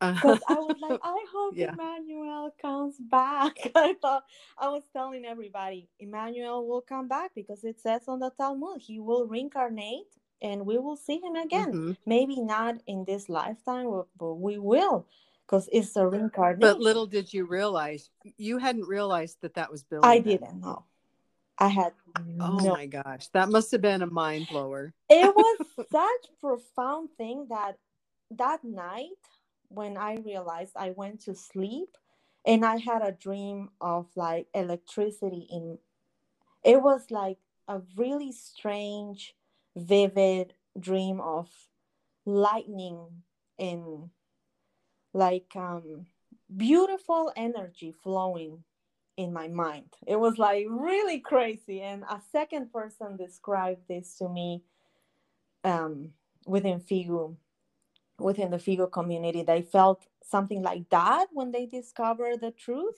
Because 0.00 0.40
I 0.48 0.54
was 0.54 0.76
like, 0.80 1.00
I 1.02 1.24
hope 1.32 1.54
yeah. 1.56 1.72
Emmanuel 1.72 2.54
comes 2.60 2.96
back. 2.98 3.56
I 3.74 3.94
thought, 4.00 4.24
I 4.58 4.68
was 4.68 4.82
telling 4.92 5.24
everybody, 5.24 5.88
Emmanuel 5.98 6.66
will 6.66 6.80
come 6.80 7.06
back 7.06 7.32
because 7.34 7.64
it 7.64 7.80
says 7.80 8.02
on 8.08 8.20
the 8.20 8.30
Talmud, 8.30 8.80
he 8.80 8.98
will 8.98 9.26
reincarnate 9.26 10.06
and 10.42 10.64
we 10.64 10.78
will 10.78 10.96
see 10.96 11.20
him 11.20 11.36
again. 11.36 11.72
Mm-hmm. 11.72 11.92
Maybe 12.06 12.40
not 12.40 12.76
in 12.86 13.04
this 13.04 13.28
lifetime, 13.28 14.02
but 14.18 14.34
we 14.34 14.58
will 14.58 15.06
because 15.46 15.68
it's 15.72 15.94
a 15.96 16.06
reincarnation. 16.06 16.60
But 16.60 16.80
little 16.80 17.06
did 17.06 17.32
you 17.32 17.44
realize, 17.44 18.08
you 18.38 18.56
hadn't 18.56 18.86
realized 18.86 19.38
that 19.42 19.54
that 19.54 19.70
was 19.70 19.82
Billy. 19.82 20.02
I 20.02 20.20
didn't 20.20 20.60
know. 20.60 20.84
I 21.58 21.68
had. 21.68 21.92
Oh 22.40 22.56
no. 22.56 22.72
my 22.72 22.86
gosh, 22.86 23.28
that 23.34 23.50
must 23.50 23.70
have 23.72 23.82
been 23.82 24.00
a 24.00 24.06
mind 24.06 24.48
blower. 24.50 24.94
it 25.10 25.34
was 25.36 25.66
such 25.92 26.40
profound 26.40 27.10
thing 27.18 27.46
that 27.50 27.76
that 28.30 28.64
night 28.64 29.08
when 29.70 29.96
I 29.96 30.16
realized 30.16 30.72
I 30.76 30.90
went 30.90 31.20
to 31.22 31.34
sleep 31.34 31.96
and 32.44 32.64
I 32.64 32.76
had 32.76 33.02
a 33.02 33.12
dream 33.12 33.70
of 33.80 34.06
like 34.16 34.48
electricity 34.54 35.46
in 35.50 35.78
it 36.64 36.82
was 36.82 37.10
like 37.10 37.38
a 37.68 37.80
really 37.96 38.32
strange 38.32 39.34
vivid 39.76 40.52
dream 40.78 41.20
of 41.20 41.48
lightning 42.26 43.22
and 43.58 44.10
like 45.14 45.50
um 45.56 46.06
beautiful 46.56 47.32
energy 47.36 47.94
flowing 48.02 48.64
in 49.16 49.32
my 49.32 49.48
mind. 49.48 49.92
It 50.06 50.16
was 50.18 50.38
like 50.38 50.66
really 50.68 51.20
crazy. 51.20 51.82
And 51.82 52.04
a 52.04 52.20
second 52.32 52.72
person 52.72 53.16
described 53.16 53.82
this 53.88 54.16
to 54.16 54.28
me 54.28 54.62
um, 55.62 56.10
within 56.46 56.80
Figu, 56.80 57.36
within 58.20 58.50
the 58.50 58.58
Figu 58.58 58.90
community. 58.90 59.42
They 59.42 59.62
felt 59.62 60.06
something 60.22 60.62
like 60.62 60.88
that 60.90 61.28
when 61.32 61.52
they 61.52 61.66
discovered 61.66 62.40
the 62.40 62.50
truth. 62.50 62.96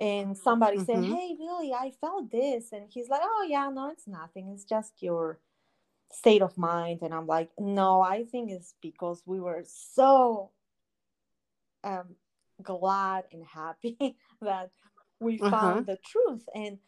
And 0.00 0.36
somebody 0.36 0.78
mm-hmm. 0.78 1.04
said, 1.04 1.04
Hey, 1.04 1.36
Billy, 1.38 1.72
I 1.72 1.92
felt 2.00 2.30
this. 2.30 2.72
And 2.72 2.86
he's 2.88 3.08
like, 3.08 3.22
Oh, 3.22 3.46
yeah, 3.48 3.68
no, 3.72 3.90
it's 3.90 4.06
nothing. 4.06 4.50
It's 4.50 4.64
just 4.64 5.02
your 5.02 5.38
state 6.12 6.42
of 6.42 6.56
mind. 6.56 7.00
And 7.02 7.12
I'm 7.12 7.26
like, 7.26 7.50
No, 7.58 8.00
I 8.00 8.24
think 8.24 8.50
it's 8.50 8.74
because 8.80 9.22
we 9.26 9.40
were 9.40 9.64
so 9.66 10.50
um, 11.84 12.16
glad 12.62 13.24
and 13.32 13.44
happy 13.44 13.96
that 14.42 14.70
we 15.20 15.38
uh-huh. 15.40 15.50
found 15.50 15.86
the 15.86 15.98
truth 16.04 16.44
and 16.54 16.78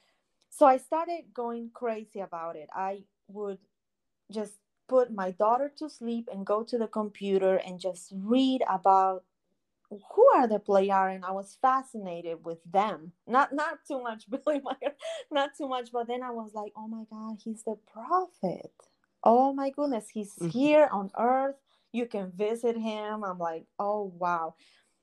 so 0.51 0.67
i 0.67 0.77
started 0.77 1.23
going 1.33 1.71
crazy 1.73 2.21
about 2.21 2.57
it 2.57 2.69
i 2.75 3.03
would 3.29 3.59
just 4.31 4.55
put 4.91 5.15
my 5.15 5.31
daughter 5.31 5.73
to 5.79 5.89
sleep 5.89 6.29
and 6.33 6.45
go 6.45 6.65
to 6.65 6.77
the 6.77 6.89
computer 6.89 7.55
and 7.65 7.79
just 7.79 8.13
read 8.13 8.61
about 8.69 9.23
who 9.89 10.27
are 10.35 10.49
the 10.49 10.59
Plejaren 10.59 11.17
and 11.17 11.25
i 11.25 11.31
was 11.31 11.59
fascinated 11.63 12.45
with 12.45 12.59
them. 12.65 13.13
Not 13.27 13.53
not 13.53 13.79
too 13.87 14.03
much 14.03 14.29
billy 14.31 14.61
Meier, 14.67 14.95
not 15.31 15.51
too 15.57 15.69
much 15.69 15.93
but 15.93 16.09
then 16.09 16.23
i 16.23 16.31
was 16.31 16.51
like 16.55 16.73
oh 16.77 16.89
my 16.89 17.05
god 17.09 17.39
he's 17.45 17.63
the 17.63 17.77
prophet. 17.93 18.73
Oh 19.23 19.53
my 19.53 19.71
goodness 19.71 20.09
he's 20.13 20.35
mm-hmm. 20.35 20.49
here 20.49 20.89
on 20.91 21.11
earth. 21.19 21.57
You 21.93 22.07
can 22.07 22.33
visit 22.33 22.77
him. 22.77 23.25
I'm 23.25 23.39
like 23.39 23.65
oh 23.79 24.13
wow. 24.19 24.55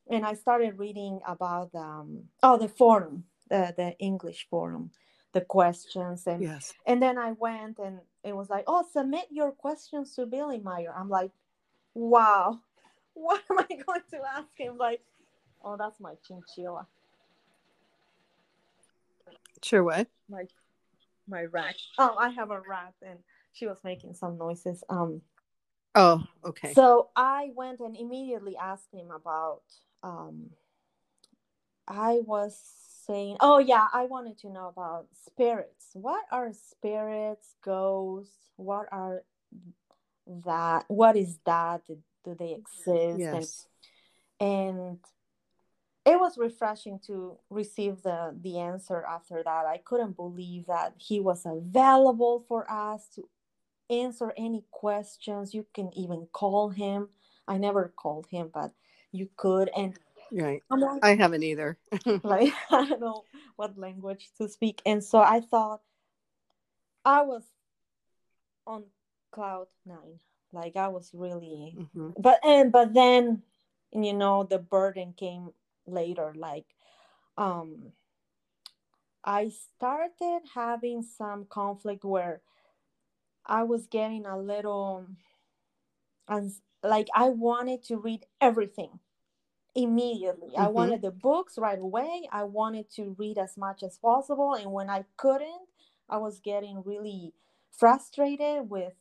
And 0.10 0.26
I 0.26 0.34
started 0.34 0.80
reading 0.80 1.20
about 1.26 1.70
um, 1.76 2.24
oh 2.44 2.58
the 2.58 2.70
forum, 2.70 3.24
the 3.50 3.74
the 3.76 3.90
English 4.00 4.48
forum, 4.50 4.92
the 5.38 5.46
questions 5.46 6.26
and 6.26 6.42
yes. 6.42 6.74
and 6.88 7.02
then 7.02 7.18
I 7.18 7.34
went 7.34 7.78
and 7.78 8.00
it 8.24 8.36
was 8.36 8.50
like 8.50 8.64
oh 8.66 8.84
submit 8.92 9.26
your 9.30 9.52
questions 9.52 10.16
to 10.16 10.26
Billy 10.26 10.60
Meier. 10.60 10.92
I'm 10.98 11.10
like, 11.10 11.32
wow, 11.94 12.60
what 13.14 13.44
am 13.52 13.60
I 13.60 13.68
going 13.68 14.02
to 14.12 14.20
ask 14.36 14.48
him? 14.56 14.78
Like, 14.78 15.02
oh 15.64 15.78
that's 15.78 16.00
my 16.00 16.16
chinchilla. 16.28 16.88
Sure, 19.62 19.84
what? 19.84 20.08
My 20.28 20.46
my 21.28 21.44
rat. 21.44 21.76
Oh, 22.00 22.16
I 22.18 22.30
have 22.30 22.50
a 22.50 22.62
rat 22.68 22.96
and 23.08 23.20
she 23.54 23.68
was 23.68 23.78
making 23.84 24.16
some 24.16 24.38
noises. 24.40 24.84
Um. 24.90 25.22
Oh, 25.94 26.24
okay. 26.46 26.74
So 26.74 27.10
I 27.16 27.52
went 27.56 27.80
and 27.80 27.96
immediately 27.96 28.56
asked 28.58 28.94
him 28.94 29.10
about 29.12 29.62
um, 30.04 30.52
I 31.88 32.22
was 32.26 32.60
saying, 33.08 33.38
oh 33.40 33.60
yeah, 33.60 33.88
I 33.94 34.06
wanted 34.06 34.38
to 34.40 34.50
know 34.50 34.68
about 34.68 35.08
spirits. 35.26 35.88
What 35.94 36.26
are 36.32 36.52
spirits, 36.54 37.56
ghosts? 37.64 38.36
What 38.58 38.88
are 38.92 39.24
that? 40.46 40.86
What 40.88 41.16
is 41.16 41.40
that? 41.46 41.82
Do 41.88 42.36
they 42.38 42.54
exist? 42.54 43.20
Yes. 43.20 43.68
And, 44.40 44.50
and 44.80 45.00
it 46.06 46.20
was 46.20 46.38
refreshing 46.38 47.00
to 47.08 47.38
receive 47.50 48.02
the 48.02 48.36
the 48.42 48.60
answer 48.60 49.04
after 49.04 49.42
that. 49.44 49.66
I 49.66 49.78
couldn't 49.84 50.16
believe 50.16 50.68
that 50.68 50.94
he 50.98 51.20
was 51.20 51.46
available 51.46 52.46
for 52.48 52.70
us 52.72 53.08
to 53.16 53.28
answer 53.90 54.34
any 54.38 54.64
questions. 54.72 55.54
You 55.54 55.66
can 55.74 55.92
even 55.98 56.28
call 56.32 56.70
him. 56.70 57.10
I 57.48 57.58
never 57.58 57.94
called 57.96 58.28
him, 58.30 58.50
but 58.54 58.72
you 59.12 59.30
could 59.38 59.70
and 59.76 59.98
right. 60.32 60.64
I 61.02 61.16
haven't 61.16 61.44
either. 61.44 61.78
Like 62.24 62.54
i 62.72 62.88
don't 62.88 63.02
know 63.02 63.24
what 63.56 63.78
language 63.78 64.30
to 64.38 64.48
speak 64.48 64.82
and 64.86 65.04
so 65.04 65.20
i 65.20 65.40
thought 65.40 65.82
i 67.06 67.22
was 67.22 67.44
on 68.66 68.84
cloud 69.32 69.68
nine. 69.86 70.20
Like 70.52 70.76
i 70.76 70.88
was 70.88 71.12
really 71.14 71.76
mm-hmm. 71.78 72.10
but 72.18 72.40
and 72.44 72.72
but 72.72 72.94
then 72.94 73.44
you 73.94 74.14
know 74.14 74.44
the 74.44 74.60
burden 74.60 75.14
came 75.16 75.52
later. 75.86 76.34
Like 76.36 76.66
um 77.38 77.92
i 79.24 79.50
started 79.50 80.42
having 80.56 81.02
some 81.02 81.46
conflict 81.50 82.04
where 82.04 82.42
i 83.46 83.64
was 83.64 83.86
getting 83.88 84.26
a 84.26 84.40
little 84.40 85.06
and 86.28 86.52
like 86.84 87.08
i 87.14 87.30
wanted 87.30 87.84
to 87.84 87.98
read 87.98 88.26
everything 88.42 89.00
immediately. 89.78 90.50
Mm-hmm. 90.50 90.62
I 90.62 90.68
wanted 90.68 91.02
the 91.02 91.12
books 91.12 91.58
right 91.58 91.80
away. 91.80 92.28
I 92.32 92.44
wanted 92.44 92.90
to 92.96 93.16
read 93.18 93.38
as 93.38 93.56
much 93.56 93.84
as 93.84 93.98
possible. 93.98 94.56
And 94.56 94.72
when 94.72 94.90
I 94.90 95.06
couldn't, 95.16 95.68
I 96.10 96.18
was 96.18 96.40
getting 96.40 96.82
really 96.84 97.34
frustrated 97.72 98.70
with 98.70 98.94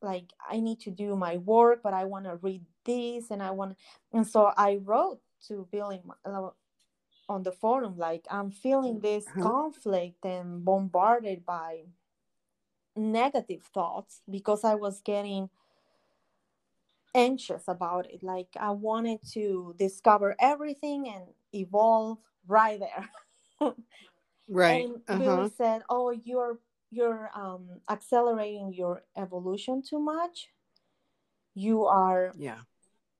like 0.00 0.32
I 0.48 0.60
need 0.60 0.80
to 0.80 0.90
do 0.90 1.16
my 1.16 1.36
work, 1.36 1.80
but 1.82 1.94
I 1.94 2.04
want 2.04 2.24
to 2.26 2.36
read 2.36 2.62
this 2.84 3.30
and 3.30 3.42
I 3.42 3.50
want 3.50 3.76
and 4.12 4.26
so 4.26 4.52
I 4.56 4.80
wrote 4.82 5.20
to 5.48 5.66
Billy 5.70 6.00
uh, 6.24 6.48
on 7.28 7.42
the 7.42 7.52
forum 7.52 7.96
like 7.96 8.26
I'm 8.30 8.50
feeling 8.50 9.00
this 9.00 9.26
uh-huh. 9.28 9.42
conflict 9.42 10.24
and 10.24 10.64
bombarded 10.64 11.46
by 11.46 11.84
negative 12.96 13.62
thoughts 13.72 14.22
because 14.28 14.64
I 14.64 14.74
was 14.74 15.00
getting 15.00 15.48
anxious 17.14 17.64
about 17.68 18.06
it. 18.10 18.22
Like 18.22 18.48
I 18.58 18.70
wanted 18.70 19.20
to 19.32 19.74
discover 19.78 20.34
everything 20.40 21.08
and 21.08 21.24
evolve 21.52 22.18
right 22.46 22.80
there. 22.80 23.08
right. 24.48 24.86
And 24.86 24.96
uh-huh. 25.08 25.18
Billy 25.18 25.50
said, 25.56 25.82
"Oh, 25.88 26.10
you're 26.10 26.58
you're 26.90 27.30
um, 27.34 27.80
accelerating 27.88 28.72
your 28.72 29.04
evolution 29.16 29.82
too 29.82 29.98
much. 29.98 30.48
You 31.54 31.84
are 31.86 32.32
yeah 32.36 32.58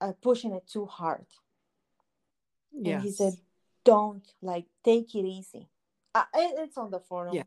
uh, 0.01 0.13
pushing 0.21 0.53
it 0.53 0.67
too 0.67 0.87
hard." 0.87 1.27
Yeah. 2.73 3.01
he 3.01 3.11
said, 3.11 3.35
"Don't 3.85 4.27
like 4.41 4.67
take 4.85 5.15
it 5.15 5.27
easy." 5.27 5.69
Uh, 6.15 6.25
it, 6.35 6.55
it's 6.59 6.77
on 6.77 6.91
the 6.91 7.01
forum. 7.01 7.35
Yeah 7.35 7.45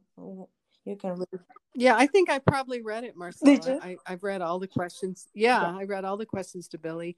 you 0.85 0.95
can 0.95 1.15
read. 1.15 1.39
Yeah, 1.73 1.95
I 1.97 2.07
think 2.07 2.29
I 2.29 2.39
probably 2.39 2.81
read 2.81 3.03
it, 3.03 3.17
Marcella. 3.17 3.57
Did 3.57 3.65
you? 3.65 3.79
I, 3.81 3.97
have 4.05 4.23
read 4.23 4.41
all 4.41 4.59
the 4.59 4.67
questions. 4.67 5.27
Yeah, 5.33 5.61
yeah, 5.61 5.77
I 5.77 5.83
read 5.83 6.05
all 6.05 6.17
the 6.17 6.25
questions 6.25 6.67
to 6.69 6.77
Billy. 6.77 7.17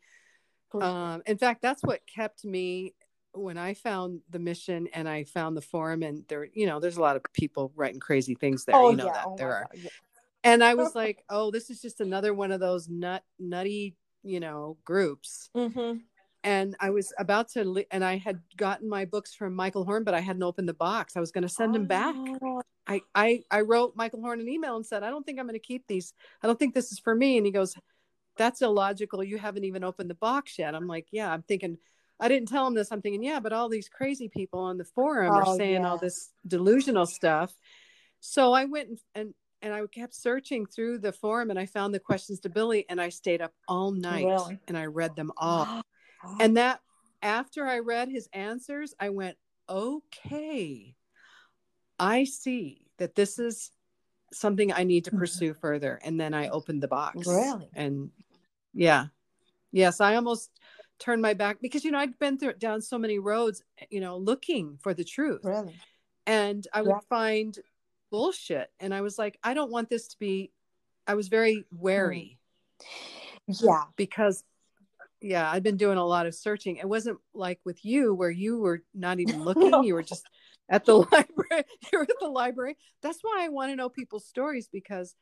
Um, 0.73 1.21
in 1.25 1.37
fact, 1.37 1.61
that's 1.61 1.83
what 1.83 2.01
kept 2.13 2.43
me 2.43 2.93
when 3.33 3.57
I 3.57 3.73
found 3.73 4.21
the 4.29 4.39
mission 4.39 4.87
and 4.93 5.07
I 5.07 5.25
found 5.25 5.55
the 5.55 5.61
forum, 5.61 6.01
and 6.01 6.23
there, 6.27 6.47
you 6.53 6.65
know, 6.65 6.79
there's 6.79 6.97
a 6.97 7.01
lot 7.01 7.15
of 7.15 7.23
people 7.33 7.71
writing 7.75 7.99
crazy 7.99 8.35
things 8.35 8.65
there. 8.65 8.75
Oh, 8.75 8.89
you 8.89 8.97
know 8.97 9.05
yeah. 9.05 9.13
that 9.13 9.25
oh, 9.27 9.35
there 9.37 9.53
are. 9.53 9.67
Yeah. 9.73 9.89
And 10.43 10.63
I 10.63 10.73
was 10.73 10.95
like, 10.95 11.23
oh, 11.29 11.51
this 11.51 11.69
is 11.69 11.81
just 11.81 12.01
another 12.01 12.33
one 12.33 12.51
of 12.51 12.59
those 12.59 12.89
nut 12.89 13.23
nutty, 13.37 13.95
you 14.23 14.39
know, 14.39 14.77
groups. 14.83 15.49
Mm-hmm 15.55 15.97
and 16.43 16.77
I 16.79 16.91
was 16.91 17.11
about 17.17 17.49
to, 17.53 17.83
and 17.91 18.05
I 18.05 18.17
had 18.17 18.39
gotten 18.55 18.87
my 18.87 19.03
books 19.03 19.33
from 19.33 19.53
Michael 19.53 19.83
Horn, 19.83 20.05
but 20.05 20.13
I 20.13 20.21
hadn't 20.21 20.43
opened 20.43 20.69
the 20.69 20.73
box. 20.73 21.17
I 21.17 21.19
was 21.19 21.31
going 21.31 21.41
to 21.41 21.49
send 21.49 21.71
oh. 21.71 21.73
them 21.73 21.87
back. 21.87 22.15
I, 22.87 23.01
I, 23.13 23.43
I 23.51 23.61
wrote 23.61 23.95
Michael 23.95 24.21
Horn 24.21 24.39
an 24.39 24.47
email 24.47 24.75
and 24.75 24.85
said, 24.85 25.03
I 25.03 25.09
don't 25.09 25.25
think 25.25 25.39
I'm 25.39 25.45
going 25.45 25.59
to 25.59 25.65
keep 25.65 25.85
these. 25.87 26.13
I 26.41 26.47
don't 26.47 26.57
think 26.57 26.73
this 26.73 26.91
is 26.91 26.99
for 26.99 27.13
me. 27.13 27.37
And 27.37 27.45
he 27.45 27.51
goes, 27.51 27.75
that's 28.37 28.61
illogical. 28.61 29.23
You 29.23 29.37
haven't 29.37 29.65
even 29.65 29.83
opened 29.83 30.09
the 30.09 30.15
box 30.15 30.57
yet. 30.57 30.73
I'm 30.75 30.87
like, 30.87 31.07
yeah, 31.11 31.31
I'm 31.31 31.41
thinking, 31.41 31.77
I 32.19 32.27
didn't 32.27 32.47
tell 32.47 32.65
him 32.65 32.73
this. 32.73 32.91
I'm 32.91 33.01
thinking, 33.01 33.23
yeah, 33.23 33.39
but 33.39 33.51
all 33.53 33.67
these 33.67 33.89
crazy 33.89 34.29
people 34.29 34.59
on 34.59 34.77
the 34.77 34.85
forum 34.85 35.33
Oh, 35.33 35.37
are 35.37 35.57
saying 35.57 35.85
all 35.85 35.97
this 35.97 36.29
delusional 36.47 37.05
stuff. 37.05 37.53
So 38.19 38.53
I 38.53 38.65
went 38.65 38.89
and, 38.89 38.99
and 39.15 39.33
and 39.61 39.73
I 39.73 39.81
kept 39.87 40.13
searching 40.13 40.67
through 40.67 40.99
the 40.99 41.11
forum 41.11 41.49
and 41.49 41.57
I 41.57 41.65
found 41.65 41.93
the 41.93 41.99
questions 41.99 42.39
to 42.41 42.49
Billy 42.49 42.85
and 42.89 43.01
I 43.01 43.09
stayed 43.09 43.41
up 43.41 43.53
all 43.67 43.91
night 43.91 44.25
Really? 44.25 44.59
and 44.67 44.77
I 44.77 44.85
read 44.85 45.15
them 45.15 45.31
all. 45.37 45.81
And 46.39 46.57
that 46.57 46.79
after 47.23 47.65
I 47.65 47.79
read 47.79 48.09
his 48.09 48.29
answers, 48.33 48.93
I 48.99 49.09
went, 49.09 49.35
okay, 49.67 50.95
I 51.99 52.23
see 52.25 52.85
that 52.97 53.15
this 53.15 53.39
is 53.39 53.71
something 54.33 54.71
I 54.73 54.83
need 54.83 55.05
to 55.05 55.11
Mhm. 55.11 55.19
pursue 55.19 55.53
further. 55.53 55.99
And 56.03 56.19
then 56.19 56.33
I 56.33 56.49
opened 56.49 56.83
the 56.83 56.87
box. 56.87 57.27
Really? 57.27 57.69
And 57.73 58.11
yeah. 58.73 59.07
Yes, 59.71 59.99
I 60.01 60.15
almost 60.15 60.51
turned 60.99 61.21
my 61.21 61.33
back 61.33 61.59
because 61.61 61.85
you 61.85 61.91
know 61.91 61.99
I'd 61.99 62.17
been 62.19 62.37
through 62.37 62.53
down 62.53 62.81
so 62.81 62.97
many 62.97 63.19
roads, 63.19 63.63
you 63.89 63.99
know, 64.01 64.17
looking 64.17 64.77
for 64.77 64.93
the 64.93 65.03
truth. 65.03 65.41
really? 65.43 65.75
And 66.25 66.67
I 66.73 66.81
would 66.81 67.03
find 67.09 67.57
bullshit. 68.09 68.71
And 68.79 68.93
I 68.93 69.01
was 69.01 69.17
like, 69.17 69.37
I 69.43 69.53
don't 69.53 69.71
want 69.71 69.89
this 69.89 70.07
to 70.09 70.19
be 70.19 70.51
I 71.07 71.13
was 71.15 71.29
very 71.29 71.65
wary 71.71 72.37
Yeah. 73.47 73.83
because 73.95 74.43
yeah 75.21 75.49
i've 75.49 75.63
been 75.63 75.77
doing 75.77 75.97
a 75.97 76.05
lot 76.05 76.27
of 76.27 76.35
searching 76.35 76.75
it 76.75 76.87
wasn't 76.87 77.17
like 77.33 77.59
with 77.65 77.83
you 77.83 78.13
where 78.13 78.29
you 78.29 78.59
were 78.59 78.83
not 78.93 79.19
even 79.19 79.43
looking 79.43 79.71
No. 79.71 79.81
you 79.81 79.93
were 79.95 80.03
just 80.03 80.27
at 80.69 80.85
the 80.85 80.95
library 81.11 81.63
were 81.93 82.01
at 82.01 82.09
the 82.19 82.27
library. 82.27 82.77
That's 83.01 83.19
why 83.21 83.43
i 83.45 83.49
want 83.49 83.71
to 83.71 83.75
know 83.75 83.89
people's 83.89 84.25
stories 84.25 84.67
because 84.71 85.15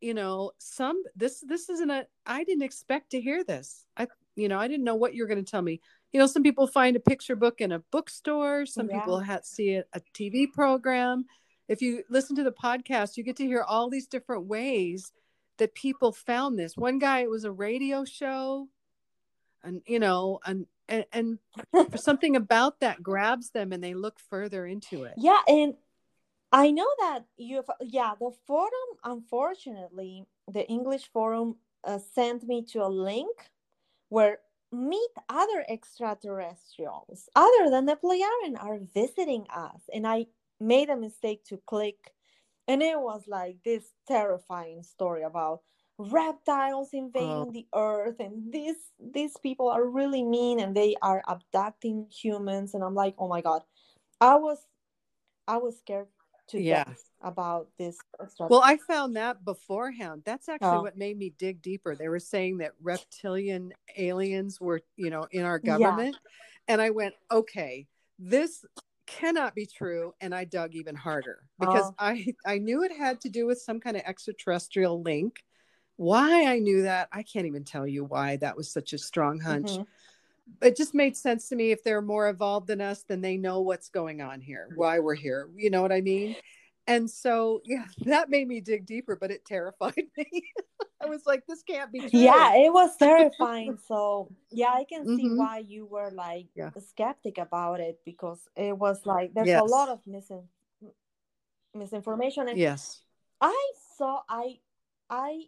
you 0.00 0.12
know 0.14 0.52
some 0.58 1.02
this 1.14 1.40
this 1.46 1.68
isn't 1.70 1.90
a 1.90 2.06
i 2.26 2.44
didn't 2.44 2.62
expect 2.64 3.10
to 3.10 3.20
hear 3.20 3.42
this. 3.44 3.84
I 3.96 4.06
you 4.34 4.48
know 4.48 4.58
i 4.58 4.68
didn't 4.68 4.84
know 4.84 4.94
what 4.96 5.14
you're 5.14 5.26
going 5.26 5.44
to 5.44 5.50
tell 5.50 5.62
me. 5.62 5.80
You 6.12 6.20
know 6.20 6.26
some 6.26 6.42
people 6.42 6.66
find 6.66 6.96
a 6.96 7.00
picture 7.00 7.36
book 7.36 7.60
in 7.60 7.72
a 7.72 7.78
bookstore. 7.90 8.66
Some 8.66 8.88
Yeah. 8.90 9.00
people 9.00 9.20
ha- 9.22 9.40
see 9.42 9.74
a, 9.76 9.84
a 9.94 10.00
tv 10.14 10.52
program. 10.52 11.24
If 11.68 11.82
you 11.82 12.04
listen 12.10 12.36
to 12.36 12.44
the 12.44 12.52
podcast 12.52 13.16
you 13.16 13.22
get 13.24 13.36
to 13.36 13.46
hear 13.46 13.62
all 13.62 13.88
these 13.90 14.06
different 14.06 14.46
ways 14.46 15.12
that 15.58 15.74
people 15.74 16.12
found 16.12 16.58
this. 16.58 16.76
One 16.76 16.98
guy 16.98 17.20
it 17.20 17.30
was 17.30 17.44
a 17.44 17.50
radio 17.52 18.04
show 18.04 18.68
and 19.62 19.82
you 19.86 19.98
know 19.98 20.40
and 20.46 20.66
and, 20.88 21.04
and 21.12 21.38
something 21.96 22.36
about 22.36 22.80
that 22.80 23.02
grabs 23.02 23.50
them 23.50 23.72
and 23.72 23.82
they 23.82 23.94
look 23.94 24.18
further 24.20 24.66
into 24.66 25.04
it 25.04 25.14
Yeah, 25.16 25.40
and 25.48 25.74
I 26.52 26.70
know 26.70 26.88
that 27.00 27.24
you. 27.36 27.62
Yeah, 27.80 28.14
the 28.18 28.30
forum. 28.46 28.70
Unfortunately, 29.04 30.24
the 30.48 30.66
English 30.68 31.10
forum 31.12 31.56
uh, 31.84 31.98
sent 32.14 32.44
me 32.44 32.64
to 32.72 32.84
a 32.84 32.88
link 32.88 33.50
where 34.08 34.38
meet 34.72 35.10
other 35.28 35.64
extraterrestrials 35.68 37.28
other 37.34 37.70
than 37.70 37.86
the 37.86 37.96
Pleiadian 37.96 38.56
are 38.58 38.78
visiting 38.94 39.46
us, 39.54 39.82
and 39.92 40.06
I 40.06 40.26
made 40.60 40.88
a 40.88 40.96
mistake 40.96 41.44
to 41.46 41.60
click, 41.66 42.14
and 42.68 42.82
it 42.82 42.98
was 42.98 43.24
like 43.26 43.58
this 43.64 43.84
terrifying 44.06 44.82
story 44.82 45.22
about 45.22 45.60
reptiles 45.98 46.90
invading 46.92 47.28
Oh. 47.48 47.50
the 47.52 47.66
earth 47.74 48.16
and 48.20 48.52
these 48.52 48.76
these 49.14 49.34
people 49.42 49.68
are 49.68 49.84
really 49.86 50.22
mean 50.22 50.60
and 50.60 50.76
they 50.76 50.94
are 51.00 51.22
abducting 51.26 52.06
humans 52.10 52.74
and 52.74 52.84
i'm 52.84 52.94
like 52.94 53.14
oh 53.18 53.28
my 53.28 53.40
god 53.40 53.62
i 54.20 54.34
was 54.36 54.58
I 55.48 55.58
was 55.58 55.78
scared 55.78 56.08
to 56.48 56.60
Yeah. 56.60 56.84
death 56.84 57.02
about 57.22 57.68
this. 57.78 57.98
well 58.40 58.60
i 58.62 58.76
found 58.76 59.16
that 59.16 59.44
beforehand 59.44 60.22
that's 60.24 60.48
actually 60.50 60.78
Oh. 60.78 60.82
what 60.82 60.98
made 60.98 61.16
me 61.16 61.30
dig 61.38 61.62
deeper 61.62 61.94
they 61.96 62.08
were 62.08 62.20
saying 62.20 62.58
that 62.58 62.72
reptilian 62.82 63.72
aliens 63.96 64.60
were 64.60 64.82
you 64.96 65.08
know 65.10 65.26
in 65.30 65.44
our 65.44 65.60
Yeah. 65.64 65.78
government 65.78 66.16
and 66.68 66.82
i 66.82 66.90
went 66.90 67.14
okay 67.30 67.86
this 68.18 68.64
cannot 69.06 69.54
be 69.54 69.64
true 69.66 70.12
and 70.20 70.34
i 70.34 70.44
dug 70.44 70.74
even 70.74 70.94
harder 70.94 71.38
because 71.58 71.90
Oh. 71.90 71.94
i 71.98 72.26
i 72.44 72.58
knew 72.58 72.82
it 72.82 72.92
had 72.92 73.20
to 73.22 73.28
do 73.30 73.46
with 73.46 73.60
some 73.60 73.80
kind 73.80 73.96
of 73.96 74.02
extraterrestrial 74.04 75.00
link 75.02 75.42
why 75.96 76.44
i 76.46 76.58
knew 76.58 76.82
that 76.82 77.08
i 77.12 77.22
can't 77.22 77.46
even 77.46 77.64
tell 77.64 77.86
you 77.86 78.04
why 78.04 78.36
that 78.36 78.56
was 78.56 78.70
such 78.70 78.92
a 78.92 78.98
strong 78.98 79.40
hunch 79.40 79.68
Mhm. 79.70 79.86
it 80.62 80.76
just 80.76 80.94
made 80.94 81.16
sense 81.16 81.48
to 81.48 81.56
me 81.56 81.70
if 81.72 81.82
they're 81.82 82.02
more 82.02 82.28
evolved 82.28 82.66
than 82.68 82.80
us 82.80 83.02
then 83.08 83.20
they 83.20 83.36
know 83.36 83.60
what's 83.60 83.88
going 83.88 84.20
on 84.20 84.40
here 84.40 84.68
why 84.76 84.98
we're 84.98 85.14
here 85.14 85.48
you 85.56 85.70
know 85.70 85.82
what 85.82 85.92
i 85.92 86.00
mean 86.00 86.36
and 86.86 87.10
so 87.10 87.60
yeah 87.64 87.84
that 88.04 88.30
made 88.30 88.46
me 88.46 88.60
dig 88.60 88.86
deeper 88.86 89.16
but 89.16 89.30
it 89.30 89.44
terrified 89.44 89.94
me 90.16 90.42
i 91.02 91.06
was 91.06 91.22
like 91.26 91.44
this 91.46 91.62
can't 91.62 91.92
be 91.92 92.00
true 92.00 92.20
Yeah, 92.20 92.54
it 92.54 92.72
was 92.72 92.96
terrifying. 92.96 93.78
so 93.86 94.28
yeah, 94.50 94.72
I 94.72 94.84
can 94.84 95.04
see 95.04 95.28
Mhm. 95.28 95.36
why 95.36 95.58
you 95.58 95.84
were 95.84 96.10
like 96.10 96.46
Yeah. 96.54 96.70
skeptic 96.78 97.38
about 97.38 97.80
it 97.80 98.00
because 98.04 98.48
it 98.56 98.76
was 98.76 99.04
like 99.04 99.34
there's 99.34 99.48
Yes. 99.48 99.60
a 99.60 99.64
lot 99.64 99.88
of 99.88 100.00
misin- 100.04 100.48
misinformation. 101.74 102.48
And 102.48 102.58
yes 102.58 103.02
I 103.40 103.72
saw 103.98 104.22
I 104.28 104.58
I 105.10 105.44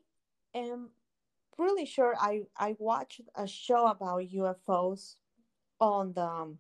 am 0.55 0.91
really 1.59 1.87
sure 1.87 2.15
I 2.19 2.43
I 2.57 2.77
watched 2.79 3.21
a 3.35 3.47
show 3.47 3.87
about 3.87 4.23
UFOs 4.23 5.17
on 5.81 6.13
the 6.15 6.23
um, 6.23 6.59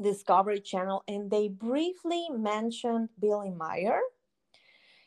Discovery 0.00 0.60
Channel 0.60 1.04
and 1.06 1.30
they 1.30 1.48
briefly 1.48 2.28
mentioned 2.30 3.10
Billy 3.18 3.50
Meier. 3.50 4.00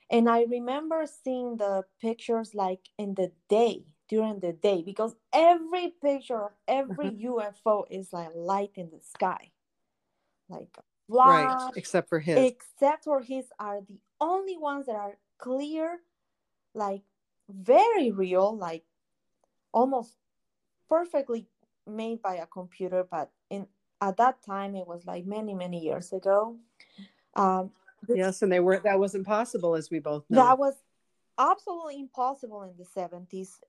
And 0.10 0.30
I 0.30 0.44
remember 0.44 1.06
seeing 1.06 1.58
the 1.58 1.84
pictures 2.02 2.56
like 2.56 2.80
in 2.98 3.16
the 3.16 3.32
day, 3.50 3.84
during 4.08 4.40
the 4.40 4.54
day, 4.54 4.82
because 4.82 5.14
every 5.34 5.94
picture 6.02 6.46
of 6.46 6.52
every 6.66 7.12
UFO 7.26 7.84
is 7.90 8.14
like 8.14 8.30
light 8.34 8.72
in 8.76 8.90
the 8.90 9.02
sky. 9.02 9.52
Like 10.50 10.78
right 11.10 11.56
except 11.76 12.10
for 12.10 12.20
his 12.20 12.52
except 12.52 13.06
for 13.06 13.22
his 13.22 13.46
are 13.60 13.80
the 13.88 13.98
only 14.20 14.58
ones 14.58 14.88
that 14.88 14.96
are 14.96 15.18
clear 15.38 16.00
like 16.74 17.02
very 17.50 18.12
real 18.12 18.56
like 18.56 18.84
almost 19.74 20.16
perfectly 20.90 21.48
made 21.86 22.22
by 22.22 22.36
a 22.36 22.46
computer 22.46 23.06
but 23.10 23.32
in 23.50 23.68
at 24.02 24.18
that 24.18 24.42
time 24.44 24.76
it 24.76 24.88
was 24.88 25.06
like 25.06 25.26
many 25.26 25.54
many 25.54 25.80
years 25.80 26.12
ago. 26.14 26.58
Um 27.36 27.72
yes 28.08 28.42
and 28.42 28.52
they 28.52 28.60
were 28.60 28.80
that 28.80 29.00
wasn't 29.00 29.26
possible 29.26 29.76
as 29.76 29.90
we 29.90 30.00
both 30.00 30.26
know. 30.30 30.44
That 30.44 30.60
was 30.60 30.76
absolutely 31.38 32.00
impossible 32.00 32.64
in 32.64 32.74
the 32.78 32.86
70s 32.86 33.60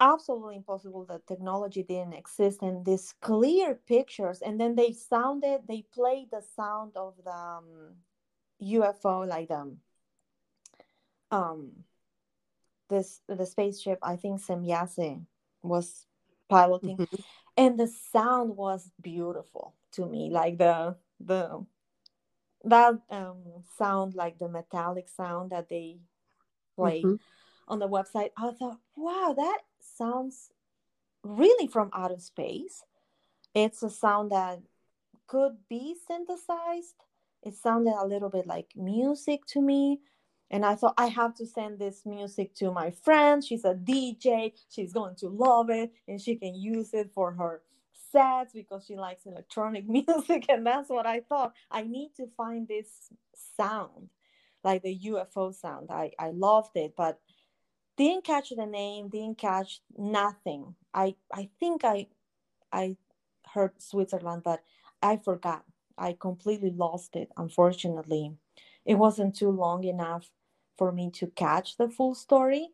absolutely 0.00 0.56
impossible 0.56 1.04
that 1.04 1.26
technology 1.28 1.84
didn't 1.84 2.14
exist 2.14 2.60
and 2.62 2.84
these 2.84 3.14
clear 3.20 3.74
pictures 3.86 4.42
and 4.42 4.60
then 4.60 4.74
they 4.74 4.92
sounded 4.92 5.60
they 5.68 5.84
played 5.94 6.28
the 6.32 6.42
sound 6.56 6.90
of 6.96 7.14
the 7.24 7.30
um, 7.30 7.94
ufo 8.60 9.26
like 9.28 9.48
the 9.48 9.76
um 11.30 11.70
this 12.92 13.20
the 13.26 13.46
spaceship 13.46 13.98
i 14.02 14.14
think 14.16 14.40
semjase 14.40 15.24
was 15.62 16.06
piloting. 16.48 16.98
Mhm. 16.98 17.20
and 17.56 17.78
the 17.80 17.86
sound 17.88 18.56
was 18.56 18.90
beautiful 19.00 19.74
to 19.92 20.06
me 20.06 20.30
like 20.30 20.58
the 20.58 20.94
the 21.20 21.64
that 22.64 22.94
um 23.10 23.42
sound 23.78 24.14
like 24.14 24.38
the 24.38 24.48
metallic 24.48 25.08
sound 25.08 25.50
that 25.50 25.68
they 25.68 25.98
play 26.76 27.02
Mhm. 27.02 27.18
on 27.68 27.78
the 27.78 27.88
website. 27.88 28.30
I 28.36 28.50
thought 28.52 28.78
wow 28.96 29.34
that 29.36 29.60
sounds 29.80 30.50
really 31.24 31.66
from 31.68 31.90
outer 31.92 32.18
space. 32.18 32.84
It's 33.54 33.82
a 33.82 33.90
sound 33.90 34.30
that 34.32 34.60
could 35.26 35.56
be 35.68 35.94
synthesized. 36.06 36.98
It 37.42 37.54
sounded 37.54 37.94
a 37.98 38.06
little 38.06 38.30
bit 38.30 38.46
like 38.46 38.68
music 38.76 39.40
to 39.52 39.60
me 39.60 40.00
and 40.52 40.64
i 40.64 40.74
thought 40.74 40.94
i 40.98 41.06
have 41.06 41.34
to 41.34 41.46
send 41.46 41.78
this 41.78 42.02
music 42.06 42.54
to 42.54 42.70
my 42.70 42.90
friend. 42.90 43.42
She's 43.42 43.64
a 43.64 43.74
dj 43.74 44.52
she's 44.70 44.92
going 44.92 45.16
to 45.16 45.28
love 45.28 45.70
it. 45.70 45.90
And 46.06 46.20
she 46.20 46.36
can 46.36 46.54
use 46.54 46.94
it 46.94 47.10
for 47.12 47.32
her 47.32 47.62
sets 48.12 48.52
because 48.52 48.84
she 48.86 48.96
likes 48.96 49.26
electronic 49.26 49.88
music. 49.98 50.46
And 50.48 50.64
that's 50.64 50.90
what 50.90 51.06
i 51.06 51.20
thought. 51.20 51.54
I 51.70 51.82
need 51.82 52.10
to 52.18 52.26
find 52.36 52.68
this 52.68 52.88
sound 53.56 54.10
like 54.62 54.82
the 54.82 54.96
ufo 55.06 55.54
sound. 55.54 55.90
I 55.90 56.12
i 56.18 56.30
loved 56.30 56.76
it 56.76 56.94
but 56.96 57.18
didn't 57.96 58.24
catch 58.24 58.50
the 58.50 58.66
name 58.66 59.08
didn't 59.08 59.38
catch 59.38 59.80
nothing. 59.96 60.74
I 60.94 61.16
i 61.32 61.48
think 61.58 61.84
i 61.84 62.06
i 62.72 62.96
heard 63.54 63.72
switzerland 63.78 64.42
but 64.44 64.62
i 65.02 65.16
forgot. 65.16 65.64
I 65.98 66.16
completely 66.18 66.70
lost 66.70 67.16
it 67.16 67.30
unfortunately. 67.36 68.32
It 68.84 68.96
wasn't 68.96 69.36
too 69.36 69.50
long 69.50 69.84
enough 69.84 70.28
for 70.82 70.90
me 70.90 71.10
to 71.10 71.28
catch 71.28 71.76
the 71.76 71.88
full 71.88 72.14
story 72.14 72.68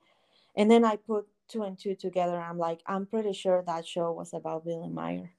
and 0.56 0.70
then 0.70 0.84
i 0.84 0.96
put 0.96 1.26
two 1.48 1.62
and 1.62 1.78
two 1.78 1.94
together 1.94 2.40
i'm 2.40 2.58
like 2.58 2.80
i'm 2.86 3.04
pretty 3.06 3.34
sure 3.34 3.62
that 3.66 3.86
show 3.86 4.12
was 4.12 4.32
about 4.32 4.64
billy 4.64 4.88
meier 4.88 5.30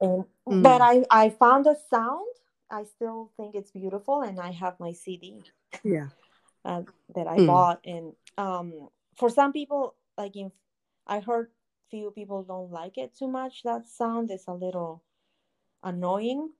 and 0.00 0.24
Mm. 0.48 0.62
but 0.62 0.80
i 0.80 1.04
i 1.10 1.28
found 1.30 1.66
a 1.66 1.76
sound 1.90 2.28
i 2.70 2.84
still 2.84 3.30
think 3.36 3.54
it's 3.54 3.72
beautiful 3.72 4.22
and 4.22 4.38
i 4.40 4.50
have 4.52 4.78
my 4.78 4.92
cd 4.92 5.42
yeah 5.82 6.06
uh, 6.64 6.82
that 7.14 7.26
I 7.26 7.38
Hmm. 7.38 7.46
bought. 7.46 7.80
And 7.84 8.12
um, 8.38 8.88
for 9.16 9.28
some 9.30 9.52
people, 9.52 9.94
like 10.16 10.36
in 10.36 10.52
i 11.06 11.20
heard 11.20 11.50
few 11.90 12.10
people 12.10 12.42
don't 12.42 12.70
like 12.70 12.96
it 12.98 13.16
too 13.16 13.28
much 13.28 13.62
that 13.64 13.88
sound 13.88 14.30
is 14.30 14.44
a 14.46 14.54
little 14.54 15.02
annoying 15.82 16.50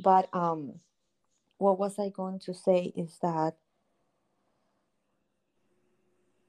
but 0.00 0.28
um 0.32 0.80
what 1.58 1.78
was 1.78 1.98
i 1.98 2.08
going 2.08 2.38
to 2.38 2.54
say 2.54 2.92
is 2.96 3.18
that 3.20 3.56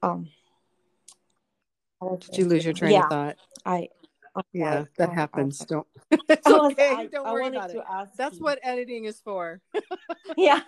um 0.02 0.28
did 2.18 2.38
you 2.38 2.46
lose 2.46 2.64
your 2.64 2.72
train 2.74 2.92
yeah, 2.92 3.04
of 3.04 3.10
thought 3.10 3.36
i 3.66 3.88
I'm 4.34 4.42
yeah 4.52 4.72
sorry. 4.72 4.86
that 4.96 5.08
I- 5.08 5.12
I- 5.12 5.14
happens 5.14 5.58
don't 5.60 5.86
So 6.44 6.66
okay 6.70 6.94
I, 6.94 7.06
don't 7.06 7.26
I 7.26 7.32
worry 7.32 7.48
about 7.48 7.70
it 7.70 7.82
ask 7.88 8.14
that's 8.16 8.38
you- 8.38 8.44
what 8.44 8.58
editing 8.62 9.04
is 9.04 9.20
for 9.20 9.60
yeah 10.36 10.60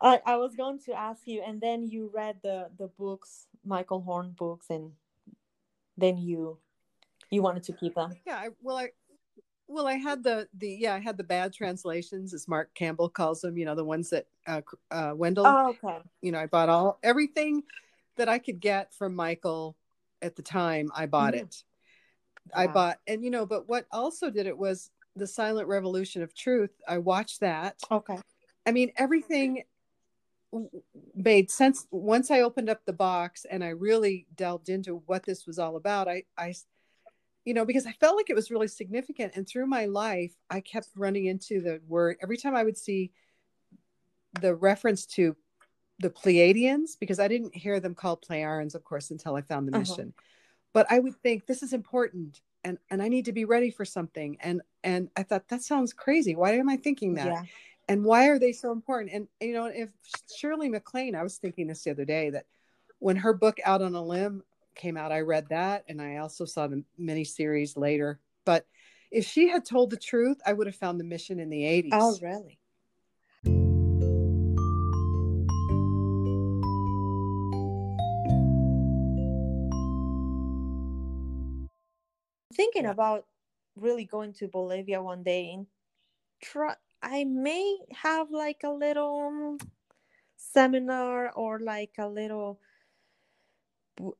I, 0.00 0.20
I 0.26 0.36
was 0.36 0.54
going 0.56 0.78
to 0.86 0.92
ask 0.92 1.26
you 1.26 1.42
and 1.46 1.60
then 1.60 1.86
you 1.86 2.10
read 2.14 2.36
the 2.42 2.68
the 2.78 2.88
books 2.88 3.46
michael 3.64 4.00
horn 4.02 4.34
books 4.36 4.66
and 4.70 4.92
then 5.96 6.18
you 6.18 6.58
you 7.30 7.42
wanted 7.42 7.62
to 7.64 7.72
keep 7.72 7.94
them 7.94 8.12
Yeah, 8.26 8.36
I, 8.36 8.48
well, 8.62 8.76
I 8.76 8.90
well, 9.68 9.86
I 9.88 9.94
had 9.94 10.22
the 10.22 10.46
the 10.58 10.68
yeah, 10.68 10.94
I 10.94 11.00
had 11.00 11.16
the 11.16 11.24
bad 11.24 11.52
translations, 11.52 12.32
as 12.32 12.46
Mark 12.46 12.72
Campbell 12.74 13.08
calls 13.08 13.40
them. 13.40 13.58
You 13.58 13.64
know, 13.64 13.74
the 13.74 13.84
ones 13.84 14.10
that 14.10 14.26
uh, 14.46 14.60
uh, 14.92 15.10
Wendelle. 15.12 15.42
oh 15.46 15.68
okay 15.70 15.98
You 16.22 16.30
know, 16.30 16.38
I 16.38 16.46
bought 16.46 16.68
all 16.68 16.98
everything 17.02 17.64
that 18.16 18.28
I 18.28 18.38
could 18.38 18.60
get 18.60 18.92
from 18.94 19.14
Michael 19.14 19.76
at 20.22 20.36
the 20.36 20.42
time. 20.42 20.90
I 20.94 21.06
bought 21.06 21.34
Mhm. 21.34 21.42
it. 21.42 21.64
I 22.54 22.66
bought, 22.66 23.00
and 23.06 23.24
you 23.24 23.30
know, 23.30 23.44
but 23.44 23.68
what 23.68 23.86
also 23.90 24.30
did 24.30 24.46
it 24.46 24.56
was 24.56 24.90
the 25.16 25.26
Silent 25.26 25.68
Revolution 25.68 26.22
of 26.22 26.34
Truth. 26.34 26.80
I 26.86 26.98
watched 26.98 27.40
that. 27.40 27.80
okay 27.90 28.18
I 28.66 28.72
mean, 28.72 28.92
everything 28.96 29.62
made 31.14 31.50
sense 31.50 31.86
once 31.90 32.30
I 32.30 32.40
opened 32.40 32.68
up 32.68 32.84
the 32.84 32.92
box 32.92 33.44
and 33.48 33.62
I 33.62 33.68
really 33.68 34.26
delved 34.34 34.68
into 34.68 35.02
what 35.06 35.22
this 35.22 35.46
was 35.46 35.58
all 35.58 35.76
about. 35.76 36.08
I, 36.08 36.24
I, 36.36 36.54
you 37.44 37.54
know, 37.54 37.64
because 37.64 37.86
I 37.86 37.92
felt 37.92 38.16
like 38.16 38.30
it 38.30 38.36
was 38.36 38.50
really 38.50 38.68
significant. 38.68 39.36
And 39.36 39.46
through 39.46 39.66
my 39.66 39.86
life, 39.86 40.34
I 40.50 40.60
kept 40.60 40.88
running 40.96 41.26
into 41.26 41.60
the 41.60 41.80
word 41.86 42.16
every 42.22 42.36
time 42.36 42.56
I 42.56 42.64
would 42.64 42.76
see 42.76 43.12
the 44.40 44.54
reference 44.54 45.06
to 45.06 45.36
the 45.98 46.10
Pleiadians, 46.10 46.98
because 46.98 47.18
I 47.18 47.28
didn't 47.28 47.54
hear 47.54 47.80
them 47.80 47.94
called 47.94 48.22
Pleiarans, 48.22 48.74
of 48.74 48.84
course, 48.84 49.10
until 49.10 49.34
I 49.34 49.42
found 49.42 49.66
the 49.66 49.72
Uh-huh. 49.72 49.80
mission. 49.80 50.12
But 50.72 50.86
I 50.90 50.98
would 50.98 51.16
think 51.22 51.46
this 51.46 51.62
is 51.62 51.72
important. 51.72 52.42
And, 52.64 52.78
and 52.90 53.00
I 53.02 53.08
need 53.08 53.26
to 53.26 53.32
be 53.32 53.44
ready 53.44 53.70
for 53.70 53.84
something. 53.84 54.36
And 54.40 54.60
and 54.82 55.08
I 55.16 55.22
thought 55.22 55.48
that 55.48 55.62
sounds 55.62 55.92
crazy. 55.92 56.34
Why 56.34 56.52
am 56.52 56.68
I 56.68 56.76
thinking 56.76 57.14
that? 57.14 57.26
yeah 57.26 57.42
and 57.88 58.04
why 58.04 58.26
are 58.26 58.38
they 58.40 58.50
so 58.52 58.72
important 58.72 59.12
and 59.12 59.28
you 59.40 59.52
know 59.52 59.66
if 59.66 59.88
shirley 60.36 60.68
maclaine 60.68 61.14
i 61.14 61.22
was 61.22 61.36
thinking 61.38 61.68
this 61.68 61.84
the 61.84 61.90
other 61.92 62.04
day 62.04 62.30
that 62.30 62.44
when 62.98 63.14
her 63.14 63.32
book 63.32 63.58
out 63.64 63.80
on 63.80 63.94
a 63.94 64.02
limb 64.02 64.42
came 64.74 64.96
out 64.96 65.12
i 65.12 65.20
read 65.20 65.48
that 65.50 65.84
and 65.88 66.02
i 66.02 66.16
also 66.16 66.44
saw 66.44 66.66
the 66.66 66.82
miniseries 67.00 67.76
later 67.76 68.18
but 68.44 68.66
if 69.12 69.24
she 69.24 69.48
had 69.48 69.64
told 69.64 69.90
the 69.90 69.96
truth 69.96 70.38
i 70.44 70.52
would 70.52 70.66
have 70.66 70.74
found 70.74 70.98
the 70.98 71.04
mission 71.04 71.38
in 71.38 71.48
the 71.48 71.62
80s 71.62 71.90
oh 71.92 72.18
really 72.20 72.58
thinking 82.66 82.84
Yeah. 82.84 82.90
about 82.92 83.26
really 83.76 84.04
going 84.04 84.32
to 84.32 84.48
bolivia 84.48 85.02
one 85.02 85.22
day 85.22 85.52
and 85.52 85.66
try 86.42 86.74
i 87.02 87.24
may 87.24 87.78
have 87.92 88.30
like 88.30 88.62
a 88.64 88.70
little 88.70 89.20
um, 89.28 89.58
seminar 90.36 91.30
or 91.32 91.60
like 91.60 91.92
a 91.98 92.08
little 92.08 92.58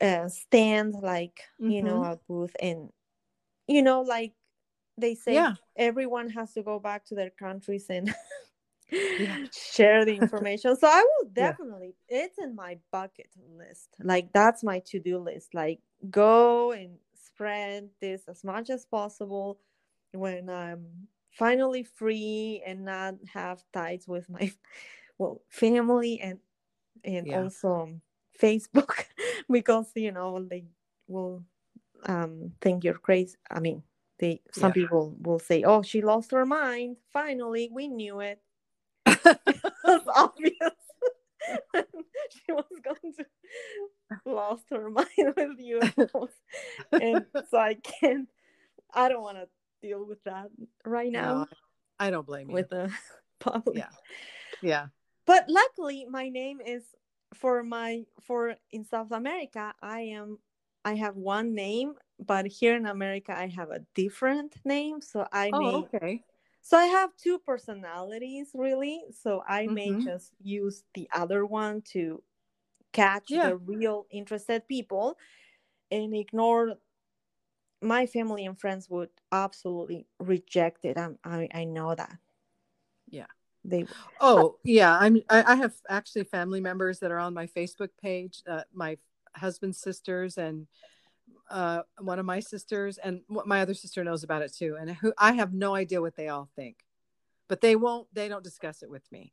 uh, 0.00 0.28
stand 0.28 0.94
like 1.02 1.42
you 1.58 1.82
know 1.82 2.02
a 2.02 2.18
booth 2.28 2.54
and 2.60 2.90
you 3.66 3.82
know 3.82 4.02
like 4.02 4.32
they 4.98 5.14
say 5.14 5.34
Yeah. 5.34 5.54
everyone 5.76 6.30
has 6.30 6.52
to 6.54 6.62
go 6.62 6.78
back 6.78 7.04
to 7.06 7.14
their 7.14 7.30
countries 7.30 7.86
and 7.90 8.14
Yeah. 9.18 9.36
share 9.52 10.04
the 10.04 10.14
information 10.16 10.76
so 10.76 10.86
i 10.88 11.02
will 11.02 11.28
Yeah. 11.36 11.50
definitely 11.50 11.94
it's 12.08 12.38
in 12.38 12.54
my 12.54 12.78
bucket 12.92 13.28
list 13.58 13.96
like 14.02 14.32
that's 14.32 14.62
my 14.62 14.78
to-do 14.86 15.18
list 15.18 15.54
like 15.54 15.80
go 16.10 16.72
and 16.72 16.96
spread 17.36 17.90
this 18.00 18.22
as 18.28 18.42
much 18.44 18.70
as 18.70 18.86
possible 18.86 19.60
when 20.12 20.48
i'm 20.48 21.08
finally 21.32 21.82
free 21.84 22.62
and 22.66 22.84
not 22.84 23.14
have 23.32 23.62
ties 23.72 24.08
with 24.08 24.28
my 24.30 24.50
well 25.18 25.42
family 25.50 26.20
and 26.20 26.38
and 27.04 27.26
Yeah. 27.26 27.42
also 27.42 28.00
facebook 28.40 29.04
because 29.50 29.92
you 29.94 30.12
know 30.12 30.42
they 30.44 30.64
will 31.08 31.42
um 32.04 32.52
think 32.60 32.84
you're 32.84 32.98
crazy 32.98 33.36
i 33.50 33.60
mean 33.60 33.82
they 34.18 34.40
some 34.52 34.72
Yeah. 34.72 34.74
people 34.74 35.14
will 35.22 35.38
say 35.38 35.62
oh 35.64 35.82
she 35.82 36.00
lost 36.02 36.30
her 36.32 36.46
mind 36.46 36.96
finally 37.12 37.68
we 37.72 37.88
knew 37.88 38.20
it 38.20 38.40
obvious 40.14 40.75
she 41.74 42.52
was 42.52 42.64
going 42.82 43.12
to 43.18 43.24
lost 44.24 44.64
her 44.70 44.90
mind 44.98 45.08
with 45.36 45.58
you 45.58 45.80
and 46.92 47.26
so 47.50 47.58
i 47.58 47.74
can't 47.74 48.28
i 48.94 49.08
don't 49.08 49.22
want 49.22 49.36
to 49.36 49.48
deal 49.82 50.04
with 50.06 50.22
that 50.24 50.48
right 50.84 51.12
now 51.12 51.34
No, 51.34 51.46
i 51.98 52.10
don't 52.10 52.26
blame 52.26 52.48
you. 52.48 52.54
with 52.54 52.70
the 52.70 52.90
public. 53.38 53.76
Yeah. 53.76 53.90
yeah. 54.62 54.86
But 55.26 55.44
luckily 55.48 56.06
my 56.08 56.28
name 56.28 56.60
is 56.64 56.82
for 57.34 57.62
my 57.62 58.04
for 58.20 58.54
in 58.70 58.84
south 58.84 59.10
america 59.10 59.74
i 59.82 60.00
am 60.00 60.38
i 60.84 60.94
have 60.94 61.16
one 61.16 61.54
name 61.54 61.94
but 62.24 62.46
here 62.46 62.76
in 62.76 62.86
america 62.86 63.36
i 63.36 63.48
have 63.48 63.70
a 63.70 63.80
different 63.94 64.54
name. 64.64 65.00
So 65.02 65.26
i 65.32 65.50
oh, 65.52 65.58
may 65.58 65.66
oh 65.66 65.88
okay 65.94 66.22
so 66.66 66.76
i 66.76 66.86
have 66.86 67.10
two 67.16 67.38
personalities 67.38 68.48
really 68.54 69.04
so 69.12 69.42
i 69.48 69.66
may 69.68 69.92
Mhm. 69.92 70.02
just 70.04 70.32
use 70.42 70.82
the 70.94 71.08
other 71.14 71.46
one 71.46 71.80
to 71.82 72.20
catch 72.92 73.28
Yeah. 73.30 73.50
the 73.50 73.56
real 73.56 74.06
interested 74.10 74.66
people 74.66 75.16
and 75.90 76.14
ignore 76.14 76.74
my 77.82 78.06
family 78.06 78.46
and 78.46 78.58
friends 78.58 78.90
would 78.90 79.10
absolutely 79.30 80.06
reject 80.18 80.84
it 80.84 80.98
I'm, 80.98 81.18
i 81.24 81.48
i 81.54 81.64
know 81.64 81.94
that 81.94 82.18
Yeah. 83.08 83.26
they 83.64 83.84
Oh 84.20 84.56
yeah, 84.64 84.96
I'm. 84.98 85.22
I, 85.28 85.42
I 85.52 85.54
have 85.56 85.74
actually 85.88 86.24
family 86.24 86.60
members 86.60 86.98
that 87.00 87.10
are 87.10 87.18
on 87.18 87.34
my 87.34 87.46
Facebook 87.46 87.90
page. 88.00 88.42
Uh, 88.46 88.62
my 88.72 88.98
husband's 89.34 89.78
sisters 89.78 90.38
and 90.38 90.66
uh, 91.50 91.82
one 91.98 92.18
of 92.18 92.26
my 92.26 92.40
sisters, 92.40 92.98
and 92.98 93.22
my 93.28 93.60
other 93.60 93.74
sister 93.74 94.02
knows 94.04 94.24
about 94.24 94.42
it 94.42 94.54
too. 94.54 94.76
And 94.78 94.90
who 94.90 95.12
I 95.18 95.32
have 95.32 95.52
no 95.52 95.74
idea 95.74 96.00
what 96.00 96.16
they 96.16 96.28
all 96.28 96.48
think, 96.56 96.78
but 97.48 97.60
they 97.60 97.76
won't. 97.76 98.08
They 98.12 98.28
don't 98.28 98.44
discuss 98.44 98.82
it 98.82 98.90
with 98.90 99.10
me. 99.12 99.32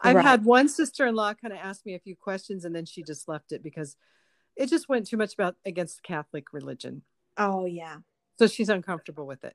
I've 0.00 0.16
Right. 0.16 0.24
had 0.24 0.44
one 0.44 0.68
sister-in-law 0.68 1.34
kind 1.34 1.52
of 1.52 1.60
ask 1.60 1.84
me 1.86 1.94
a 1.94 1.98
few 2.00 2.16
questions, 2.16 2.64
and 2.64 2.74
then 2.74 2.84
she 2.84 3.02
just 3.02 3.28
left 3.28 3.52
it 3.52 3.62
because 3.62 3.96
it 4.56 4.68
just 4.68 4.88
went 4.88 5.06
too 5.06 5.16
much 5.16 5.34
about 5.34 5.56
against 5.64 6.02
Catholic 6.02 6.52
religion. 6.52 7.02
oh 7.36 7.64
yeah 7.64 7.98
So 8.38 8.46
she's 8.46 8.68
uncomfortable 8.68 9.26
with 9.26 9.44
it. 9.44 9.54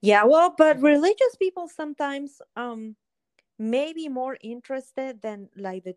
Yeah, 0.00 0.24
well, 0.24 0.54
but 0.56 0.80
religious 0.82 1.36
people 1.38 1.68
sometimes 1.68 2.40
um 2.56 2.96
may 3.58 3.92
be 3.92 4.08
more 4.08 4.36
interested 4.42 5.22
than 5.22 5.48
like 5.56 5.84
the 5.84 5.96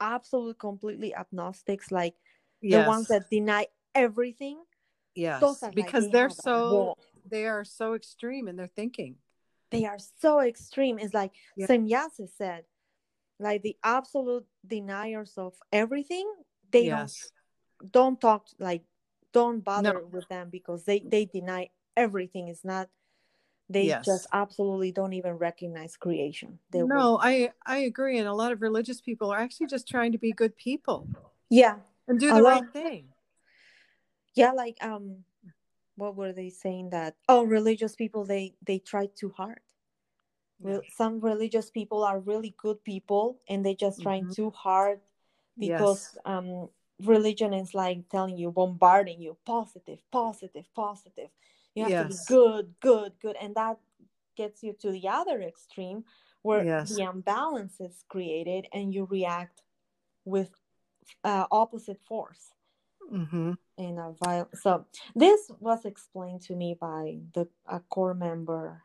absolute 0.00 0.58
completely 0.58 1.14
agnostics, 1.14 1.90
like 1.90 2.14
Yes. 2.60 2.82
the 2.82 2.88
ones 2.88 3.08
that 3.08 3.30
deny 3.30 3.66
everything. 3.98 4.62
yes, 5.14 5.40
Those 5.40 5.62
are 5.62 5.66
like 5.66 5.74
because 5.74 6.06
they 6.06 6.12
they're 6.12 6.30
so 6.30 6.70
wall. 6.72 6.98
they 7.28 7.46
are 7.46 7.64
so 7.64 7.94
extreme 7.94 8.48
in 8.48 8.56
their 8.56 8.70
thinking. 8.74 9.16
They 9.70 9.84
are 9.84 9.98
so 10.20 10.40
extreme. 10.40 10.98
It's 10.98 11.14
like 11.14 11.32
Yeah. 11.56 11.66
Semjase 11.66 12.28
said, 12.36 12.64
like 13.38 13.62
the 13.62 13.76
absolute 13.82 14.46
deniers 14.66 15.34
of 15.36 15.54
everything. 15.72 16.26
They 16.70 16.86
yes. 16.86 17.30
don't 17.80 17.92
don't 17.92 18.20
talk 18.20 18.46
like 18.58 18.82
don't 19.32 19.60
bother 19.60 20.00
with 20.10 20.26
them 20.28 20.48
because 20.50 20.84
they 20.84 21.00
they 21.00 21.24
deny 21.26 21.68
everything. 21.96 22.48
It's 22.48 22.64
not. 22.64 22.88
They 23.70 23.84
Yes. 23.84 24.06
just 24.06 24.26
absolutely 24.32 24.92
don't 24.92 25.12
even 25.12 25.34
recognize 25.36 25.96
creation. 25.96 26.58
They 26.70 26.80
will- 26.82 26.88
no 26.88 27.18
i 27.20 27.52
i 27.66 27.78
agree 27.90 28.16
and 28.18 28.26
a 28.26 28.32
lot 28.32 28.50
of 28.52 28.62
religious 28.62 29.00
people 29.02 29.30
are 29.30 29.38
actually 29.38 29.66
just 29.66 29.86
trying 29.86 30.12
to 30.12 30.18
be 30.18 30.32
good 30.32 30.56
people 30.56 31.06
Yeah, 31.50 31.76
and 32.08 32.18
do 32.18 32.32
the 32.32 32.42
right 32.42 32.64
thing 32.72 33.12
yeah 34.38 34.52
like 34.52 34.76
um 34.82 35.24
what 35.96 36.14
were 36.16 36.32
they 36.32 36.48
saying 36.50 36.90
that 36.90 37.16
oh 37.28 37.42
religious 37.44 37.94
people 37.96 38.24
they 38.24 38.54
they 38.64 38.78
try 38.78 39.06
too 39.20 39.30
hard 39.36 39.60
Re- 40.60 40.88
some 40.96 41.20
religious 41.20 41.70
people 41.70 42.02
are 42.04 42.18
really 42.20 42.54
good 42.56 42.82
people 42.84 43.38
and 43.48 43.64
they 43.64 43.74
just 43.74 44.02
trying 44.02 44.26
Mhm. 44.26 44.34
too 44.34 44.50
hard 44.50 45.00
because 45.58 46.02
Yes. 46.14 46.18
um 46.24 46.68
religion 47.04 47.52
is 47.52 47.74
like 47.74 48.08
telling 48.08 48.36
you 48.36 48.50
bombarding 48.50 49.20
you 49.20 49.36
positive 49.44 50.00
positive 50.10 50.66
positive 50.74 51.30
you 51.74 51.82
have 51.84 51.92
Yes. 51.92 52.02
to 52.02 52.14
be 52.14 52.20
good 52.38 52.74
good 52.80 53.12
good 53.20 53.36
and 53.40 53.54
that 53.54 53.78
gets 54.36 54.62
you 54.62 54.72
to 54.82 54.90
the 54.90 55.06
other 55.08 55.42
extreme 55.42 56.04
where 56.42 56.64
Yes. 56.64 56.88
the 56.90 57.02
imbalance 57.02 57.80
is 57.80 58.04
created 58.08 58.66
and 58.72 58.94
you 58.94 59.04
react 59.04 59.62
with 60.24 60.50
uh, 61.24 61.46
opposite 61.50 62.00
force 62.10 62.52
Mm-hmm. 63.12 63.52
In 63.78 63.96
a 63.98 64.12
viol 64.24 64.48
so 64.54 64.84
this 65.14 65.50
was 65.60 65.84
explained 65.84 66.42
to 66.42 66.54
me 66.54 66.76
by 66.78 67.18
the 67.34 67.48
a 67.66 67.80
core 67.88 68.14
member 68.14 68.82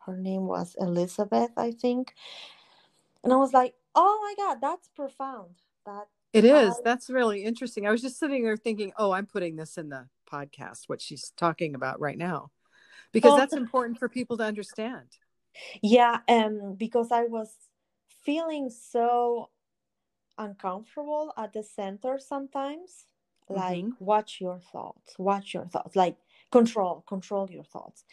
her 0.00 0.16
name 0.16 0.46
was 0.46 0.74
elizabeth 0.80 1.50
i 1.56 1.70
think 1.70 2.14
and 3.24 3.32
i 3.32 3.36
was 3.36 3.52
like 3.52 3.74
oh 3.94 4.18
my 4.22 4.44
god 4.44 4.58
that's 4.60 4.88
profound 4.88 5.54
that 5.86 6.06
It 6.32 6.44
is. 6.44 6.74
I- 6.74 6.82
That's 6.84 7.08
really 7.08 7.44
interesting. 7.44 7.86
I 7.86 7.90
was 7.92 8.02
just 8.02 8.18
sitting 8.18 8.42
there 8.44 8.56
thinking, 8.58 8.92
oh, 8.98 9.12
I'm 9.12 9.24
putting 9.26 9.56
this 9.56 9.78
in 9.78 9.88
the 9.88 10.08
podcast, 10.30 10.88
what 10.88 11.00
she's 11.00 11.32
talking 11.36 11.74
about 11.74 11.98
right 12.00 12.18
now, 12.18 12.50
because 13.12 13.30
Well- 13.30 13.38
that's 13.38 13.54
important 13.54 13.98
for 13.98 14.08
people 14.08 14.36
to 14.38 14.44
understand. 14.44 15.08
yeah 15.80 16.18
and 16.28 16.76
because 16.76 17.10
i 17.10 17.22
was 17.24 17.48
feeling 18.26 18.68
so 18.68 19.48
uncomfortable 20.36 21.32
at 21.38 21.52
the 21.52 21.62
center 21.62 22.18
sometimes 22.18 23.04
like 23.48 23.86
Mhm. 23.86 23.96
watch 24.00 24.40
your 24.40 24.58
thoughts 24.72 25.14
watch 25.18 25.54
your 25.54 25.66
thoughts 25.66 25.96
like 25.96 26.16
control 26.52 27.04
control 27.08 27.48
your 27.50 27.64
thoughts. 27.64 28.04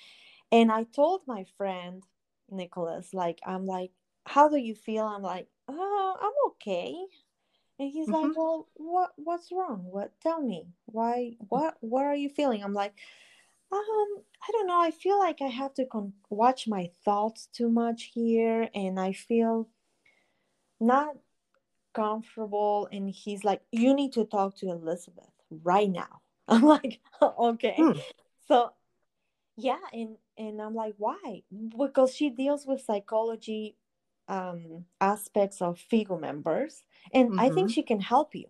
And 0.52 0.72
i 0.72 0.84
told 0.84 1.22
my 1.28 1.46
friend 1.58 2.04
nicholas 2.52 3.14
like 3.14 3.40
i'm 3.46 3.66
like 3.66 3.92
how 4.26 4.48
do 4.50 4.58
you 4.58 4.76
feel? 4.76 5.06
I'm 5.06 5.22
like 5.24 5.48
oh 5.68 6.18
i'm 6.22 6.52
okay. 6.52 6.96
And 7.80 7.92
he's 7.92 8.12
like 8.12 8.26
Mhm. 8.26 8.36
well 8.36 8.70
what 8.76 9.12
what's 9.18 9.52
wrong? 9.52 9.84
What 9.86 10.12
tell 10.22 10.42
me. 10.42 10.68
Why 10.86 11.38
what 11.50 11.78
what 11.82 12.06
are 12.06 12.16
you 12.16 12.30
feeling? 12.30 12.64
I'm 12.64 12.74
like 12.74 12.94
um 13.72 14.10
i 14.48 14.52
don't 14.52 14.68
know. 14.68 14.80
I 14.82 14.92
feel 14.92 15.20
like 15.20 15.42
i 15.42 15.48
have 15.48 15.74
to 15.76 15.86
con- 15.86 16.14
watch 16.30 16.68
my 16.68 16.90
thoughts 17.06 17.48
too 17.48 17.70
much 17.70 18.12
here 18.14 18.70
and 18.76 19.00
i 19.00 19.14
feel 19.14 19.68
not 20.80 21.16
comfortable 21.94 22.88
and 22.92 23.10
he's 23.10 23.44
like 23.44 23.62
you 23.72 23.94
need 23.94 24.12
to 24.14 24.26
talk 24.26 24.56
to 24.56 24.68
elizabeth 24.70 25.30
right 25.64 25.90
now 25.90 26.22
i'm 26.48 26.64
like 26.64 27.00
okay 27.40 27.76
Hmm. 27.78 27.92
so 28.48 28.72
yeah 29.58 29.78
and 29.94 30.18
and 30.38 30.62
i'm 30.62 30.74
like 30.76 30.96
why 30.98 31.44
because 31.78 32.14
she 32.16 32.30
deals 32.30 32.66
with 32.66 32.82
psychology 32.82 33.76
um 34.28 34.86
aspects 35.00 35.62
of 35.62 35.80
figu 35.92 36.20
members 36.20 36.84
and 37.14 37.40
i 37.40 37.50
think 37.50 37.70
Mhm. 37.70 37.74
she 37.74 37.84
can 37.84 38.00
help 38.00 38.34
you 38.36 38.46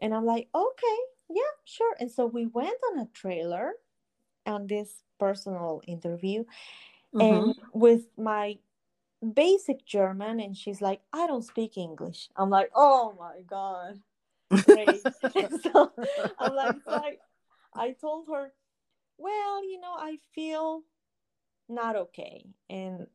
and 0.00 0.12
i'm 0.14 0.26
like 0.26 0.48
okay 0.54 0.98
yeah 1.30 1.54
sure 1.64 1.94
and 2.00 2.10
so 2.10 2.26
we 2.26 2.46
went 2.46 2.76
on 2.92 2.98
a 3.00 3.06
trailer 3.14 3.72
on 4.46 4.66
this 4.66 5.02
personal 5.18 5.80
interview 5.86 6.44
Mhm. 7.14 7.20
and 7.22 7.54
with 7.72 8.02
my 8.18 8.58
basic 9.32 9.84
German, 9.86 10.40
and 10.40 10.56
she's 10.56 10.80
like, 10.80 11.00
I 11.12 11.26
don't 11.26 11.44
speak 11.44 11.76
English. 11.76 12.28
I'm 12.36 12.50
like, 12.50 12.70
oh 12.74 13.14
my 13.18 13.42
god, 13.42 14.00
great. 14.64 15.02
so 15.62 15.92
I'm 16.38 16.54
like, 16.54 16.76
so 16.84 16.92
I, 16.92 17.16
I 17.74 17.92
told 17.92 18.28
her, 18.28 18.52
well, 19.18 19.64
you 19.64 19.80
know, 19.80 19.94
I 19.96 20.18
feel 20.34 20.82
not 21.68 21.96
okay, 21.96 22.46
and 22.68 23.06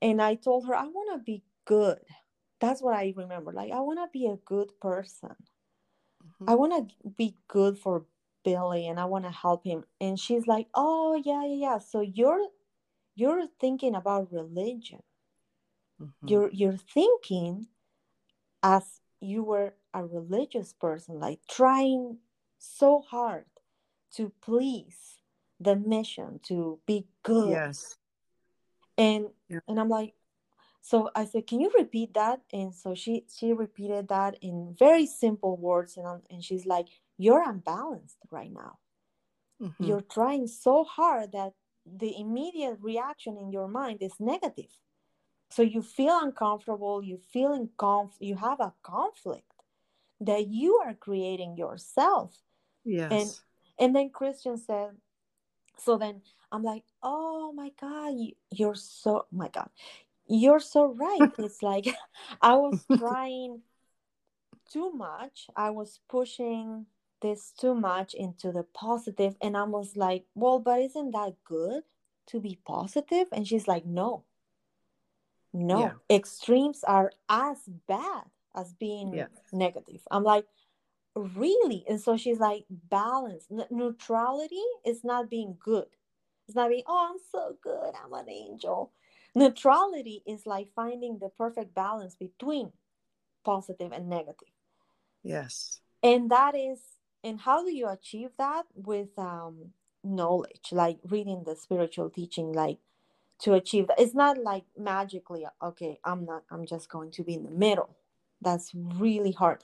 and 0.00 0.20
I 0.22 0.34
told 0.36 0.66
her 0.66 0.74
I 0.74 0.86
want 0.86 1.18
to 1.18 1.24
be 1.24 1.42
good. 1.64 1.98
That's 2.60 2.82
what 2.82 2.94
I 2.94 3.12
remember. 3.16 3.52
Like 3.52 3.72
I 3.72 3.80
want 3.80 3.98
to 3.98 4.08
be 4.12 4.26
a 4.26 4.36
good 4.44 4.70
person. 4.80 5.34
I 6.46 6.54
Mhm. 6.54 6.58
want 6.58 6.90
to 6.90 7.10
be 7.16 7.36
good 7.48 7.78
for 7.78 8.06
Billy, 8.44 8.86
and 8.88 8.98
I 8.98 9.04
want 9.06 9.24
to 9.24 9.30
help 9.30 9.64
him. 9.64 9.84
And 10.00 10.18
she's 10.18 10.46
like, 10.46 10.68
oh 10.74 11.14
yeah, 11.24 11.44
yeah, 11.44 11.54
yeah. 11.54 11.78
So 11.78 12.00
you're 12.00 12.48
you're 13.14 13.46
thinking 13.60 13.94
about 13.94 14.32
religion 14.32 15.02
Mhm. 16.02 16.30
you're 16.30 16.50
you're 16.52 16.76
thinking 16.94 17.66
as 18.62 19.00
you 19.20 19.42
were 19.44 19.74
a 19.94 20.04
religious 20.04 20.72
person 20.72 21.18
like 21.20 21.40
trying 21.48 22.18
so 22.58 23.00
hard 23.00 23.44
to 24.16 24.32
please 24.40 25.20
the 25.60 25.76
mission 25.76 26.40
to 26.42 26.78
be 26.86 27.06
good 27.22 27.50
yes. 27.50 27.96
and 28.98 29.26
Yeah. 29.48 29.60
and 29.68 29.78
i'm 29.80 29.88
like 29.88 30.14
so 30.80 31.10
i 31.14 31.24
said 31.24 31.46
can 31.46 31.60
you 31.60 31.70
repeat 31.76 32.14
that 32.14 32.40
and 32.52 32.74
so 32.74 32.94
she 32.94 33.24
she 33.28 33.52
repeated 33.52 34.08
that 34.08 34.36
in 34.42 34.74
very 34.78 35.06
simple 35.06 35.56
words 35.56 35.96
and, 35.96 36.06
I'm- 36.06 36.26
and 36.30 36.42
she's 36.44 36.66
like 36.66 36.88
you're 37.18 37.42
unbalanced 37.48 38.18
right 38.30 38.50
now 38.52 38.78
Mhm. 39.60 39.74
you're 39.86 40.00
trying 40.18 40.46
so 40.48 40.82
hard 40.84 41.32
that 41.32 41.52
the 41.86 42.16
immediate 42.18 42.78
reaction 42.80 43.36
in 43.38 43.50
your 43.52 43.68
mind 43.68 44.02
is 44.02 44.14
negative 44.20 44.70
so 45.52 45.62
you 45.62 45.82
feel 45.82 46.18
uncomfortable 46.22 47.02
you 47.02 47.18
feel 47.32 47.52
in 47.52 47.68
conf- 47.76 48.16
you 48.20 48.36
have 48.36 48.60
a 48.60 48.72
conflict 48.82 49.44
that 50.20 50.46
you 50.48 50.80
are 50.84 50.94
creating 50.94 51.56
yourself. 51.56 52.34
Yes. 52.84 53.12
and 53.12 53.30
and 53.78 53.96
then 53.96 54.10
christian 54.10 54.56
said 54.56 54.90
so 55.78 55.96
then 55.98 56.20
i'm 56.50 56.62
like 56.64 56.82
oh 57.02 57.52
my 57.52 57.70
god 57.80 58.14
you, 58.16 58.32
you're 58.50 58.74
so 58.74 59.26
my 59.30 59.48
god 59.48 59.68
you're 60.26 60.60
so 60.60 60.94
right. 60.94 61.30
It's 61.38 61.62
like 61.62 61.86
i 62.42 62.54
was 62.54 62.84
trying 62.98 63.62
too 64.72 64.90
much. 64.92 65.48
I 65.54 65.70
was 65.70 66.00
pushing 66.08 66.86
this 67.20 67.52
too 67.52 67.74
much 67.74 68.14
into 68.14 68.50
the 68.50 68.64
positive 68.74 69.36
and 69.40 69.56
i 69.56 69.62
was 69.62 69.96
like 69.96 70.24
well 70.34 70.58
but 70.58 70.80
isn't 70.80 71.12
that 71.12 71.34
good 71.44 71.82
to 72.26 72.40
be 72.40 72.58
positive? 72.64 73.26
And 73.32 73.46
she's 73.46 73.68
like 73.68 73.84
no 73.86 74.24
no 75.52 75.80
Yeah. 75.80 75.92
extremes 76.16 76.84
are 76.84 77.12
as 77.28 77.58
bad 77.88 78.24
as 78.54 78.72
being 78.74 79.12
Yeah. 79.14 79.26
negative 79.52 80.00
i'm 80.10 80.24
like 80.24 80.46
really 81.14 81.84
and 81.88 82.00
so 82.00 82.16
she's 82.16 82.38
like 82.38 82.64
balance 82.70 83.46
N- 83.50 83.66
neutrality 83.70 84.62
is 84.84 85.04
not 85.04 85.28
being 85.28 85.56
good 85.62 85.86
it's 86.46 86.54
not 86.56 86.70
being 86.70 86.84
oh 86.86 87.08
i'm 87.10 87.18
so 87.30 87.56
good 87.62 87.92
i'm 88.02 88.12
an 88.14 88.30
angel 88.30 88.92
neutrality 89.34 90.22
is 90.26 90.46
like 90.46 90.68
finding 90.74 91.18
the 91.18 91.28
perfect 91.28 91.74
balance 91.74 92.14
between 92.14 92.72
positive 93.44 93.92
and 93.92 94.08
negative 94.08 94.48
Yes. 95.22 95.80
and 96.02 96.30
that 96.30 96.56
is 96.56 96.80
and 97.22 97.40
how 97.40 97.62
do 97.64 97.72
you 97.72 97.88
achieve 97.88 98.30
that 98.38 98.64
with 98.74 99.16
um 99.18 99.72
knowledge 100.04 100.68
like 100.72 100.98
reading 101.08 101.44
the 101.44 101.54
spiritual 101.54 102.10
teaching 102.10 102.52
like 102.52 102.78
to 103.42 103.54
achieve 103.54 103.88
that. 103.88 104.00
It's 104.00 104.14
not 104.14 104.38
like 104.38 104.64
magically 104.78 105.46
okay 105.62 105.98
i'm 106.04 106.24
not 106.24 106.42
i'm 106.50 106.64
just 106.66 106.88
going 106.88 107.10
to 107.12 107.22
be 107.24 107.34
in 107.34 107.44
the 107.44 107.50
middle. 107.50 107.96
That's 108.40 108.72
really 108.74 109.32
hard. 109.32 109.62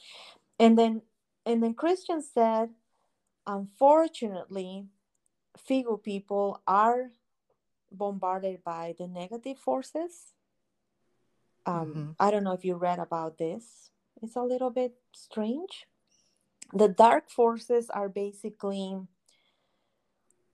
And 0.58 0.76
then 0.78 1.02
and 1.46 1.62
then 1.62 1.74
christian 1.74 2.20
said 2.22 2.70
unfortunately 3.46 4.86
figu 5.68 6.02
people 6.02 6.60
are 6.66 7.10
bombarded 7.90 8.62
by 8.64 8.94
the 8.98 9.06
negative 9.06 9.58
forces. 9.58 10.34
Um, 11.66 11.94
Mhm. 11.94 12.16
i 12.20 12.30
don't 12.30 12.44
know 12.44 12.52
if 12.52 12.64
you 12.64 12.74
read 12.76 12.98
about 12.98 13.38
this. 13.38 13.90
It's 14.22 14.36
a 14.36 14.42
little 14.42 14.70
bit 14.70 14.94
strange. 15.12 15.86
The 16.74 16.88
dark 16.88 17.30
forces 17.30 17.88
are 17.90 18.08
basically 18.08 19.06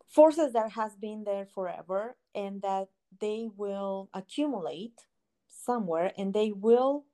forces 0.07 0.53
that 0.53 0.71
has 0.73 0.95
been 0.97 1.25
there 1.25 1.47
forever 1.47 2.17
and 2.35 2.63
that 2.63 2.89
they 3.21 3.49
will 3.57 4.09
accumulate 4.15 5.07
somewhere 5.49 6.13
and 6.19 6.33
they 6.35 6.53
will 6.53 7.05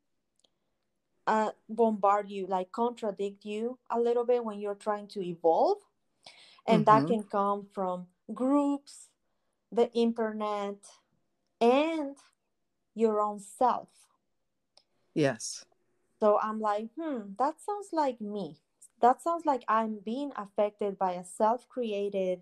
uh, 1.27 1.51
bombard 1.69 2.29
you 2.31 2.47
like 2.47 2.73
contradict 2.73 3.45
you 3.45 3.79
a 3.91 3.99
little 4.01 4.25
bit 4.25 4.45
when 4.45 4.59
you're 4.61 4.75
trying 4.75 5.07
to 5.09 5.23
evolve 5.23 5.79
and 6.67 6.87
that 6.87 7.03
Mhm. 7.05 7.09
can 7.09 7.23
come 7.25 7.67
from 7.73 8.07
groups 8.35 9.09
the 9.73 9.91
internet 9.93 10.77
and 11.61 12.17
your 12.95 13.21
own 13.21 13.39
self 13.39 13.89
Yes. 15.15 15.65
so 16.21 16.39
i'm 16.43 16.61
like 16.61 16.89
hmm 16.99 17.33
that 17.39 17.61
sounds 17.61 17.89
like 17.93 18.21
me 18.21 18.57
that 19.01 19.23
sounds 19.23 19.45
like 19.47 19.65
i'm 19.69 19.99
being 20.05 20.33
affected 20.37 20.99
by 20.99 21.13
a 21.13 21.25
self-created 21.25 22.41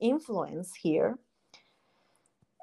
influence 0.00 0.74
here 0.74 1.18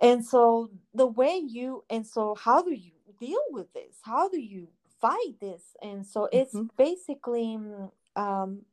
and 0.01 0.25
so 0.25 0.69
the 0.93 1.05
way 1.07 1.37
you 1.37 1.83
and 1.89 2.05
so 2.05 2.35
how 2.35 2.61
do 2.61 2.71
you 2.73 2.91
deal 3.19 3.41
with 3.51 3.71
this 3.73 3.97
how 4.03 4.29
do 4.29 4.39
you 4.39 4.67
fight 5.01 5.39
this 5.39 5.75
and 5.81 6.05
so 6.05 6.27
it's 6.31 6.53
Mhm. 6.53 6.69
basically 6.77 7.57
mm, 7.57 7.91
um 8.15 8.65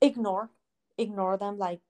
ignore 0.00 0.50
ignore 0.98 1.36
them 1.36 1.58
like 1.58 1.80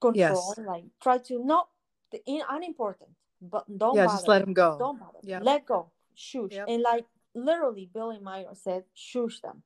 control 0.00 0.54
Yes. 0.56 0.58
like 0.66 0.84
try 1.02 1.18
to 1.18 1.44
not 1.44 1.68
the 2.12 2.22
in, 2.26 2.42
unimportant 2.48 3.10
but 3.40 3.64
don't 3.78 3.94
Yeah. 3.96 4.06
bother 4.06 4.16
Just 4.18 4.28
let 4.28 4.40
them 4.44 4.54
go. 4.54 4.76
don't 4.78 4.98
bother 4.98 5.18
Yep. 5.22 5.42
let 5.42 5.66
go 5.66 5.90
shush 6.14 6.52
Yep. 6.52 6.68
and 6.68 6.82
like 6.82 7.06
literally 7.34 7.88
billy 7.92 8.18
meier 8.18 8.54
said 8.54 8.84
shush 8.94 9.40
them 9.40 9.62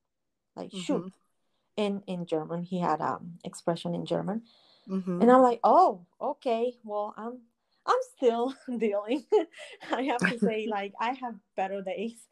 like 0.56 0.70
shoot 0.72 1.04
Mhm. 1.04 1.12
in 1.76 2.02
in 2.06 2.26
german 2.26 2.62
he 2.62 2.78
had 2.78 3.00
um 3.00 3.38
expression 3.44 3.94
in 3.94 4.04
german 4.04 4.42
Mhm. 4.88 5.22
and 5.22 5.30
i'm 5.30 5.40
like 5.42 5.60
oh 5.64 6.04
okay 6.20 6.78
well 6.84 7.14
i'm 7.16 7.40
i'm 7.86 7.96
still 8.16 8.54
dealing. 8.78 9.24
I 9.90 10.02
have 10.02 10.20
to 10.20 10.38
say 10.46 10.68
like 10.70 10.92
i 11.00 11.12
have 11.12 11.34
better 11.56 11.82
days. 11.82 12.26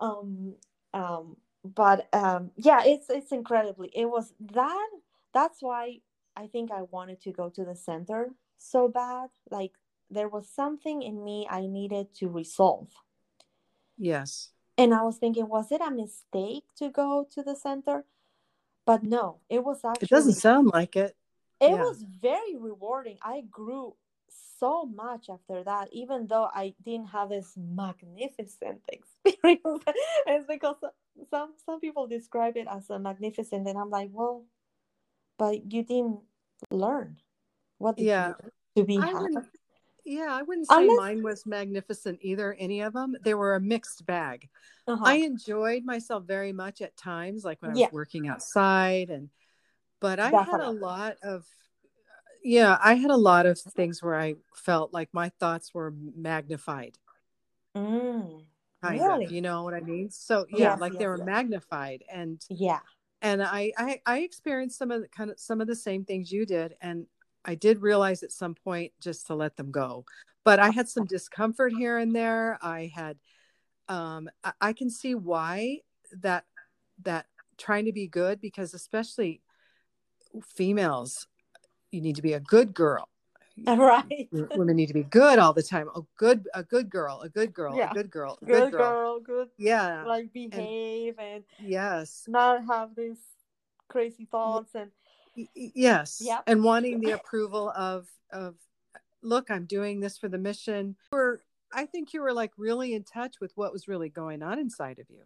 Um 0.00 0.54
um 0.94 1.36
but 1.64 2.08
um 2.12 2.50
yeah 2.56 2.82
it's 2.84 3.10
it's 3.10 3.32
incredibly 3.32 3.90
it 3.94 4.06
was 4.06 4.32
that 4.52 4.88
that's 5.34 5.60
why 5.60 5.98
i 6.34 6.46
think 6.46 6.70
i 6.72 6.82
wanted 6.90 7.20
to 7.20 7.32
go 7.32 7.50
to 7.50 7.64
the 7.64 7.76
center 7.76 8.30
so 8.58 8.88
bad. 8.88 9.30
Like 9.50 9.72
there 10.10 10.28
was 10.28 10.48
something 10.48 11.02
in 11.02 11.24
me 11.24 11.46
i 11.50 11.66
needed 11.66 12.14
to 12.16 12.28
resolve. 12.28 12.88
Yes. 13.98 14.50
And 14.78 14.94
i 14.94 15.02
was 15.02 15.18
thinking 15.18 15.48
was 15.48 15.70
it 15.72 15.80
a 15.80 15.90
mistake 15.90 16.64
to 16.76 16.90
go 16.90 17.26
to 17.32 17.42
the 17.42 17.56
center? 17.56 18.04
But 18.86 19.02
no 19.02 19.38
it 19.48 19.62
was 19.62 19.84
actually 19.84 20.06
it 20.06 20.10
doesn't 20.10 20.34
sound 20.34 20.70
like 20.72 20.96
it. 20.96 21.16
It 21.60 21.72
yeah. 21.72 21.82
was 21.82 22.02
very 22.22 22.56
rewarding. 22.56 23.18
I 23.22 23.42
grew 23.50 23.94
so 24.58 24.84
much 24.84 25.28
after 25.30 25.64
that, 25.64 25.88
even 25.92 26.26
though 26.26 26.48
I 26.52 26.74
didn't 26.84 27.08
have 27.08 27.30
this 27.30 27.54
magnificent 27.56 28.80
experience. 28.88 29.84
it's 30.26 30.46
because 30.46 30.76
some 31.30 31.54
some 31.64 31.80
people 31.80 32.06
describe 32.06 32.56
it 32.56 32.66
as 32.70 32.90
a 32.90 32.98
magnificent, 32.98 33.66
and 33.66 33.78
I'm 33.78 33.90
like, 33.90 34.10
well, 34.12 34.44
but 35.38 35.72
you 35.72 35.82
didn't 35.82 36.20
learn. 36.70 37.16
What 37.78 37.98
yeah. 37.98 38.34
you 38.76 38.82
to 38.82 38.86
be 38.86 38.96
happy? 38.96 39.34
Yeah, 40.04 40.28
I 40.30 40.42
wouldn't 40.42 40.66
say 40.68 40.76
Unless... 40.76 40.96
mine 40.96 41.22
was 41.22 41.46
magnificent 41.46 42.18
either. 42.22 42.54
Any 42.58 42.80
of 42.80 42.92
them, 42.92 43.14
they 43.22 43.34
were 43.34 43.54
a 43.54 43.60
mixed 43.60 44.06
bag. 44.06 44.48
Uh-huh. 44.86 45.02
I 45.04 45.16
enjoyed 45.16 45.84
myself 45.84 46.24
very 46.24 46.52
much 46.52 46.80
at 46.80 46.96
times, 46.96 47.44
like 47.44 47.60
when 47.62 47.70
I 47.70 47.72
was 47.72 47.80
yeah. 47.80 47.88
working 47.92 48.26
outside, 48.26 49.10
and 49.10 49.28
but 50.00 50.18
I 50.18 50.30
Definitely. 50.30 50.50
had 50.50 50.60
a 50.68 50.70
lot 50.70 51.16
of 51.22 51.46
yeah, 52.42 52.78
I 52.82 52.94
had 52.94 53.10
a 53.10 53.16
lot 53.16 53.46
of 53.46 53.58
things 53.58 54.02
where 54.02 54.16
I 54.16 54.34
felt 54.54 54.92
like 54.92 55.08
my 55.12 55.30
thoughts 55.40 55.74
were 55.74 55.92
magnified. 56.16 56.98
Mm, 57.76 58.44
kind 58.82 59.00
really? 59.00 59.26
of, 59.26 59.32
you 59.32 59.42
know 59.42 59.62
what 59.62 59.74
I 59.74 59.80
mean? 59.80 60.10
So 60.10 60.46
yeah, 60.50 60.70
yes, 60.72 60.80
like 60.80 60.92
yes, 60.92 61.00
they 61.00 61.06
were 61.06 61.18
yes. 61.18 61.26
magnified, 61.26 62.02
and 62.12 62.44
yeah, 62.48 62.80
and 63.22 63.42
I, 63.42 63.72
I 63.76 64.00
I 64.06 64.18
experienced 64.20 64.78
some 64.78 64.90
of 64.90 65.02
the 65.02 65.08
kind 65.08 65.30
of 65.30 65.38
some 65.38 65.60
of 65.60 65.66
the 65.66 65.76
same 65.76 66.04
things 66.04 66.32
you 66.32 66.46
did, 66.46 66.74
and 66.80 67.06
I 67.44 67.54
did 67.54 67.82
realize 67.82 68.22
at 68.22 68.32
some 68.32 68.54
point 68.54 68.92
just 69.00 69.26
to 69.28 69.34
let 69.34 69.56
them 69.56 69.70
go. 69.70 70.04
But 70.44 70.58
I 70.58 70.70
had 70.70 70.88
some 70.88 71.04
discomfort 71.04 71.72
here 71.72 71.98
and 71.98 72.14
there. 72.14 72.58
I 72.62 72.90
had, 72.94 73.18
um, 73.88 74.30
I, 74.42 74.52
I 74.60 74.72
can 74.72 74.90
see 74.90 75.14
why 75.14 75.80
that 76.22 76.44
that 77.02 77.26
trying 77.58 77.84
to 77.84 77.92
be 77.92 78.08
good 78.08 78.40
because 78.40 78.72
especially 78.74 79.42
females 80.44 81.26
you 81.90 82.00
need 82.00 82.16
to 82.16 82.22
be 82.22 82.34
a 82.34 82.40
good 82.40 82.74
girl 82.74 83.08
right 83.66 84.28
women 84.30 84.76
need 84.76 84.86
to 84.86 84.94
be 84.94 85.02
good 85.02 85.38
all 85.38 85.52
the 85.52 85.62
time 85.62 85.88
a 85.94 86.00
good 86.16 86.46
a 86.54 86.62
good 86.62 86.88
girl 86.88 87.20
a 87.20 87.28
good 87.28 87.52
girl 87.52 87.76
yeah. 87.76 87.90
a 87.90 87.94
good 87.94 88.10
girl 88.10 88.38
a 88.40 88.44
good, 88.44 88.62
good 88.62 88.72
girl. 88.72 88.80
girl. 88.80 89.20
good 89.20 89.48
yeah 89.58 90.02
like 90.04 90.32
behave 90.32 91.16
and, 91.18 91.44
and, 91.58 91.68
yes 91.68 92.24
not 92.26 92.64
have 92.66 92.94
these 92.96 93.18
crazy 93.88 94.26
thoughts 94.30 94.74
and 94.74 94.90
yes 95.54 96.22
yeah 96.24 96.40
and 96.46 96.62
wanting 96.62 97.00
the 97.00 97.10
approval 97.10 97.70
of 97.76 98.08
of 98.32 98.54
look 99.22 99.50
i'm 99.50 99.66
doing 99.66 100.00
this 100.00 100.16
for 100.16 100.28
the 100.28 100.38
mission 100.38 100.96
or 101.12 101.40
i 101.72 101.84
think 101.84 102.14
you 102.14 102.22
were 102.22 102.32
like 102.32 102.52
really 102.56 102.94
in 102.94 103.02
touch 103.02 103.40
with 103.40 103.52
what 103.56 103.72
was 103.72 103.88
really 103.88 104.08
going 104.08 104.42
on 104.42 104.58
inside 104.58 104.98
of 104.98 105.06
you 105.10 105.22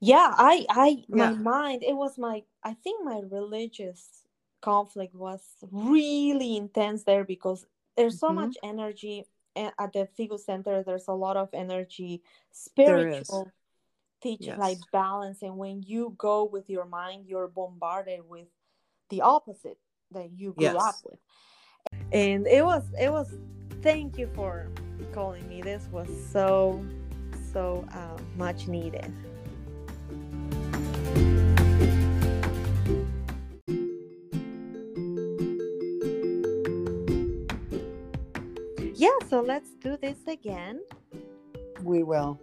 yeah 0.00 0.32
i 0.36 0.64
i 0.70 1.02
yeah. 1.08 1.30
my 1.30 1.30
mind 1.30 1.82
it 1.82 1.96
was 1.96 2.18
my 2.18 2.42
i 2.62 2.72
think 2.74 3.04
my 3.04 3.20
religious 3.30 4.22
conflict 4.60 5.14
was 5.14 5.40
really 5.70 6.56
intense 6.56 7.04
there 7.04 7.24
because 7.24 7.66
there's 7.96 8.18
so 8.18 8.28
mm-hmm. 8.28 8.36
much 8.36 8.56
energy 8.62 9.24
at 9.56 9.92
the 9.92 10.08
Figu 10.18 10.38
Center. 10.38 10.82
There's 10.82 11.08
a 11.08 11.12
lot 11.12 11.36
of 11.36 11.48
energy, 11.52 12.22
spiritual 12.52 13.50
teaching, 14.22 14.48
yes. 14.48 14.58
like 14.58 14.78
balance. 14.92 15.42
And 15.42 15.56
when 15.56 15.82
you 15.82 16.14
go 16.16 16.44
with 16.44 16.70
your 16.70 16.84
mind, 16.84 17.26
you're 17.26 17.48
bombarded 17.48 18.20
with 18.28 18.46
the 19.10 19.22
opposite 19.22 19.78
that 20.12 20.30
you 20.36 20.52
grew 20.52 20.66
yes. 20.66 20.76
up 20.78 20.94
with. 21.04 21.18
And 22.12 22.46
it 22.46 22.64
was, 22.64 22.84
it 23.00 23.10
was, 23.10 23.32
thank 23.82 24.18
you 24.18 24.28
for 24.34 24.68
calling 25.12 25.48
me. 25.48 25.62
This 25.62 25.88
was 25.90 26.08
so, 26.30 26.84
so 27.52 27.86
uh, 27.92 28.20
much 28.36 28.68
needed. 28.68 29.12
Yeah, 39.08 39.28
so 39.28 39.40
let's 39.40 39.70
do 39.74 39.96
this 39.96 40.18
again. 40.26 40.80
We 41.82 42.02
will. 42.02 42.40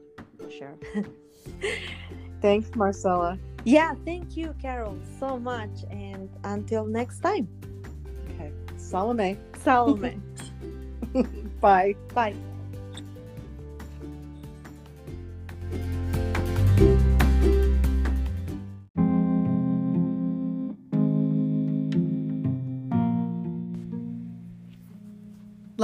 Sure. 0.49 0.77
Thanks, 2.41 2.69
Marcella. 2.75 3.39
Yeah, 3.63 3.95
thank 4.05 4.37
you, 4.37 4.53
Carol, 4.61 4.97
so 5.19 5.39
much. 5.39 5.83
And 5.89 6.29
until 6.43 6.85
next 6.85 7.19
time. 7.19 7.47
Okay. 8.29 8.51
Salome. 8.77 9.37
Salome. 9.63 10.21
Bye. 11.61 11.95
Bye. 12.13 12.35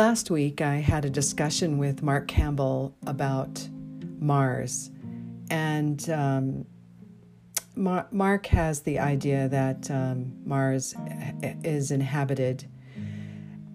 Last 0.01 0.31
week, 0.31 0.61
I 0.61 0.77
had 0.77 1.05
a 1.05 1.11
discussion 1.11 1.77
with 1.77 2.01
Mark 2.01 2.27
Campbell 2.27 2.95
about 3.05 3.69
Mars. 4.19 4.89
And 5.51 6.09
um, 6.09 6.65
Mar- 7.75 8.07
Mark 8.09 8.47
has 8.47 8.81
the 8.81 8.97
idea 8.97 9.47
that 9.49 9.91
um, 9.91 10.33
Mars 10.43 10.95
is 11.63 11.91
inhabited 11.91 12.67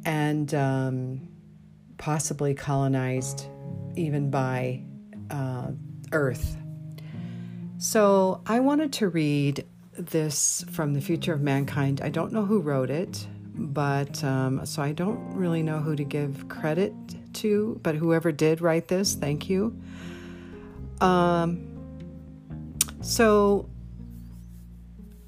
and 0.04 0.52
um, 0.52 1.28
possibly 1.96 2.54
colonized 2.54 3.46
even 3.94 4.28
by 4.28 4.82
uh, 5.30 5.70
Earth. 6.10 6.56
So 7.78 8.42
I 8.46 8.58
wanted 8.58 8.92
to 8.94 9.10
read 9.10 9.64
this 9.92 10.64
from 10.72 10.92
The 10.92 11.00
Future 11.00 11.34
of 11.34 11.40
Mankind. 11.40 12.00
I 12.00 12.08
don't 12.08 12.32
know 12.32 12.44
who 12.44 12.58
wrote 12.58 12.90
it 12.90 13.28
but 13.56 14.22
um, 14.22 14.64
so 14.64 14.82
I 14.82 14.92
don't 14.92 15.34
really 15.34 15.62
know 15.62 15.78
who 15.78 15.96
to 15.96 16.04
give 16.04 16.48
credit 16.48 16.92
to, 17.34 17.80
but 17.82 17.94
whoever 17.94 18.32
did 18.32 18.60
write 18.60 18.88
this, 18.88 19.14
thank 19.14 19.48
you. 19.48 19.76
Um, 21.00 21.66
so 23.00 23.68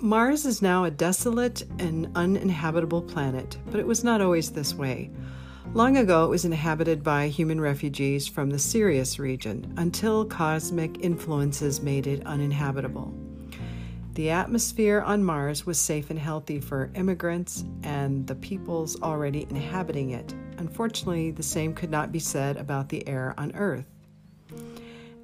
Mars 0.00 0.46
is 0.46 0.62
now 0.62 0.84
a 0.84 0.90
desolate 0.90 1.62
and 1.78 2.10
uninhabitable 2.14 3.02
planet, 3.02 3.58
but 3.66 3.80
it 3.80 3.86
was 3.86 4.04
not 4.04 4.20
always 4.20 4.50
this 4.50 4.74
way. 4.74 5.10
Long 5.74 5.98
ago, 5.98 6.24
it 6.24 6.28
was 6.28 6.44
inhabited 6.44 7.02
by 7.02 7.28
human 7.28 7.60
refugees 7.60 8.26
from 8.26 8.48
the 8.48 8.58
Sirius 8.58 9.18
region 9.18 9.74
until 9.76 10.24
cosmic 10.24 11.04
influences 11.04 11.82
made 11.82 12.06
it 12.06 12.24
uninhabitable. 12.26 13.12
The 14.18 14.30
atmosphere 14.30 15.00
on 15.00 15.22
Mars 15.22 15.64
was 15.64 15.78
safe 15.78 16.10
and 16.10 16.18
healthy 16.18 16.58
for 16.58 16.90
immigrants 16.96 17.64
and 17.84 18.26
the 18.26 18.34
peoples 18.34 19.00
already 19.00 19.46
inhabiting 19.48 20.10
it. 20.10 20.34
Unfortunately, 20.56 21.30
the 21.30 21.44
same 21.44 21.72
could 21.72 21.92
not 21.92 22.10
be 22.10 22.18
said 22.18 22.56
about 22.56 22.88
the 22.88 23.06
air 23.06 23.32
on 23.38 23.54
Earth. 23.54 23.84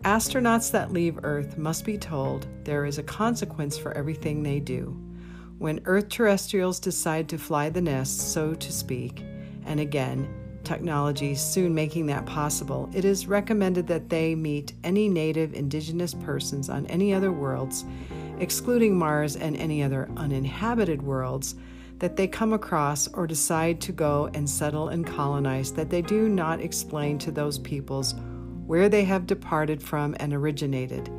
Astronauts 0.05 0.71
that 0.71 0.93
leave 0.93 1.19
Earth 1.25 1.59
must 1.59 1.85
be 1.85 1.99
told 1.99 2.47
there 2.63 2.85
is 2.85 2.99
a 2.99 3.03
consequence 3.03 3.77
for 3.77 3.91
everything 3.95 4.45
they 4.45 4.61
do. 4.61 4.97
When 5.59 5.81
Earth 5.87 6.09
terrestrials 6.09 6.79
decide 6.79 7.29
to 7.31 7.37
fly 7.37 7.71
the 7.71 7.83
nest, 7.83 8.33
so 8.33 8.55
to 8.55 8.73
speak, 8.73 9.25
and 9.65 9.81
again, 9.81 10.33
technology 10.63 11.35
soon 11.35 11.75
making 11.75 12.07
that 12.07 12.27
possible, 12.27 12.89
it 12.95 13.05
is 13.05 13.27
recommended 13.27 13.89
that 13.89 14.09
they 14.09 14.37
meet 14.37 14.73
any 14.85 15.09
native 15.09 15.53
indigenous 15.53 16.15
persons 16.15 16.71
on 16.71 16.87
any 16.87 17.13
other 17.13 17.33
worlds 17.33 17.85
excluding 18.39 18.97
Mars 18.99 19.37
and 19.37 19.57
any 19.57 19.83
other 19.83 20.09
uninhabited 20.17 21.03
worlds, 21.03 21.55
that 21.99 22.17
they 22.17 22.27
come 22.27 22.53
across 22.53 23.09
or 23.09 23.27
decide 23.27 23.81
to 23.81 23.93
go 23.93 24.29
and 24.35 24.49
settle 24.49 24.89
and 24.89 25.07
colonize, 25.07 25.73
that 25.73 25.91
they 25.91 26.03
do 26.03 26.29
not 26.29 26.61
explain 26.61 27.19
to 27.19 27.31
those 27.31 27.59
peoples 27.59 28.15
where 28.67 28.89
they 28.89 29.05
have 29.05 29.27
departed 29.27 29.83
from 29.83 30.17
and 30.19 30.33
originated, 30.33 31.11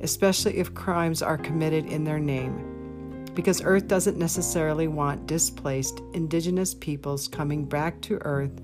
especially 0.00 0.56
if 0.56 0.74
crimes 0.74 1.22
are 1.22 1.38
committed 1.38 1.86
in 1.86 2.04
their 2.04 2.18
name. 2.18 3.24
Because 3.34 3.62
Earth 3.62 3.88
doesn't 3.88 4.18
necessarily 4.18 4.88
want 4.88 5.26
displaced 5.26 6.00
indigenous 6.12 6.74
peoples 6.74 7.28
coming 7.28 7.64
back 7.64 8.00
to 8.02 8.18
Earth, 8.22 8.60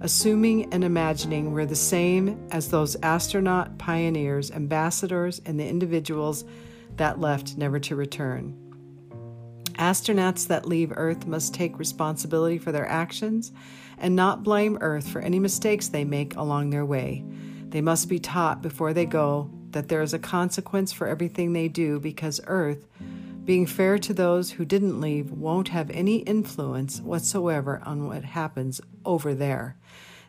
assuming 0.00 0.72
and 0.72 0.84
imagining 0.84 1.52
we're 1.52 1.66
the 1.66 1.76
same 1.76 2.46
as 2.50 2.68
those 2.68 2.96
astronaut 3.02 3.78
pioneers, 3.78 4.50
ambassadors, 4.50 5.40
and 5.44 5.58
the 5.58 5.66
individuals 5.66 6.44
that 6.96 7.20
left 7.20 7.56
never 7.56 7.78
to 7.80 7.96
return. 7.96 8.58
Astronauts 9.74 10.46
that 10.48 10.68
leave 10.68 10.92
Earth 10.94 11.26
must 11.26 11.54
take 11.54 11.78
responsibility 11.78 12.58
for 12.58 12.72
their 12.72 12.86
actions 12.86 13.52
and 13.98 14.14
not 14.14 14.42
blame 14.42 14.78
Earth 14.80 15.08
for 15.08 15.20
any 15.20 15.38
mistakes 15.38 15.88
they 15.88 16.04
make 16.04 16.36
along 16.36 16.70
their 16.70 16.84
way. 16.84 17.24
They 17.68 17.80
must 17.80 18.08
be 18.08 18.18
taught 18.18 18.60
before 18.60 18.92
they 18.92 19.06
go 19.06 19.50
that 19.70 19.88
there 19.88 20.02
is 20.02 20.12
a 20.12 20.18
consequence 20.18 20.92
for 20.92 21.06
everything 21.06 21.52
they 21.52 21.68
do 21.68 21.98
because 21.98 22.40
Earth, 22.46 22.86
being 23.44 23.66
fair 23.66 23.98
to 23.98 24.12
those 24.12 24.52
who 24.52 24.64
didn't 24.64 25.00
leave, 25.00 25.30
won't 25.32 25.68
have 25.68 25.90
any 25.90 26.18
influence 26.18 27.00
whatsoever 27.00 27.80
on 27.84 28.06
what 28.06 28.24
happens 28.24 28.80
over 29.04 29.34
there. 29.34 29.76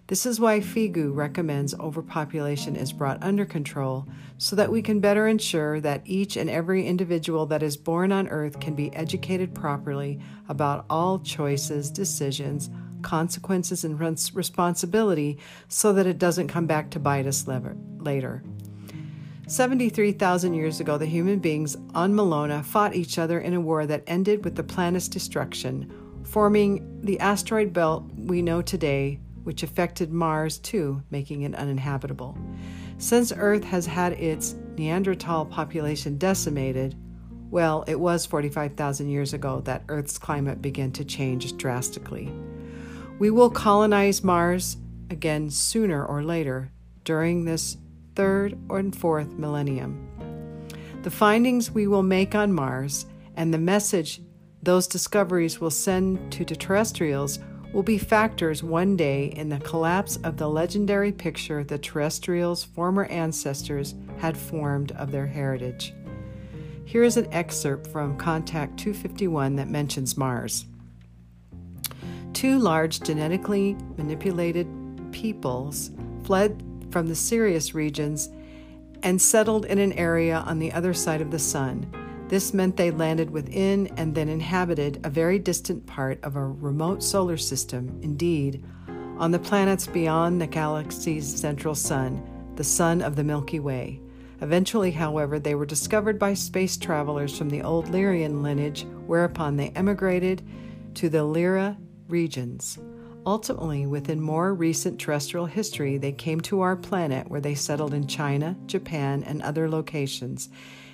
This 0.08 0.26
is 0.26 0.38
why 0.38 0.60
FIGU 0.60 1.16
recommends 1.16 1.74
overpopulation 1.76 2.76
is 2.76 2.92
brought 2.92 3.24
under 3.24 3.46
control 3.46 4.06
so 4.38 4.54
that 4.58 4.70
we 4.70 4.82
can 4.82 5.00
better 5.00 5.28
ensure 5.28 5.80
that 5.80 6.02
each 6.04 6.36
and 6.36 6.50
every 6.50 6.86
individual 6.86 7.46
that 7.46 7.64
is 7.64 7.78
born 7.78 8.12
on 8.12 8.28
earth 8.28 8.60
can 8.60 8.76
be 8.76 8.94
educated 8.94 9.56
properly 9.56 10.20
about 10.50 10.86
all 10.90 11.20
choices, 11.20 11.90
decisions, 11.90 12.70
consequences, 13.02 13.86
and 13.86 13.98
responsibility 13.98 15.40
so 15.70 15.94
that 15.94 16.06
it 16.06 16.18
doesn't 16.18 16.50
come 16.50 16.66
back 16.66 16.90
to 16.90 17.00
bite 17.00 17.26
us 17.26 17.48
later. 17.48 18.44
73,000 19.48 20.54
years 20.54 20.82
ago, 20.82 20.98
the 20.98 21.06
human 21.06 21.40
beings 21.40 21.78
on 21.94 22.14
Malona 22.14 22.64
fought 22.64 22.94
each 22.94 23.18
other 23.18 23.40
in 23.40 23.54
a 23.54 23.62
war 23.62 23.86
that 23.86 24.04
ended 24.08 24.44
with 24.44 24.56
the 24.56 24.64
planet's 24.64 25.08
destruction, 25.08 26.22
forming 26.24 27.00
the 27.02 27.20
asteroid 27.22 27.72
belt 27.72 28.04
we 28.18 28.42
know 28.42 28.62
today 28.62 29.20
which 29.44 29.64
affected 29.64 30.12
Mars 30.12 30.58
too, 30.58 31.02
making 31.12 31.42
it 31.44 31.56
uninhabitable. 31.56 32.38
Since 32.98 33.34
Earth 33.36 33.64
has 33.64 33.86
had 33.86 34.14
its 34.14 34.56
Neanderthal 34.78 35.46
population 35.46 36.18
decimated, 36.18 36.96
well, 37.52 37.84
it 37.88 38.00
was 38.00 38.26
45,000 38.26 39.10
years 39.10 39.34
ago 39.34 39.62
that 39.62 39.84
Earth's 39.88 40.18
climate 40.18 40.62
began 40.62 40.92
to 40.94 41.06
change 41.06 41.56
drastically. 41.58 42.32
We 43.20 43.30
will 43.30 43.50
colonize 43.50 44.24
Mars 44.24 44.78
again 45.10 45.50
sooner 45.50 46.04
or 46.04 46.24
later 46.24 46.72
during 47.04 47.46
this 47.46 47.78
third 48.16 48.58
and 48.70 48.96
fourth 48.96 49.34
millennium. 49.34 50.10
The 51.04 51.12
findings 51.12 51.70
we 51.70 51.88
will 51.88 52.04
make 52.04 52.34
on 52.34 52.54
Mars 52.54 53.06
and 53.36 53.54
the 53.54 53.58
message 53.58 54.22
those 54.64 54.88
discoveries 54.88 55.60
will 55.60 55.70
send 55.70 56.32
to 56.32 56.46
terrestrials 56.46 57.40
will 57.74 57.84
be 57.84 57.98
factors 57.98 58.64
one 58.64 58.96
day 58.96 59.26
in 59.26 59.50
the 59.50 59.60
collapse 59.60 60.18
of 60.18 60.38
the 60.38 60.48
legendary 60.48 61.12
picture 61.12 61.64
the 61.64 61.78
terrestrials' 61.78 62.64
former 62.64 63.06
ancestors 63.06 63.96
had 64.20 64.38
formed 64.38 64.92
of 64.94 65.12
their 65.12 65.26
heritage. 65.26 65.94
Here 66.86 67.04
is 67.04 67.18
an 67.18 67.28
excerpt 67.34 67.88
from 67.88 68.16
Contact 68.18 68.78
251 68.78 69.56
that 69.56 69.70
mentions 69.70 70.16
Mars. 70.16 70.66
Two 72.34 72.60
large 72.60 73.02
genetically 73.02 73.76
manipulated 73.98 74.68
peoples 75.12 75.90
fled 76.24 76.62
from 76.92 77.08
the 77.08 77.16
Sirius 77.16 77.74
regions 77.74 78.30
and 79.02 79.20
settled 79.20 79.66
in 79.66 79.80
an 79.80 79.94
area 79.94 80.38
on 80.46 80.60
the 80.60 80.72
other 80.72 80.94
side 80.94 81.22
of 81.22 81.32
the 81.32 81.40
sun 81.40 81.92
this 82.30 82.54
meant 82.54 82.78
they 82.78 82.92
landed 82.92 83.30
within 83.30 83.88
and 83.98 84.16
then 84.16 84.30
inhabited 84.30 85.00
a 85.04 85.10
very 85.10 85.38
distant 85.38 85.86
part 85.86 86.24
of 86.24 86.36
a 86.36 86.46
remote 86.46 87.04
solar 87.04 87.38
system, 87.38 88.00
indeed, 88.02 88.64
on 89.18 89.32
the 89.32 89.40
planets 89.40 89.88
beyond 89.88 90.42
the 90.42 90.48
galaxy's 90.48 91.28
central 91.28 91.76
sun, 91.76 92.24
the 92.56 92.64
sun 92.64 93.02
of 93.02 93.16
the 93.16 93.24
Milky 93.24 93.60
Way. 93.60 94.00
Eventually, 94.42 94.92
however, 94.92 95.40
they 95.40 95.56
were 95.56 95.66
discovered 95.66 96.18
by 96.18 96.34
space 96.34 96.76
travelers 96.76 97.38
from 97.38 97.50
the 97.50 97.62
old 97.62 97.88
Lyrian 97.88 98.42
lineage, 98.42 98.86
whereupon 99.06 99.56
they 99.56 99.70
emigrated 99.70 100.42
to 100.96 101.10
the 101.10 101.24
Lyra 101.24 101.78
regions. 102.08 102.80
Ultimately, 103.26 103.86
within 103.86 104.20
more 104.20 104.54
recent 104.54 105.00
terrestrial 105.00 105.46
history, 105.46 105.98
they 105.98 106.12
came 106.12 106.42
to 106.42 106.62
our 106.62 106.76
planet 106.76 107.30
where 107.30 107.40
they 107.40 107.56
settled 107.56 107.94
in 107.94 108.08
China, 108.08 108.58
Japan, 108.66 109.24
and 109.24 109.42
other 109.42 109.70
locations 109.70 110.50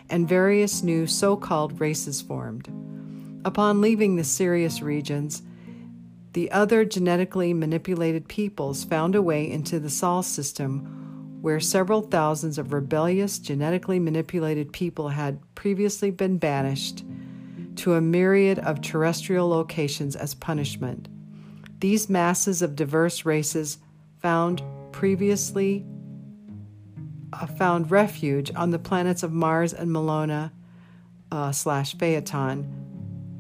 and 0.09 0.27
various 0.27 0.83
new 0.83 1.07
so 1.07 1.35
called 1.35 1.79
races 1.79 2.21
formed. 2.21 2.67
Upon 3.45 3.81
leaving 3.81 4.15
the 4.15 4.23
Sirius 4.23 4.81
regions, 4.81 5.41
the 6.33 6.51
other 6.51 6.85
genetically 6.85 7.53
manipulated 7.53 8.27
peoples 8.27 8.83
found 8.83 9.15
a 9.15 9.21
way 9.21 9.49
into 9.49 9.79
the 9.79 9.89
Sol 9.89 10.21
system 10.21 11.39
where 11.41 11.59
several 11.59 12.01
thousands 12.01 12.57
of 12.57 12.73
rebellious, 12.73 13.39
genetically 13.39 13.97
manipulated 13.97 14.73
people 14.73 15.09
had 15.09 15.39
previously 15.55 16.11
been 16.11 16.37
banished 16.37 17.03
to 17.77 17.93
a 17.93 18.01
myriad 18.01 18.59
of 18.59 18.81
terrestrial 18.81 19.47
locations 19.47 20.15
as 20.15 20.33
punishment. 20.33 21.07
These 21.79 22.09
masses 22.09 22.61
of 22.61 22.75
diverse 22.75 23.23
races 23.23 23.77
found 24.17 24.61
previously 24.91 25.85
uh, 27.33 27.45
found 27.45 27.91
refuge 27.91 28.51
on 28.55 28.71
the 28.71 28.79
planets 28.79 29.23
of 29.23 29.31
Mars 29.31 29.73
and 29.73 29.89
Malona 29.89 30.51
uh, 31.31 31.51
slash 31.51 31.95
Phaeton, 31.97 32.67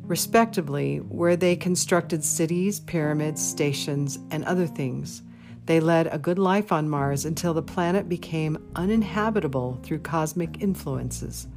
respectively, 0.03 0.97
where 0.97 1.35
they 1.35 1.55
constructed 1.55 2.23
cities, 2.23 2.79
pyramids, 2.79 3.45
stations, 3.45 4.19
and 4.31 4.43
other 4.45 4.67
things. 4.67 5.23
They 5.65 5.79
led 5.79 6.07
a 6.07 6.17
good 6.17 6.39
life 6.39 6.71
on 6.71 6.89
Mars 6.89 7.25
until 7.25 7.53
the 7.53 7.61
planet 7.61 8.09
became 8.09 8.57
uninhabitable 8.75 9.79
through 9.83 9.99
cosmic 9.99 10.61
influences. 10.61 11.47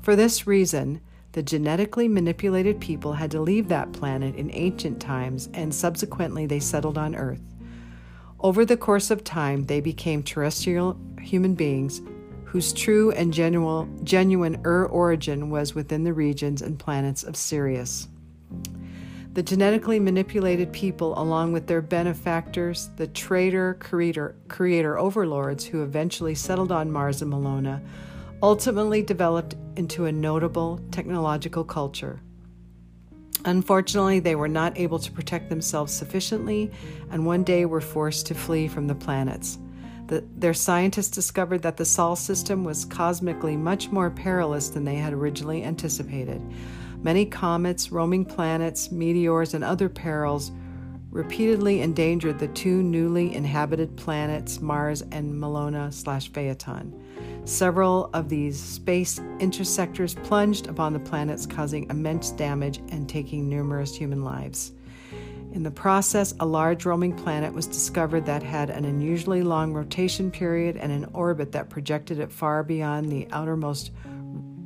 For 0.00 0.14
this 0.14 0.46
reason, 0.46 1.00
the 1.32 1.42
genetically 1.42 2.08
manipulated 2.08 2.80
people 2.80 3.14
had 3.14 3.30
to 3.30 3.40
leave 3.40 3.68
that 3.68 3.92
planet 3.92 4.36
in 4.36 4.50
ancient 4.52 5.00
times 5.00 5.48
and 5.54 5.74
subsequently 5.74 6.46
they 6.46 6.60
settled 6.60 6.98
on 6.98 7.14
Earth. 7.14 7.40
Over 8.42 8.64
the 8.64 8.76
course 8.76 9.12
of 9.12 9.22
time, 9.22 9.66
they 9.66 9.80
became 9.80 10.20
terrestrial 10.20 10.98
human 11.20 11.54
beings 11.54 12.02
whose 12.44 12.72
true 12.72 13.12
and 13.12 13.32
genuine, 13.32 14.04
genuine 14.04 14.60
Ur 14.66 14.86
origin 14.86 15.48
was 15.48 15.76
within 15.76 16.02
the 16.02 16.12
regions 16.12 16.60
and 16.60 16.76
planets 16.76 17.22
of 17.22 17.36
Sirius. 17.36 18.08
The 19.34 19.44
genetically 19.44 20.00
manipulated 20.00 20.72
people, 20.72 21.16
along 21.18 21.52
with 21.52 21.68
their 21.68 21.80
benefactors, 21.80 22.90
the 22.96 23.06
traitor 23.06 23.78
creator, 23.80 24.34
creator 24.48 24.98
overlords 24.98 25.64
who 25.64 25.84
eventually 25.84 26.34
settled 26.34 26.72
on 26.72 26.90
Mars 26.90 27.22
and 27.22 27.32
Malona, 27.32 27.80
ultimately 28.42 29.02
developed 29.02 29.54
into 29.76 30.06
a 30.06 30.12
notable 30.12 30.80
technological 30.90 31.62
culture. 31.62 32.20
Unfortunately, 33.44 34.20
they 34.20 34.36
were 34.36 34.48
not 34.48 34.78
able 34.78 34.98
to 35.00 35.10
protect 35.10 35.48
themselves 35.48 35.92
sufficiently 35.92 36.70
and 37.10 37.26
one 37.26 37.42
day 37.42 37.64
were 37.64 37.80
forced 37.80 38.26
to 38.26 38.34
flee 38.34 38.68
from 38.68 38.86
the 38.86 38.94
planets. 38.94 39.58
The, 40.06 40.24
their 40.36 40.54
scientists 40.54 41.10
discovered 41.10 41.62
that 41.62 41.76
the 41.76 41.84
Sol 41.84 42.16
system 42.16 42.64
was 42.64 42.84
cosmically 42.84 43.56
much 43.56 43.90
more 43.90 44.10
perilous 44.10 44.68
than 44.68 44.84
they 44.84 44.96
had 44.96 45.12
originally 45.12 45.64
anticipated. 45.64 46.40
Many 47.02 47.26
comets, 47.26 47.90
roaming 47.90 48.24
planets, 48.24 48.92
meteors, 48.92 49.54
and 49.54 49.64
other 49.64 49.88
perils 49.88 50.52
repeatedly 51.10 51.80
endangered 51.80 52.38
the 52.38 52.48
two 52.48 52.82
newly 52.82 53.34
inhabited 53.34 53.96
planets, 53.96 54.60
Mars 54.60 55.02
and 55.02 55.32
Malona 55.34 55.92
slash 55.92 56.32
Phaeton. 56.32 57.01
Several 57.44 58.08
of 58.12 58.28
these 58.28 58.58
space 58.58 59.18
intersectors 59.40 60.14
plunged 60.22 60.68
upon 60.68 60.92
the 60.92 61.00
planets, 61.00 61.44
causing 61.44 61.90
immense 61.90 62.30
damage 62.30 62.78
and 62.90 63.08
taking 63.08 63.48
numerous 63.48 63.96
human 63.96 64.22
lives. 64.22 64.72
In 65.52 65.64
the 65.64 65.70
process, 65.70 66.34
a 66.40 66.46
large 66.46 66.86
roaming 66.86 67.14
planet 67.14 67.52
was 67.52 67.66
discovered 67.66 68.24
that 68.26 68.42
had 68.42 68.70
an 68.70 68.84
unusually 68.84 69.42
long 69.42 69.72
rotation 69.74 70.30
period 70.30 70.76
and 70.76 70.92
an 70.92 71.10
orbit 71.12 71.52
that 71.52 71.68
projected 71.68 72.20
it 72.20 72.32
far 72.32 72.62
beyond 72.62 73.10
the 73.10 73.26
outermost 73.32 73.90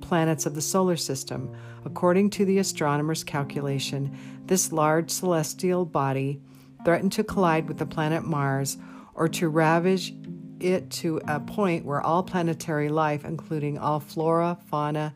planets 0.00 0.46
of 0.46 0.54
the 0.54 0.60
solar 0.60 0.96
system. 0.96 1.52
According 1.84 2.30
to 2.30 2.44
the 2.44 2.58
astronomers' 2.58 3.24
calculation, 3.24 4.16
this 4.44 4.70
large 4.70 5.10
celestial 5.10 5.86
body 5.86 6.40
threatened 6.84 7.12
to 7.12 7.24
collide 7.24 7.66
with 7.66 7.78
the 7.78 7.86
planet 7.86 8.22
Mars 8.22 8.76
or 9.14 9.28
to 9.28 9.48
ravage 9.48 10.14
it 10.60 10.90
to 10.90 11.20
a 11.26 11.40
point 11.40 11.84
where 11.84 12.00
all 12.00 12.22
planetary 12.22 12.88
life, 12.88 13.24
including 13.24 13.78
all 13.78 14.00
flora, 14.00 14.58
fauna, 14.68 15.14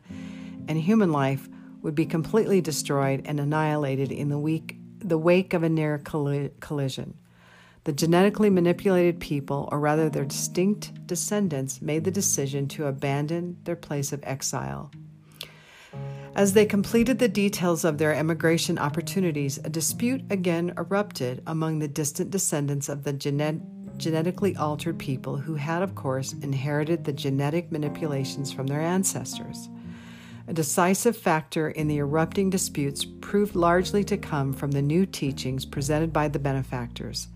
and 0.67 0.77
human 0.77 1.11
life, 1.11 1.47
would 1.81 1.95
be 1.95 2.05
completely 2.05 2.61
destroyed 2.61 3.21
and 3.25 3.39
annihilated 3.39 4.11
in 4.11 4.29
the 4.29 4.37
week 4.37 4.77
the 4.99 5.17
wake 5.17 5.53
of 5.53 5.63
a 5.63 5.69
near 5.69 5.97
collision. 5.97 7.15
The 7.83 7.93
genetically 7.93 8.51
manipulated 8.51 9.19
people, 9.19 9.67
or 9.71 9.79
rather 9.79 10.09
their 10.09 10.25
distinct 10.25 11.07
descendants, 11.07 11.81
made 11.81 12.03
the 12.03 12.11
decision 12.11 12.67
to 12.69 12.85
abandon 12.85 13.57
their 13.63 13.75
place 13.75 14.13
of 14.13 14.23
exile. 14.23 14.91
As 16.35 16.53
they 16.53 16.65
completed 16.65 17.19
the 17.19 17.27
details 17.27 17.83
of 17.83 17.97
their 17.97 18.13
emigration 18.13 18.77
opportunities, 18.77 19.57
a 19.57 19.69
dispute 19.69 20.21
again 20.29 20.73
erupted 20.77 21.41
among 21.47 21.79
the 21.79 21.87
distant 21.87 22.29
descendants 22.29 22.87
of 22.87 23.03
the 23.03 23.11
genet- 23.11 23.61
genetically 24.01 24.55
altered 24.55 24.97
people 24.97 25.37
who 25.37 25.55
had, 25.55 25.81
of 25.81 25.95
course, 25.95 26.33
inherited 26.41 27.05
the 27.05 27.13
genetic 27.13 27.71
manipulations 27.71 28.51
from 28.51 28.67
their 28.67 28.81
ancestors. 28.81 29.69
A 30.47 30.53
decisive 30.53 31.15
factor 31.15 31.69
in 31.69 31.87
the 31.87 31.99
erupting 31.99 32.49
disputes 32.49 33.05
proved 33.05 33.55
largely 33.55 34.03
to 34.05 34.17
come 34.17 34.51
from 34.51 34.71
the 34.71 34.81
new 34.81 35.05
teachings 35.05 35.65
presented 35.65 36.11
by 36.11 36.27
the 36.27 36.39
benefactors. 36.39 37.27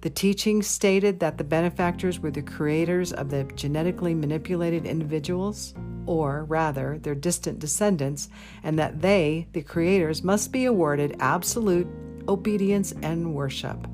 The 0.00 0.10
teachings 0.10 0.66
stated 0.66 1.20
that 1.20 1.38
the 1.38 1.44
benefactors 1.44 2.20
were 2.20 2.30
the 2.30 2.42
creators 2.42 3.12
of 3.12 3.30
the 3.30 3.44
genetically 3.54 4.14
manipulated 4.14 4.86
individuals, 4.86 5.74
or 6.06 6.44
rather, 6.44 6.98
their 6.98 7.14
distant 7.14 7.58
descendants, 7.58 8.28
and 8.62 8.78
that 8.78 9.02
they, 9.02 9.46
the 9.52 9.62
creators, 9.62 10.24
must 10.24 10.52
be 10.52 10.64
awarded 10.64 11.16
absolute 11.20 11.86
obedience 12.28 12.92
and 13.02 13.34
worship. 13.34 13.86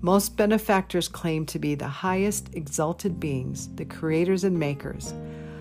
Most 0.00 0.36
benefactors 0.36 1.08
claim 1.08 1.44
to 1.46 1.58
be 1.58 1.74
the 1.74 1.88
highest 1.88 2.54
exalted 2.54 3.18
beings, 3.18 3.68
the 3.74 3.84
creators 3.84 4.44
and 4.44 4.56
makers. 4.56 5.12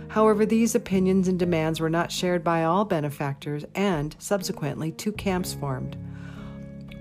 However, 0.10 0.46
these 0.46 0.76
opinions 0.76 1.28
and 1.28 1.40
demands 1.40 1.80
were 1.80 1.90
not 1.90 2.12
shared 2.12 2.44
by 2.44 2.64
all 2.64 2.86
benefactors, 2.86 3.66
and 3.74 4.16
subsequently, 4.20 4.92
two 4.92 5.12
camps 5.12 5.56
formed. 5.56 5.98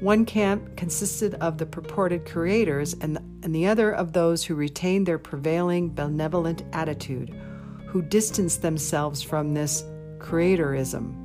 One 0.01 0.25
camp 0.25 0.77
consisted 0.77 1.35
of 1.35 1.59
the 1.59 1.67
purported 1.67 2.25
creators, 2.25 2.95
and 2.95 3.17
the, 3.17 3.23
and 3.43 3.55
the 3.55 3.67
other 3.67 3.93
of 3.93 4.13
those 4.15 4.43
who 4.43 4.55
retained 4.55 5.07
their 5.07 5.19
prevailing 5.19 5.91
benevolent 5.91 6.63
attitude, 6.73 7.35
who 7.87 8.01
distanced 8.01 8.63
themselves 8.63 9.23
from 9.23 9.53
this 9.53 9.85
creatorism. 10.19 11.23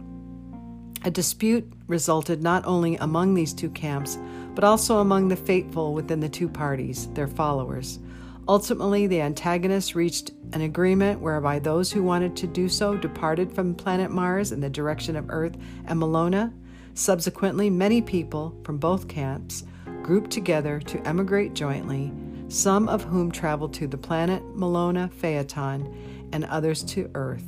A 1.03 1.09
dispute 1.09 1.71
resulted 1.88 2.43
not 2.43 2.65
only 2.65 2.95
among 2.97 3.33
these 3.33 3.53
two 3.53 3.69
camps, 3.71 4.17
but 4.56 4.64
also 4.64 4.98
among 4.98 5.28
the 5.28 5.36
faithful 5.36 5.94
within 5.94 6.19
the 6.19 6.30
two 6.30 6.49
parties, 6.49 7.07
their 7.14 7.28
followers. 7.28 7.99
Ultimately, 8.48 9.07
the 9.07 9.22
antagonists 9.22 9.95
reached 9.95 10.32
an 10.53 10.61
agreement 10.61 11.22
whereby 11.22 11.60
those 11.60 11.91
who 11.91 12.03
wanted 12.03 12.36
to 12.38 12.48
do 12.48 12.68
so 12.68 12.98
departed 12.98 13.53
from 13.53 13.76
planet 13.76 14.11
Mars 14.11 14.52
in 14.52 14.60
the 14.60 14.69
direction 14.69 15.15
of 15.15 15.30
Earth 15.30 15.56
and 15.86 15.99
Malona, 15.99 16.52
Subsequently, 16.94 17.69
many 17.69 18.02
people 18.02 18.53
from 18.64 18.78
both 18.78 19.07
camps 19.07 19.64
grouped 20.03 20.32
together 20.32 20.80
to 20.80 21.07
emigrate 21.07 21.53
jointly, 21.53 22.11
some 22.49 22.90
of 22.90 23.03
whom 23.03 23.32
traveled 23.32 23.73
to 23.76 23.88
the 23.88 23.98
planet 23.98 24.44
Malona 24.56 25.11
Phaeton 25.11 26.30
and 26.34 26.45
others 26.45 26.84
to 26.84 27.10
Earth. 27.15 27.45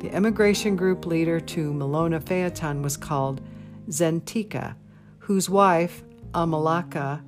The 0.00 0.12
emigration 0.12 0.76
group 0.76 1.06
leader 1.06 1.40
to 1.40 1.72
Malona 1.72 2.22
Phaeton 2.22 2.82
was 2.82 2.96
called 2.96 3.40
Zentika, 3.88 4.76
whose 5.18 5.50
wife, 5.50 6.02
Amalaka, 6.34 7.22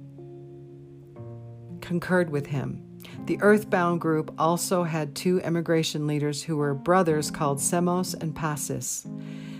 concurred 1.80 2.30
with 2.30 2.46
him. 2.46 2.82
The 3.26 3.40
Earthbound 3.40 4.00
group 4.00 4.34
also 4.38 4.82
had 4.82 5.14
two 5.14 5.40
emigration 5.42 6.06
leaders 6.06 6.42
who 6.42 6.56
were 6.56 6.74
brothers 6.74 7.30
called 7.30 7.58
Semos 7.58 8.14
and 8.14 8.34
Passis. 8.34 9.06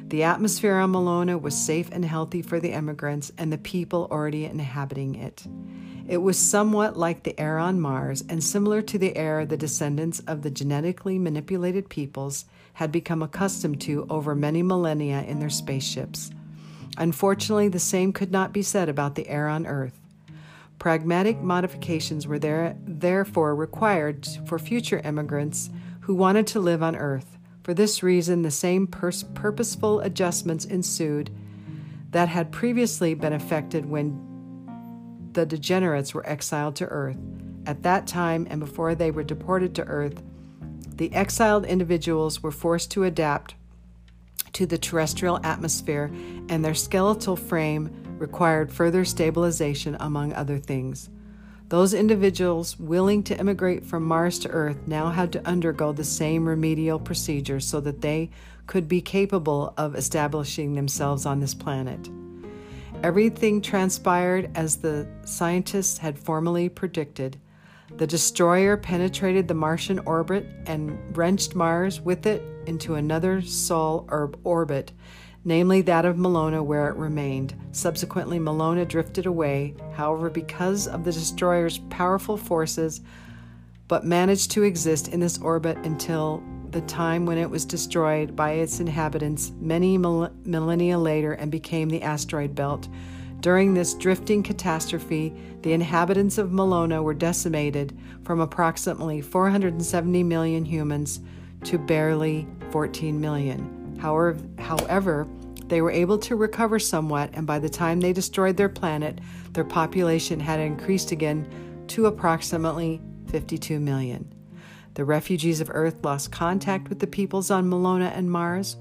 The 0.09 0.23
atmosphere 0.23 0.77
on 0.77 0.93
Malona 0.93 1.41
was 1.41 1.57
safe 1.57 1.89
and 1.91 2.05
healthy 2.05 2.43
for 2.43 2.61
the 2.61 2.73
emigrants 2.73 3.33
and 3.39 3.53
the 3.53 3.59
people 3.59 4.07
already 4.11 4.45
inhabiting 4.45 5.17
it. 5.17 5.45
It 6.09 6.19
was 6.19 6.39
somewhat 6.39 6.97
like 6.97 7.25
the 7.25 7.39
air 7.41 7.59
on 7.59 7.81
Mars 7.81 8.23
and 8.29 8.43
similar 8.43 8.83
to 8.83 8.99
the 8.99 9.17
air 9.17 9.45
the 9.45 9.57
descendants 9.57 10.21
of 10.21 10.43
the 10.43 10.51
genetically 10.51 11.19
manipulated 11.19 11.89
peoples 11.89 12.45
had 12.75 12.93
become 12.93 13.23
accustomed 13.23 13.81
to 13.81 14.07
over 14.09 14.37
many 14.37 14.63
millennia 14.63 15.23
in 15.23 15.41
their 15.41 15.51
spaceships. 15.51 16.31
Unfortunately, 16.97 17.69
the 17.69 17.79
same 17.79 18.13
could 18.13 18.31
not 18.31 18.53
be 18.53 18.63
said 18.63 18.89
about 18.89 19.15
the 19.15 19.29
air 19.29 19.49
on 19.49 19.67
Earth. 19.67 20.01
Pragmatic 20.79 21.41
modifications 21.41 22.27
were 22.27 22.39
there, 22.39 22.77
therefore 22.85 23.55
required 23.55 24.27
for 24.47 24.59
future 24.59 25.01
immigrants 25.01 25.71
who 26.01 26.15
wanted 26.15 26.47
to 26.49 26.61
live 26.61 26.83
on 26.83 26.97
Earth. 26.97 27.39
For 27.63 27.75
this 27.75 28.03
reason, 28.03 28.43
the 28.43 28.51
same 28.51 28.87
pers- 28.87 29.25
purposeful 29.35 30.01
adjustments 30.01 30.65
ensued 30.65 31.31
that 32.13 32.29
had 32.29 32.53
previously 32.53 33.15
been 33.15 33.33
effected 33.33 33.87
when 33.87 34.23
the 35.33 35.45
degenerates 35.45 36.15
were 36.15 36.27
exiled 36.27 36.77
to 36.77 36.87
Earth. 36.87 37.19
At 37.67 37.83
that 37.83 38.07
time, 38.07 38.47
and 38.49 38.61
before 38.61 38.95
they 38.95 39.11
were 39.11 39.25
deported 39.25 39.75
to 39.75 39.85
Earth, 39.85 40.23
the 40.95 41.13
exiled 41.13 41.67
individuals 41.67 42.43
were 42.43 42.53
forced 42.53 42.91
to 42.93 43.05
adapt 43.05 43.55
to 44.53 44.67
the 44.67 44.79
terrestrial 44.79 45.41
atmosphere, 45.45 46.11
and 46.49 46.65
their 46.65 46.75
skeletal 46.75 47.37
frame 47.37 47.91
required 48.19 48.73
further 48.73 49.05
stabilization, 49.05 49.97
among 50.01 50.33
other 50.33 50.59
things. 50.59 51.11
Those 51.69 51.95
individuals 51.95 52.79
willing 52.79 53.25
to 53.25 53.39
immigrate 53.39 53.85
from 53.85 54.05
Mars 54.05 54.39
to 54.41 54.49
Earth 54.49 54.79
now 54.87 55.11
had 55.11 55.33
to 55.33 55.47
undergo 55.47 55.93
the 55.93 56.05
same 56.05 56.47
remedial 56.47 57.01
procedures 57.01 57.67
so 57.67 57.81
that 57.81 58.01
they 58.03 58.31
could 58.67 58.89
be 58.89 59.01
capable 59.01 59.75
of 59.77 59.97
establishing 59.97 60.75
themselves 60.75 61.27
on 61.27 61.41
this 61.41 61.55
planet. 61.55 62.09
Everything 63.03 63.61
transpired 63.61 64.51
as 64.55 64.77
the 64.77 65.07
scientists 65.25 65.99
had 65.99 66.19
formally 66.19 66.69
predicted. 66.69 67.39
The 67.97 68.07
destroyer 68.07 68.77
penetrated 68.77 69.49
the 69.49 69.55
Martian 69.55 69.99
orbit 70.01 70.47
and 70.67 71.17
wrenched 71.17 71.55
Mars 71.55 72.01
with 72.01 72.27
it 72.27 72.43
into 72.67 72.95
another 72.95 73.41
Sol 73.43 74.07
orbit 74.45 74.93
namely 75.47 75.81
that 75.81 76.05
of 76.05 76.17
Malona, 76.17 76.63
where 76.63 76.89
it 76.89 76.97
remained. 76.97 77.55
Subsequently, 77.71 78.41
Malona 78.41 78.87
drifted 78.87 79.27
away, 79.27 79.77
however, 79.95 80.29
because 80.29 80.89
of 80.89 81.05
the 81.05 81.13
destroyer's 81.13 81.79
powerful 81.89 82.37
forces, 82.37 83.01
but 83.87 84.05
managed 84.05 84.51
to 84.51 84.65
exist 84.65 85.07
in 85.07 85.21
this 85.21 85.39
orbit 85.39 85.79
until 85.85 86.43
the 86.73 86.81
time 86.83 87.27
when 87.27 87.39
it 87.39 87.49
was 87.49 87.65
destroyed 87.65 88.35
by 88.35 88.55
its 88.55 88.81
inhabitants 88.81 89.53
many 89.61 89.97
millennia 89.97 90.99
later 90.99 91.35
and 91.35 91.53
became 91.53 91.89
the 91.89 92.03
asteroid 92.03 92.57
belt. 92.57 92.89
During 93.47 93.75
this 93.75 93.95
drifting 93.95 94.43
catastrophe, 94.43 95.33
the 95.63 95.73
inhabitants 95.73 96.37
of 96.37 96.51
Malona 96.51 97.01
were 97.01 97.15
decimated 97.15 97.97
from 98.25 98.41
approximately 98.41 99.21
470 99.21 100.25
million 100.25 100.65
humans 100.65 101.21
to 101.63 101.79
barely 101.79 102.49
14 102.73 103.21
million. 103.21 103.97
However, 104.01 104.43
however, 104.59 105.29
they 105.67 105.81
were 105.81 105.93
able 105.93 106.19
to 106.19 106.35
recover 106.35 106.81
somewhat, 106.81 107.31
and 107.35 107.47
by 107.47 107.61
the 107.61 107.69
time 107.69 108.01
they 108.01 108.13
destroyed 108.13 108.57
their 108.57 108.69
planet, 108.69 109.21
their 109.53 109.63
population 109.63 110.41
had 110.41 110.59
increased 110.59 111.13
again 111.13 111.49
to 111.87 112.07
approximately 112.07 113.01
52 113.29 113.79
million. 113.79 114.35
The 114.95 115.05
refugees 115.05 115.61
of 115.61 115.71
Earth 115.73 116.05
lost 116.05 116.33
contact 116.33 116.89
with 116.89 116.99
the 116.99 117.07
peoples 117.07 117.53
on 117.53 117.71
Malona 117.71 118.11
and 118.13 118.29
Mars, 118.29 118.77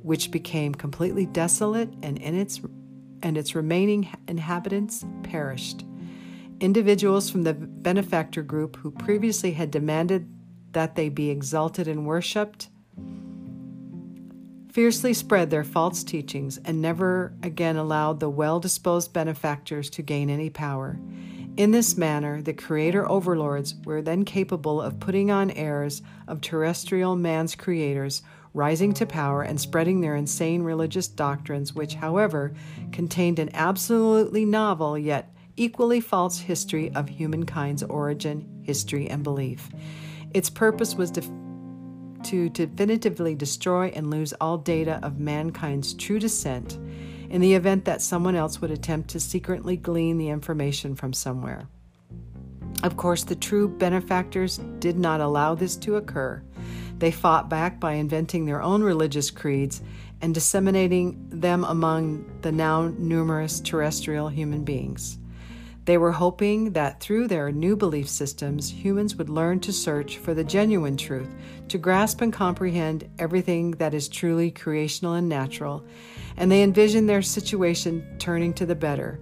which 0.00 0.30
became 0.30 0.74
completely 0.74 1.26
desolate, 1.26 1.92
and 2.02 2.16
in 2.16 2.34
its 2.34 2.62
and 3.22 3.36
its 3.36 3.54
remaining 3.54 4.08
inhabitants 4.26 5.04
perished. 5.22 5.84
Individuals 6.60 7.30
from 7.30 7.42
the 7.42 7.54
benefactor 7.54 8.42
group 8.42 8.76
who 8.76 8.90
previously 8.90 9.52
had 9.52 9.70
demanded 9.70 10.28
that 10.72 10.96
they 10.96 11.08
be 11.08 11.30
exalted 11.30 11.88
and 11.88 12.06
worshipped 12.06 12.68
fiercely 14.78 15.12
spread 15.12 15.50
their 15.50 15.64
false 15.64 16.04
teachings 16.04 16.56
and 16.64 16.80
never 16.80 17.32
again 17.42 17.76
allowed 17.76 18.20
the 18.20 18.30
well 18.30 18.60
disposed 18.60 19.12
benefactors 19.12 19.90
to 19.90 20.02
gain 20.02 20.30
any 20.30 20.48
power. 20.48 20.96
In 21.56 21.72
this 21.72 21.96
manner, 21.96 22.40
the 22.40 22.52
Creator 22.52 23.10
overlords 23.10 23.74
were 23.84 24.00
then 24.00 24.24
capable 24.24 24.80
of 24.80 25.00
putting 25.00 25.32
on 25.32 25.50
airs 25.50 26.00
of 26.28 26.40
terrestrial 26.40 27.16
man's 27.16 27.56
creators, 27.56 28.22
rising 28.54 28.92
to 28.94 29.06
power 29.06 29.42
and 29.42 29.60
spreading 29.60 30.00
their 30.00 30.16
insane 30.16 30.62
religious 30.62 31.08
doctrines, 31.08 31.74
which, 31.74 31.94
however, 31.94 32.52
contained 32.92 33.38
an 33.38 33.50
absolutely 33.54 34.44
novel 34.44 34.98
yet 34.98 35.34
equally 35.56 36.00
false 36.00 36.38
history 36.38 36.90
of 36.94 37.08
humankind's 37.08 37.82
origin, 37.82 38.62
history, 38.62 39.08
and 39.08 39.24
belief. 39.24 39.68
Its 40.32 40.50
purpose 40.50 40.94
was 40.94 41.10
to 41.12 41.22
to 42.24 42.48
definitively 42.48 43.34
destroy 43.34 43.92
and 43.94 44.10
lose 44.10 44.32
all 44.40 44.58
data 44.58 44.98
of 45.04 45.20
mankind's 45.20 45.94
true 45.94 46.18
descent 46.18 46.76
in 47.30 47.40
the 47.40 47.54
event 47.54 47.84
that 47.84 48.02
someone 48.02 48.34
else 48.34 48.60
would 48.60 48.72
attempt 48.72 49.08
to 49.10 49.20
secretly 49.20 49.76
glean 49.76 50.18
the 50.18 50.28
information 50.28 50.96
from 50.96 51.12
somewhere. 51.12 51.68
Of 52.82 52.96
course, 52.96 53.24
the 53.24 53.36
true 53.36 53.68
benefactors 53.68 54.58
did 54.78 54.98
not 54.98 55.20
allow 55.20 55.54
this 55.54 55.76
to 55.76 55.96
occur. 55.96 56.42
They 56.98 57.10
fought 57.10 57.48
back 57.48 57.78
by 57.78 57.92
inventing 57.94 58.44
their 58.44 58.60
own 58.60 58.82
religious 58.82 59.30
creeds 59.30 59.82
and 60.20 60.34
disseminating 60.34 61.28
them 61.30 61.64
among 61.64 62.40
the 62.42 62.52
now 62.52 62.92
numerous 62.98 63.60
terrestrial 63.60 64.28
human 64.28 64.64
beings. 64.64 65.18
They 65.84 65.96
were 65.96 66.12
hoping 66.12 66.72
that 66.72 67.00
through 67.00 67.28
their 67.28 67.50
new 67.50 67.74
belief 67.74 68.08
systems, 68.08 68.68
humans 68.70 69.16
would 69.16 69.30
learn 69.30 69.60
to 69.60 69.72
search 69.72 70.18
for 70.18 70.34
the 70.34 70.44
genuine 70.44 70.98
truth, 70.98 71.34
to 71.68 71.78
grasp 71.78 72.20
and 72.20 72.30
comprehend 72.30 73.08
everything 73.18 73.70
that 73.72 73.94
is 73.94 74.06
truly 74.06 74.50
creational 74.50 75.14
and 75.14 75.30
natural, 75.30 75.86
and 76.36 76.52
they 76.52 76.62
envisioned 76.62 77.08
their 77.08 77.22
situation 77.22 78.06
turning 78.18 78.52
to 78.52 78.66
the 78.66 78.74
better. 78.74 79.18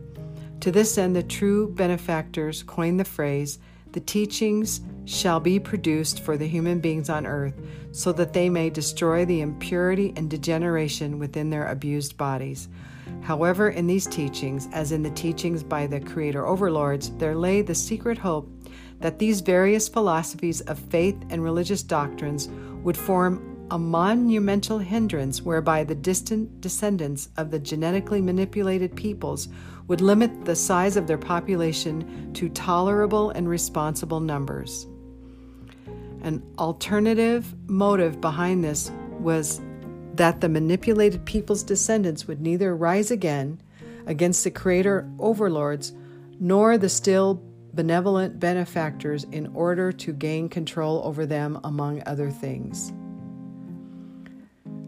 To 0.61 0.73
this 0.73 0.99
end, 0.99 1.15
the 1.15 1.23
true 1.23 1.69
benefactors 1.69 2.65
coined 2.65 2.99
the 2.99 3.05
phrase, 3.05 3.61
the 3.93 4.01
teachings 4.01 4.81
shall 5.07 5.41
be 5.41 5.59
produced 5.59 6.21
for 6.21 6.37
the 6.37 6.47
human 6.47 6.81
beings 6.81 7.09
on 7.09 7.27
earth, 7.27 7.55
so 7.93 8.13
that 8.13 8.35
they 8.35 8.51
may 8.51 8.69
destroy 8.69 9.25
the 9.25 9.41
impurity 9.41 10.13
and 10.17 10.29
degeneration 10.29 11.19
within 11.19 11.49
their 11.49 11.69
abused 11.69 12.17
bodies. 12.17 12.69
However, 13.23 13.71
in 13.71 13.87
these 13.87 14.07
teachings, 14.07 14.69
as 14.73 14.93
in 14.93 15.03
the 15.03 15.11
teachings 15.11 15.63
by 15.63 15.87
the 15.87 16.01
Creator 16.01 16.47
overlords, 16.47 17.11
there 17.17 17.35
lay 17.35 17.63
the 17.63 17.75
secret 17.75 18.19
hope 18.19 18.51
that 19.01 19.19
these 19.19 19.41
various 19.41 19.89
philosophies 19.89 20.61
of 20.63 20.79
faith 20.79 21.17
and 21.31 21.43
religious 21.43 21.83
doctrines 21.83 22.49
would 22.83 22.97
form 22.97 23.57
a 23.71 23.79
monumental 23.79 24.79
hindrance 24.79 25.43
whereby 25.43 25.83
the 25.83 25.95
distant 25.95 26.61
descendants 26.61 27.29
of 27.37 27.51
the 27.51 27.59
genetically 27.59 28.21
manipulated 28.21 28.95
peoples 28.95 29.49
would 29.89 30.01
limit 30.01 30.45
the 30.45 30.55
size 30.55 30.97
of 30.97 31.07
their 31.07 31.19
population 31.19 32.33
to 32.33 32.49
tolerable 32.49 33.31
and 33.31 33.49
responsible 33.49 34.21
numbers. 34.21 34.87
An 36.27 36.43
alternative 36.59 37.55
motive 37.69 38.21
behind 38.21 38.65
this 38.65 38.91
was 39.21 39.61
that 40.15 40.41
the 40.41 40.49
manipulated 40.49 41.25
people's 41.25 41.63
descendants 41.63 42.27
would 42.27 42.41
neither 42.41 42.75
rise 42.75 43.13
again 43.13 43.61
against 44.07 44.43
the 44.43 44.51
creator 44.51 45.09
overlords 45.21 45.93
nor 46.41 46.79
the 46.79 46.89
still 46.89 47.41
benevolent 47.75 48.41
benefactors 48.41 49.23
in 49.31 49.47
order 49.55 49.93
to 49.93 50.13
gain 50.13 50.49
control 50.49 51.01
over 51.05 51.27
them, 51.27 51.61
among 51.63 52.03
other 52.07 52.33
things. 52.33 52.93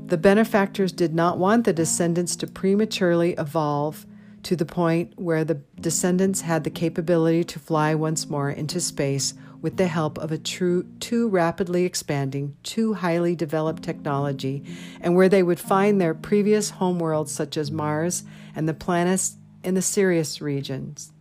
The 0.06 0.19
benefactors 0.19 0.90
did 0.90 1.15
not 1.15 1.39
want 1.39 1.66
the 1.66 1.73
descendants 1.73 2.35
to 2.35 2.48
prematurely 2.48 3.35
evolve 3.35 4.06
to 4.43 4.56
the 4.56 4.66
point 4.66 5.12
where 5.16 5.44
the 5.44 5.60
descendants 5.81 6.40
had 6.40 6.65
the 6.65 6.70
capability 6.70 7.44
to 7.44 7.60
fly 7.60 7.94
once 7.94 8.28
more 8.28 8.51
into 8.51 8.81
space 8.81 9.35
with 9.60 9.76
the 9.76 9.89
help 9.89 10.18
of 10.18 10.30
a 10.30 10.39
true, 10.39 10.86
too 11.01 11.28
rapidly 11.28 11.85
expanding, 11.85 12.56
too 12.62 12.94
highly 12.94 13.35
developed 13.35 13.82
technology, 13.82 14.64
and 15.01 15.16
where 15.16 15.28
they 15.28 15.43
would 15.43 15.59
find 15.59 16.01
their 16.01 16.14
previous 16.14 16.72
homeworlds 16.72 17.28
such 17.28 17.56
as 17.56 17.70
Mars 17.70 18.24
and 18.55 18.68
the 18.68 18.74
planets 18.74 19.36
in 19.64 19.74
the 19.74 19.82
Sirius 19.82 20.40
regions. 20.40 21.12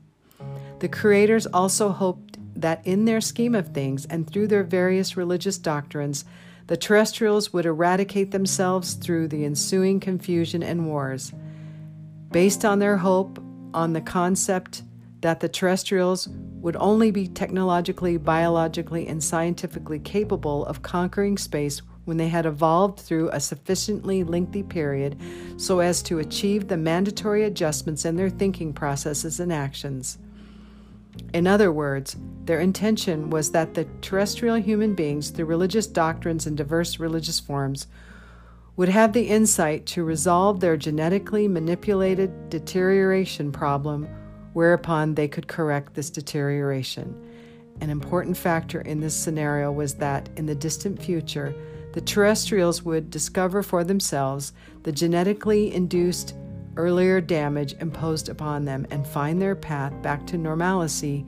The 0.80 0.88
creators 0.88 1.48
also 1.48 1.90
hoped 1.90 2.38
that 2.56 2.86
in 2.86 3.06
their 3.06 3.22
scheme 3.22 3.56
of 3.56 3.70
things 3.70 4.06
and 4.06 4.30
through 4.30 4.48
their 4.48 4.64
various 4.64 5.18
religious 5.18 5.58
doctrines, 5.58 6.26
the 6.68 6.78
terrestrials 6.78 7.54
would 7.54 7.66
eradicate 7.66 8.32
themselves 8.32 8.94
through 8.94 9.30
the 9.30 9.46
ensuing 9.46 10.00
confusion 10.00 10.62
and 10.62 10.86
wars. 10.86 11.34
Based 12.32 12.66
on 12.66 12.80
their 12.80 12.98
hope 12.98 13.42
on 13.74 13.94
the 13.94 14.02
concept 14.02 14.84
that 15.22 15.40
the 15.40 15.50
terrestrials 15.50 16.28
would 16.62 16.76
only 16.78 17.12
be 17.12 17.28
technologically, 17.28 18.18
biologically, 18.18 19.08
and 19.08 19.24
scientifically 19.24 20.00
capable 20.00 20.66
of 20.66 20.82
conquering 20.82 21.38
space 21.38 21.82
when 22.06 22.18
they 22.18 22.30
had 22.30 22.46
evolved 22.46 23.00
through 23.00 23.30
a 23.30 23.40
sufficiently 23.40 24.24
lengthy 24.24 24.64
period 24.64 25.20
so 25.58 25.80
as 25.80 26.02
to 26.02 26.20
achieve 26.20 26.68
the 26.68 26.78
mandatory 26.78 27.44
adjustments 27.44 28.06
in 28.06 28.16
their 28.16 28.30
thinking 28.30 28.74
processes 28.74 29.40
and 29.40 29.52
actions. 29.52 30.18
In 31.34 31.48
other 31.48 31.72
words, 31.72 32.16
their 32.46 32.60
intention 32.60 33.30
was 33.30 33.52
that 33.52 33.74
the 33.74 33.86
terrestrial 34.02 34.56
human 34.56 34.94
beings, 34.94 35.30
through 35.30 35.46
religious 35.46 35.88
doctrines 35.88 36.48
and 36.48 36.56
diverse 36.56 37.00
religious 37.00 37.40
forms, 37.40 37.88
would 38.78 38.90
have 38.90 39.12
the 39.12 39.28
insight 39.28 39.86
to 39.88 40.04
resolve 40.04 40.60
their 40.60 40.78
genetically 40.78 41.48
manipulated 41.48 42.50
deterioration 42.50 43.52
problem, 43.52 44.08
whereupon 44.58 45.14
they 45.14 45.28
could 45.28 45.48
correct 45.48 45.94
this 45.94 46.10
deterioration. 46.10 47.16
An 47.80 47.92
important 47.92 48.36
factor 48.36 48.82
in 48.82 49.00
this 49.00 49.16
scenario 49.16 49.72
was 49.72 49.94
that 49.94 50.28
in 50.36 50.48
the 50.48 50.56
distant 50.56 51.00
future, 51.00 51.54
the 51.94 52.02
terrestrials 52.02 52.82
would 52.82 53.12
discover 53.12 53.62
for 53.62 53.84
themselves 53.84 54.54
the 54.82 54.92
genetically 54.92 55.72
induced 55.72 56.34
earlier 56.76 57.22
damage 57.22 57.76
imposed 57.82 58.30
upon 58.30 58.66
them 58.66 58.88
and 58.90 59.06
find 59.06 59.40
their 59.40 59.56
path 59.56 59.94
back 60.02 60.26
to 60.26 60.40
normalcy 60.40 61.24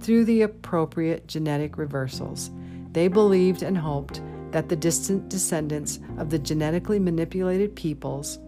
through 0.00 0.24
the 0.24 0.42
appropriate 0.42 1.28
genetic 1.28 1.78
reversals. 1.78 2.50
They 2.90 3.06
believed 3.06 3.62
and 3.62 3.78
hoped 3.78 4.20
that 4.50 4.68
the 4.68 4.74
distant 4.74 5.28
descendants 5.28 6.00
of 6.18 6.30
the 6.30 6.38
genetically 6.40 6.98
manipulated 6.98 7.76
peoples, 7.76 8.40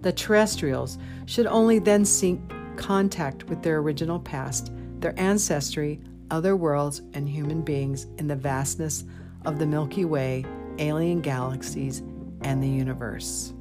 the 0.00 0.12
terrestrials, 0.12 0.96
should 1.26 1.46
only 1.46 1.78
then 1.78 2.06
seek 2.06 2.40
contact 2.78 3.44
with 3.44 3.62
their 3.62 3.78
original 3.78 4.18
past, 4.18 4.72
their 5.00 5.18
ancestry, 5.20 6.00
other 6.30 6.56
worlds, 6.56 7.02
and 7.12 7.28
human 7.28 7.60
beings 7.60 8.06
in 8.16 8.26
the 8.26 8.36
vastness 8.36 9.04
of 9.44 9.58
the 9.58 9.66
Milky 9.66 10.04
Way, 10.04 10.46
alien 10.78 11.20
galaxies, 11.20 12.02
and 12.42 12.62
the 12.62 12.68
universe. 12.68 13.52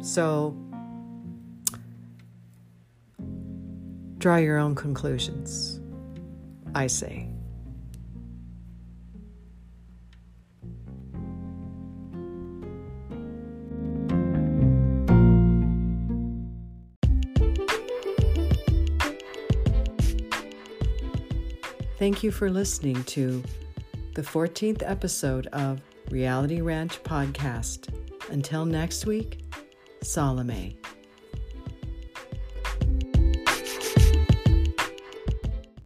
So, 0.00 0.56
draw 4.18 4.36
your 4.36 4.58
own 4.58 4.74
conclusions, 4.74 5.80
I 6.74 6.86
say. 6.86 7.31
Thank 22.02 22.24
you 22.24 22.32
for 22.32 22.50
listening 22.50 23.04
to 23.04 23.44
the 24.16 24.22
14th 24.22 24.82
episode 24.84 25.46
of 25.52 25.80
Reality 26.10 26.60
Ranch 26.60 27.00
Podcast. 27.04 27.94
Until 28.28 28.64
next 28.64 29.06
week, 29.06 29.44
Salome. 30.02 30.76